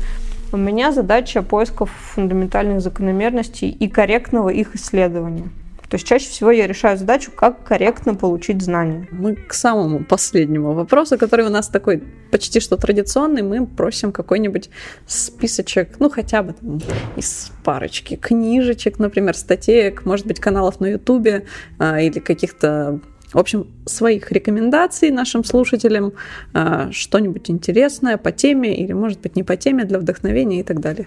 у 0.50 0.56
меня 0.56 0.92
задача 0.92 1.42
поисков 1.42 1.90
фундаментальных 2.14 2.80
закономерностей 2.80 3.68
и 3.68 3.86
корректного 3.86 4.48
их 4.48 4.74
исследования. 4.74 5.50
То 5.88 5.94
есть 5.94 6.06
чаще 6.06 6.28
всего 6.28 6.50
я 6.50 6.66
решаю 6.66 6.98
задачу, 6.98 7.30
как 7.34 7.64
корректно 7.64 8.14
получить 8.14 8.60
знания. 8.60 9.08
Мы 9.10 9.36
к 9.36 9.54
самому 9.54 10.04
последнему 10.04 10.72
вопросу, 10.72 11.16
который 11.16 11.46
у 11.46 11.50
нас 11.50 11.68
такой 11.68 12.02
почти 12.30 12.60
что 12.60 12.76
традиционный, 12.76 13.42
мы 13.42 13.66
просим 13.66 14.12
какой-нибудь 14.12 14.68
списочек, 15.06 15.98
ну 15.98 16.10
хотя 16.10 16.42
бы 16.42 16.52
там, 16.52 16.80
из 17.16 17.52
парочки 17.64 18.16
книжечек, 18.16 18.98
например, 18.98 19.34
статеек, 19.34 20.04
может 20.04 20.26
быть, 20.26 20.40
каналов 20.40 20.80
на 20.80 20.86
Ютубе 20.86 21.46
а, 21.78 22.00
или 22.00 22.18
каких-то 22.18 23.00
в 23.32 23.38
общем, 23.38 23.66
своих 23.84 24.32
рекомендаций 24.32 25.10
нашим 25.10 25.44
слушателям, 25.44 26.14
а, 26.54 26.90
что-нибудь 26.92 27.50
интересное 27.50 28.16
по 28.16 28.32
теме 28.32 28.74
или, 28.74 28.92
может 28.92 29.20
быть, 29.20 29.36
не 29.36 29.42
по 29.42 29.56
теме 29.56 29.84
для 29.84 29.98
вдохновения 29.98 30.60
и 30.60 30.62
так 30.62 30.80
далее. 30.80 31.06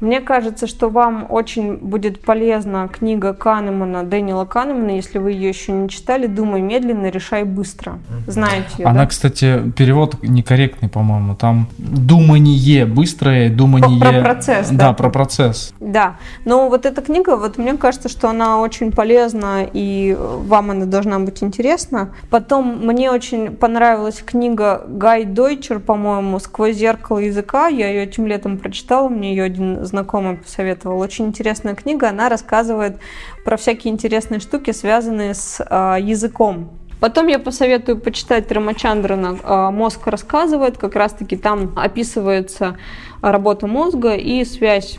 Мне 0.00 0.20
кажется, 0.20 0.66
что 0.68 0.88
вам 0.88 1.26
очень 1.28 1.76
будет 1.76 2.20
полезна 2.20 2.88
книга 2.88 3.34
Канемана, 3.34 4.04
Дэниела 4.04 4.44
Канемана, 4.44 4.90
если 4.90 5.18
вы 5.18 5.32
ее 5.32 5.48
еще 5.48 5.72
не 5.72 5.88
читали, 5.88 6.26
«Думай 6.26 6.60
медленно, 6.60 7.06
решай 7.10 7.42
быстро». 7.42 7.98
Знаете 8.26 8.68
ее, 8.78 8.86
Она, 8.86 9.00
да? 9.00 9.06
кстати, 9.06 9.72
перевод 9.76 10.22
некорректный, 10.22 10.88
по-моему. 10.88 11.34
Там 11.34 11.66
«думание 11.78 12.86
быстрое», 12.86 13.50
«думание...» 13.50 13.98
Про 14.00 14.22
процесс, 14.22 14.68
да? 14.70 14.76
Да, 14.76 14.92
про 14.92 15.10
процесс. 15.10 15.74
Да, 15.80 16.16
но 16.44 16.68
вот 16.68 16.86
эта 16.86 17.02
книга, 17.02 17.36
вот 17.36 17.58
мне 17.58 17.76
кажется, 17.76 18.08
что 18.08 18.28
она 18.28 18.60
очень 18.60 18.92
полезна, 18.92 19.66
и 19.72 20.16
вам 20.18 20.70
она 20.70 20.86
должна 20.86 21.18
быть 21.18 21.42
интересна. 21.42 22.10
Потом 22.30 22.86
мне 22.86 23.10
очень 23.10 23.50
понравилась 23.50 24.22
книга 24.24 24.84
Гай 24.86 25.24
Дойчер, 25.24 25.80
по-моему, 25.80 26.38
«Сквозь 26.38 26.76
зеркало 26.76 27.18
языка». 27.18 27.66
Я 27.66 27.88
ее 27.88 28.04
этим 28.04 28.26
летом 28.28 28.58
прочитала, 28.58 29.08
мне 29.08 29.30
ее 29.30 29.42
один 29.42 29.87
знакомый 29.88 30.36
посоветовал. 30.36 31.00
Очень 31.00 31.26
интересная 31.26 31.74
книга, 31.74 32.08
она 32.08 32.28
рассказывает 32.28 32.98
про 33.44 33.56
всякие 33.56 33.92
интересные 33.92 34.40
штуки, 34.40 34.70
связанные 34.70 35.34
с 35.34 35.60
э, 35.60 35.96
языком. 36.00 36.70
Потом 37.00 37.28
я 37.28 37.38
посоветую 37.38 37.98
почитать 37.98 38.50
Рамачандрана 38.50 39.38
э, 39.42 39.70
«Мозг 39.70 40.06
рассказывает». 40.06 40.78
Как 40.78 40.96
раз-таки 40.96 41.36
там 41.36 41.72
описывается 41.76 42.76
работа 43.22 43.66
мозга 43.66 44.14
и 44.14 44.44
связь 44.44 44.98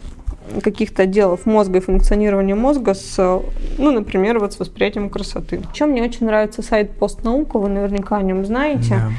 каких-то 0.63 1.03
отделов 1.03 1.45
мозга 1.45 1.77
и 1.77 1.81
функционирования 1.81 2.55
мозга 2.55 2.93
с, 2.93 3.41
ну, 3.77 3.91
например, 3.91 4.39
вот 4.39 4.53
с 4.53 4.59
восприятием 4.59 5.09
красоты. 5.09 5.61
Еще 5.73 5.85
мне 5.85 6.01
очень 6.01 6.25
нравится 6.25 6.61
сайт 6.61 6.97
«Постнаука», 6.97 7.59
вы 7.59 7.69
наверняка 7.69 8.17
о 8.17 8.21
нем 8.21 8.45
знаете. 8.45 8.95
Yeah. 8.95 9.11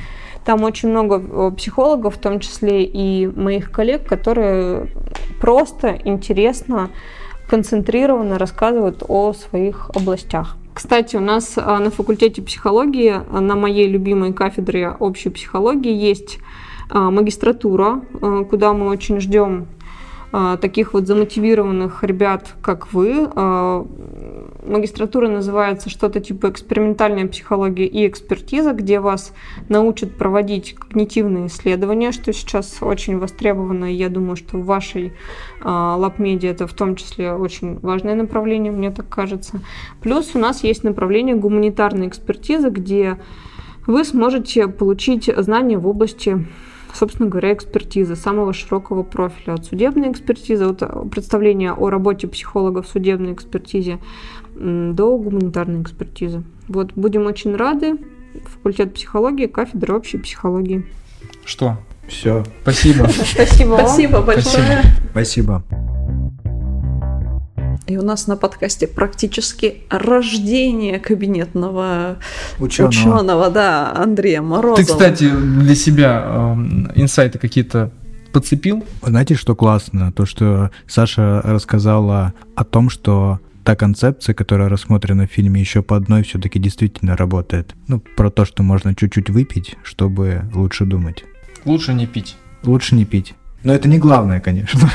Там 0.44 0.64
очень 0.64 0.88
много 0.88 1.22
э, 1.22 1.50
психологов, 1.56 2.16
в 2.16 2.18
том 2.18 2.40
числе 2.40 2.84
и 2.84 3.26
моих 3.26 3.70
коллег, 3.70 4.08
которые 4.08 4.88
просто 5.38 5.98
интересно, 6.04 6.90
концентрированно 7.48 8.38
рассказывают 8.38 9.02
о 9.08 9.32
своих 9.32 9.90
областях. 9.94 10.56
Кстати, 10.72 11.16
у 11.16 11.20
нас 11.20 11.54
а, 11.56 11.78
на 11.78 11.90
факультете 11.90 12.40
психологии, 12.42 13.12
а, 13.12 13.40
на 13.40 13.56
моей 13.56 13.88
любимой 13.88 14.32
кафедре 14.32 14.90
общей 14.98 15.28
психологии 15.28 15.92
есть 15.92 16.38
а, 16.88 17.10
магистратура, 17.10 18.00
куда 18.48 18.72
мы 18.72 18.88
очень 18.88 19.20
ждем 19.20 19.66
таких 20.60 20.94
вот 20.94 21.08
замотивированных 21.08 22.04
ребят, 22.04 22.54
как 22.62 22.92
вы. 22.92 23.28
Магистратура 24.70 25.26
называется 25.26 25.90
что-то 25.90 26.20
типа 26.20 26.48
экспериментальная 26.48 27.26
психология 27.26 27.86
и 27.86 28.06
экспертиза, 28.06 28.72
где 28.72 29.00
вас 29.00 29.34
научат 29.68 30.16
проводить 30.16 30.76
когнитивные 30.76 31.48
исследования, 31.48 32.12
что 32.12 32.32
сейчас 32.32 32.78
очень 32.80 33.18
востребовано, 33.18 33.92
и 33.92 33.96
я 33.96 34.08
думаю, 34.08 34.36
что 34.36 34.58
в 34.58 34.64
вашей 34.64 35.12
лабмеде 35.64 36.48
это 36.48 36.68
в 36.68 36.72
том 36.72 36.94
числе 36.94 37.32
очень 37.32 37.80
важное 37.80 38.14
направление, 38.14 38.70
мне 38.70 38.92
так 38.92 39.08
кажется. 39.08 39.60
Плюс 40.00 40.30
у 40.34 40.38
нас 40.38 40.62
есть 40.62 40.84
направление 40.84 41.34
гуманитарной 41.34 42.06
экспертизы, 42.06 42.70
где 42.70 43.18
вы 43.88 44.04
сможете 44.04 44.68
получить 44.68 45.28
знания 45.36 45.78
в 45.78 45.88
области 45.88 46.46
собственно 46.94 47.28
говоря, 47.28 47.52
экспертизы 47.52 48.16
самого 48.16 48.52
широкого 48.52 49.02
профиля. 49.02 49.54
От 49.54 49.66
судебной 49.66 50.10
экспертизы, 50.10 50.64
от 50.64 51.10
представления 51.10 51.72
о 51.72 51.90
работе 51.90 52.26
психолога 52.26 52.82
в 52.82 52.88
судебной 52.88 53.32
экспертизе 53.32 53.98
до 54.54 55.16
гуманитарной 55.16 55.82
экспертизы. 55.82 56.42
Вот, 56.68 56.92
будем 56.94 57.26
очень 57.26 57.56
рады. 57.56 57.96
Факультет 58.44 58.94
психологии, 58.94 59.46
кафедра 59.46 59.94
общей 59.94 60.18
психологии. 60.18 60.86
Что? 61.44 61.78
Все. 62.08 62.44
Спасибо. 62.62 63.08
Спасибо 63.34 63.76
Спасибо 63.78 64.20
большое. 64.20 64.82
Спасибо. 65.10 65.62
И 67.86 67.96
у 67.96 68.02
нас 68.02 68.28
на 68.28 68.36
подкасте 68.36 68.86
практически 68.86 69.82
рождение 69.90 71.00
кабинетного 71.00 72.18
ученого, 72.60 72.90
ученого 72.90 73.50
да, 73.50 73.92
Андрея 73.96 74.42
Морозова. 74.42 74.76
Ты, 74.76 74.84
кстати, 74.84 75.28
для 75.28 75.74
себя 75.74 76.22
э, 76.24 76.54
инсайты 76.94 77.38
какие-то 77.38 77.90
подцепил? 78.32 78.84
Знаете, 79.02 79.34
что 79.34 79.56
классно? 79.56 80.12
То, 80.12 80.24
что 80.24 80.70
Саша 80.86 81.40
рассказала 81.42 82.32
о 82.54 82.64
том, 82.64 82.90
что 82.90 83.40
та 83.64 83.76
концепция, 83.76 84.34
которая 84.34 84.68
рассмотрена 84.68 85.26
в 85.26 85.30
фильме 85.30 85.60
еще 85.60 85.82
по 85.82 85.96
одной, 85.96 86.22
все-таки 86.22 86.58
действительно 86.58 87.16
работает. 87.16 87.74
Ну, 87.88 88.00
про 88.00 88.30
то, 88.30 88.44
что 88.44 88.62
можно 88.62 88.94
чуть-чуть 88.94 89.30
выпить, 89.30 89.76
чтобы 89.82 90.50
лучше 90.54 90.84
думать. 90.84 91.24
Лучше 91.64 91.94
не 91.94 92.06
пить. 92.06 92.36
Лучше 92.62 92.94
не 92.94 93.04
пить. 93.04 93.34
Но 93.64 93.72
это 93.72 93.88
не 93.88 93.98
главное, 93.98 94.40
конечно. 94.40 94.90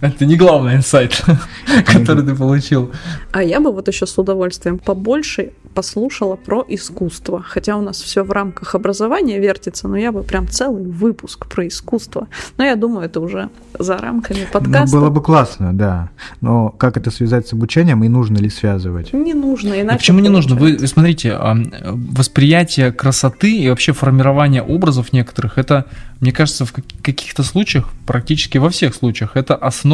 Это 0.00 0.24
не 0.24 0.36
главный 0.36 0.76
инсайт, 0.76 1.22
который 1.86 2.24
ты 2.24 2.34
получил. 2.34 2.90
А 3.32 3.42
я 3.42 3.60
бы 3.60 3.72
вот 3.72 3.88
еще 3.88 4.06
с 4.06 4.16
удовольствием 4.18 4.78
побольше 4.78 5.52
послушала 5.74 6.36
про 6.36 6.64
искусство. 6.68 7.44
Хотя 7.46 7.76
у 7.76 7.82
нас 7.82 8.00
все 8.00 8.22
в 8.22 8.30
рамках 8.30 8.74
образования 8.74 9.38
вертится, 9.38 9.88
но 9.88 9.96
я 9.96 10.10
бы 10.10 10.22
прям 10.22 10.48
целый 10.48 10.84
выпуск 10.84 11.46
про 11.46 11.68
искусство. 11.68 12.28
Но 12.56 12.64
я 12.64 12.76
думаю, 12.76 13.06
это 13.06 13.20
уже 13.20 13.50
за 13.78 13.98
рамками 13.98 14.46
подкаста. 14.50 14.96
Ну, 14.96 15.00
было 15.00 15.10
бы 15.10 15.22
классно, 15.22 15.72
да. 15.72 16.10
Но 16.40 16.70
как 16.70 16.96
это 16.96 17.10
связать 17.10 17.46
с 17.46 17.52
обучением 17.52 18.02
и 18.04 18.08
нужно 18.08 18.38
ли 18.38 18.48
связывать? 18.48 19.12
Не 19.12 19.34
нужно, 19.34 19.80
иначе. 19.80 19.98
Почему 19.98 20.20
не 20.20 20.28
нужно? 20.28 20.56
Вы, 20.56 20.76
вы 20.76 20.86
смотрите, 20.86 21.32
а, 21.32 21.56
восприятие 21.84 22.92
красоты 22.92 23.54
и 23.56 23.68
вообще 23.68 23.92
формирование 23.92 24.62
образов 24.62 25.12
некоторых, 25.12 25.58
это, 25.58 25.86
мне 26.20 26.32
кажется, 26.32 26.64
в 26.64 26.72
каких-то 26.72 27.42
случаях, 27.42 27.88
практически 28.06 28.58
во 28.58 28.70
всех 28.70 28.94
случаях, 28.94 29.36
это 29.36 29.54
основа 29.54 29.89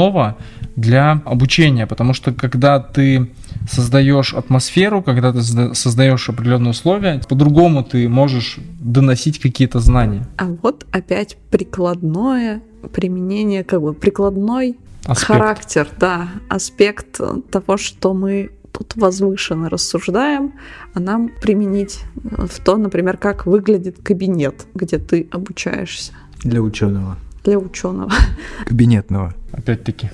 для 0.76 1.22
обучения, 1.24 1.86
потому 1.86 2.12
что 2.12 2.32
когда 2.32 2.78
ты 2.78 3.30
создаешь 3.70 4.34
атмосферу, 4.34 5.02
когда 5.02 5.32
ты 5.32 5.42
создаешь 5.42 6.28
определенные 6.28 6.70
условия, 6.70 7.20
по-другому 7.28 7.82
ты 7.82 8.08
можешь 8.08 8.58
доносить 8.80 9.38
какие-то 9.38 9.80
знания. 9.80 10.26
А 10.36 10.46
вот 10.62 10.86
опять 10.92 11.36
прикладное 11.50 12.62
применение, 12.92 13.64
как 13.64 13.80
бы 13.80 13.94
прикладной 13.94 14.76
аспект. 15.06 15.26
характер, 15.26 15.88
да, 15.98 16.28
аспект 16.48 17.20
того, 17.50 17.76
что 17.76 18.14
мы 18.14 18.50
тут 18.72 18.94
возвышенно 18.96 19.70
рассуждаем, 19.70 20.52
а 20.94 21.00
нам 21.00 21.30
применить 21.40 22.00
в 22.14 22.60
то, 22.62 22.76
например, 22.76 23.16
как 23.16 23.46
выглядит 23.46 23.96
кабинет, 24.02 24.66
где 24.74 24.98
ты 24.98 25.28
обучаешься. 25.32 26.12
Для 26.42 26.60
ученого. 26.60 27.16
Для 27.46 27.58
ученого. 27.60 28.10
Кабинетного. 28.66 29.32
Опять-таки. 29.52 30.10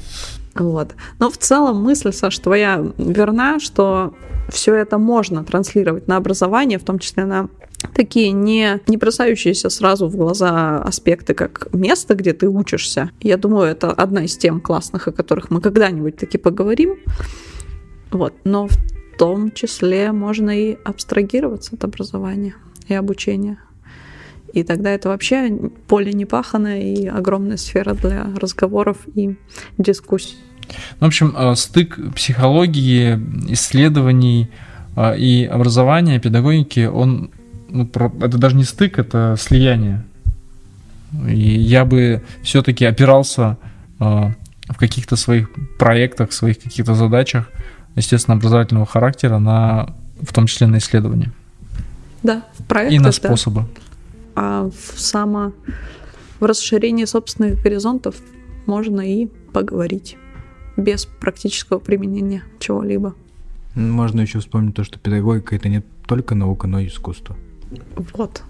Вот. 0.55 0.95
Но 1.19 1.31
в 1.31 1.39
целом 1.39 1.83
мысль, 1.83 2.13
Саш, 2.13 2.39
твоя 2.39 2.85
верна, 2.99 3.59
что 3.59 4.15
все 4.51 4.75
это 4.75 4.99
можно 4.99 5.43
транслировать 5.43 6.09
на 6.09 6.19
образование, 6.19 6.79
в 6.79 6.85
том 6.85 6.99
числе 6.99 7.25
на 7.25 7.49
такие 7.95 8.33
не, 8.33 8.81
не 8.87 8.99
бросающиеся 8.99 9.71
сразу 9.71 10.09
в 10.09 10.17
глаза 10.17 10.83
аспекты, 10.83 11.33
как 11.33 11.73
место, 11.73 12.15
где 12.15 12.35
ты 12.35 12.49
учишься. 12.49 13.11
Я 13.21 13.39
думаю, 13.39 13.71
это 13.71 13.91
одна 13.93 14.25
из 14.25 14.37
тем 14.37 14.61
классных, 14.61 15.09
о 15.09 15.13
которых 15.13 15.51
мы 15.51 15.63
когда-нибудь 15.63 16.17
таки 16.17 16.37
поговорим. 16.37 16.97
Вот. 18.11 18.35
Но 18.45 18.69
в 18.69 18.77
том 19.17 19.53
числе 19.53 20.13
можно 20.13 20.51
и 20.51 20.77
абстрагироваться 20.85 21.77
от 21.77 21.85
образования 21.85 22.55
и 22.89 22.95
обучения. 22.95 23.59
И 24.53 24.65
тогда 24.65 24.91
это 24.91 25.09
вообще 25.09 25.51
поле 25.89 26.13
непаханное 26.13 26.83
и 26.83 27.07
огромная 27.07 27.57
сфера 27.57 27.95
для 27.95 28.27
разговоров 28.37 28.99
и 29.15 29.37
дискуссий. 29.79 30.37
Ну, 31.01 31.07
в 31.07 31.09
общем, 31.09 31.35
э, 31.37 31.55
стык 31.57 31.99
психологии, 32.15 33.19
исследований 33.49 34.51
э, 34.97 35.19
и 35.19 35.45
образования, 35.45 36.21
педагогики, 36.21 36.87
он, 36.87 37.31
ну, 37.69 37.85
это 37.85 38.39
даже 38.39 38.57
не 38.57 38.65
стык, 38.65 38.99
это 38.99 39.37
слияние. 39.39 40.05
И 41.29 41.59
я 41.59 41.85
бы 41.85 42.23
все-таки 42.43 42.85
опирался 42.85 43.57
э, 44.01 44.05
в 44.05 44.77
каких-то 44.77 45.17
своих 45.17 45.51
проектах, 45.79 46.33
своих 46.33 46.61
каких-то 46.61 46.95
задачах, 46.95 47.51
естественно, 47.97 48.37
образовательного 48.37 48.87
характера, 48.87 49.39
на, 49.39 49.95
в 50.21 50.33
том 50.33 50.47
числе 50.47 50.67
на 50.67 50.77
исследования. 50.77 51.33
Да, 52.23 52.45
в 52.59 52.65
проектах, 52.65 53.01
И 53.01 53.03
на 53.03 53.13
способы. 53.13 53.63
Да 53.63 53.82
а 54.35 54.69
в 54.69 54.99
само 55.01 55.53
в 56.41 56.45
расширении 56.45 57.05
собственных 57.05 57.63
горизонтов 57.63 58.17
можно 58.67 59.01
и 59.01 59.29
поговорить 59.53 60.17
без 60.77 61.05
практического 61.07 61.79
применения 61.79 62.45
чего-либо. 62.59 63.15
Можно 63.75 64.23
еще 64.23 64.41
вспомнить 64.41 64.75
то, 64.75 64.85
что 64.85 64.99
педагогика 64.99 65.55
это 65.57 65.69
не 65.69 65.83
только 66.07 66.35
наука, 66.35 66.67
но 66.67 66.81
и 66.81 66.89
искусство. 66.89 67.37
Вот. 68.13 68.43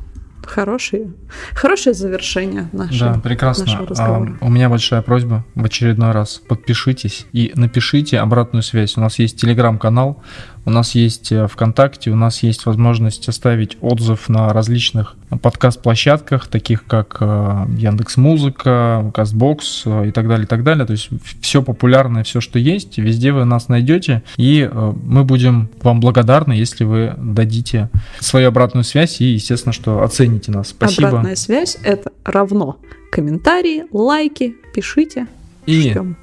Хорошее, 0.44 1.12
хорошее 1.52 1.94
завершение 1.94 2.68
нашего, 2.72 3.14
да, 3.14 3.20
прекрасно. 3.20 3.64
нашего 3.64 3.86
разговора. 3.86 4.38
А, 4.40 4.44
у 4.44 4.50
меня 4.50 4.68
большая 4.68 5.00
просьба 5.00 5.44
в 5.54 5.64
очередной 5.64 6.10
раз. 6.10 6.42
Подпишитесь 6.48 7.26
и 7.32 7.52
напишите 7.54 8.18
обратную 8.18 8.64
связь. 8.64 8.96
У 8.96 9.00
нас 9.00 9.20
есть 9.20 9.40
телеграм-канал, 9.40 10.20
у 10.64 10.70
нас 10.70 10.94
есть 10.94 11.32
э, 11.32 11.48
ВКонтакте, 11.48 12.10
у 12.10 12.16
нас 12.16 12.42
есть 12.44 12.66
возможность 12.66 13.28
оставить 13.28 13.76
отзыв 13.80 14.28
на 14.28 14.52
различных 14.52 15.16
подкаст-площадках, 15.40 16.46
таких 16.46 16.84
как 16.86 17.16
э, 17.20 17.66
Яндекс 17.76 18.16
Музыка, 18.16 19.10
Кастбокс 19.12 19.82
э, 19.86 20.08
и 20.08 20.12
так 20.12 20.28
далее, 20.28 20.44
и 20.44 20.46
так 20.46 20.62
далее. 20.62 20.86
То 20.86 20.92
есть 20.92 21.08
все 21.40 21.62
популярное, 21.62 22.22
все, 22.22 22.40
что 22.40 22.60
есть, 22.60 22.98
везде 22.98 23.32
вы 23.32 23.44
нас 23.44 23.68
найдете, 23.68 24.22
и 24.36 24.70
мы 24.72 25.24
будем 25.24 25.68
вам 25.82 26.00
благодарны, 26.00 26.52
если 26.52 26.84
вы 26.84 27.14
дадите 27.16 27.90
свою 28.20 28.48
обратную 28.48 28.84
связь 28.84 29.20
и, 29.20 29.24
естественно, 29.24 29.72
что 29.72 30.02
оцените 30.02 30.52
нас. 30.52 30.68
Спасибо. 30.68 31.08
Обратная 31.08 31.36
связь— 31.36 31.76
это 31.82 32.12
равно 32.24 32.78
комментарии, 33.10 33.84
лайки, 33.92 34.54
пишите. 34.74 35.26
И 35.66 35.90
ждем. 35.90 36.16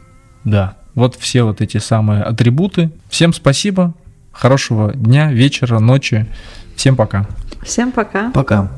да, 0.44 0.78
вот 0.96 1.16
все 1.16 1.44
вот 1.44 1.62
эти 1.62 1.78
самые 1.78 2.24
атрибуты. 2.24 2.90
Всем 3.10 3.34
спасибо. 3.34 3.94
Хорошего 4.40 4.94
дня, 4.94 5.34
вечера, 5.34 5.80
ночи. 5.80 6.26
Всем 6.78 6.96
пока. 6.96 7.26
Всем 7.62 7.92
пока. 7.92 8.32
Пока. 8.32 8.72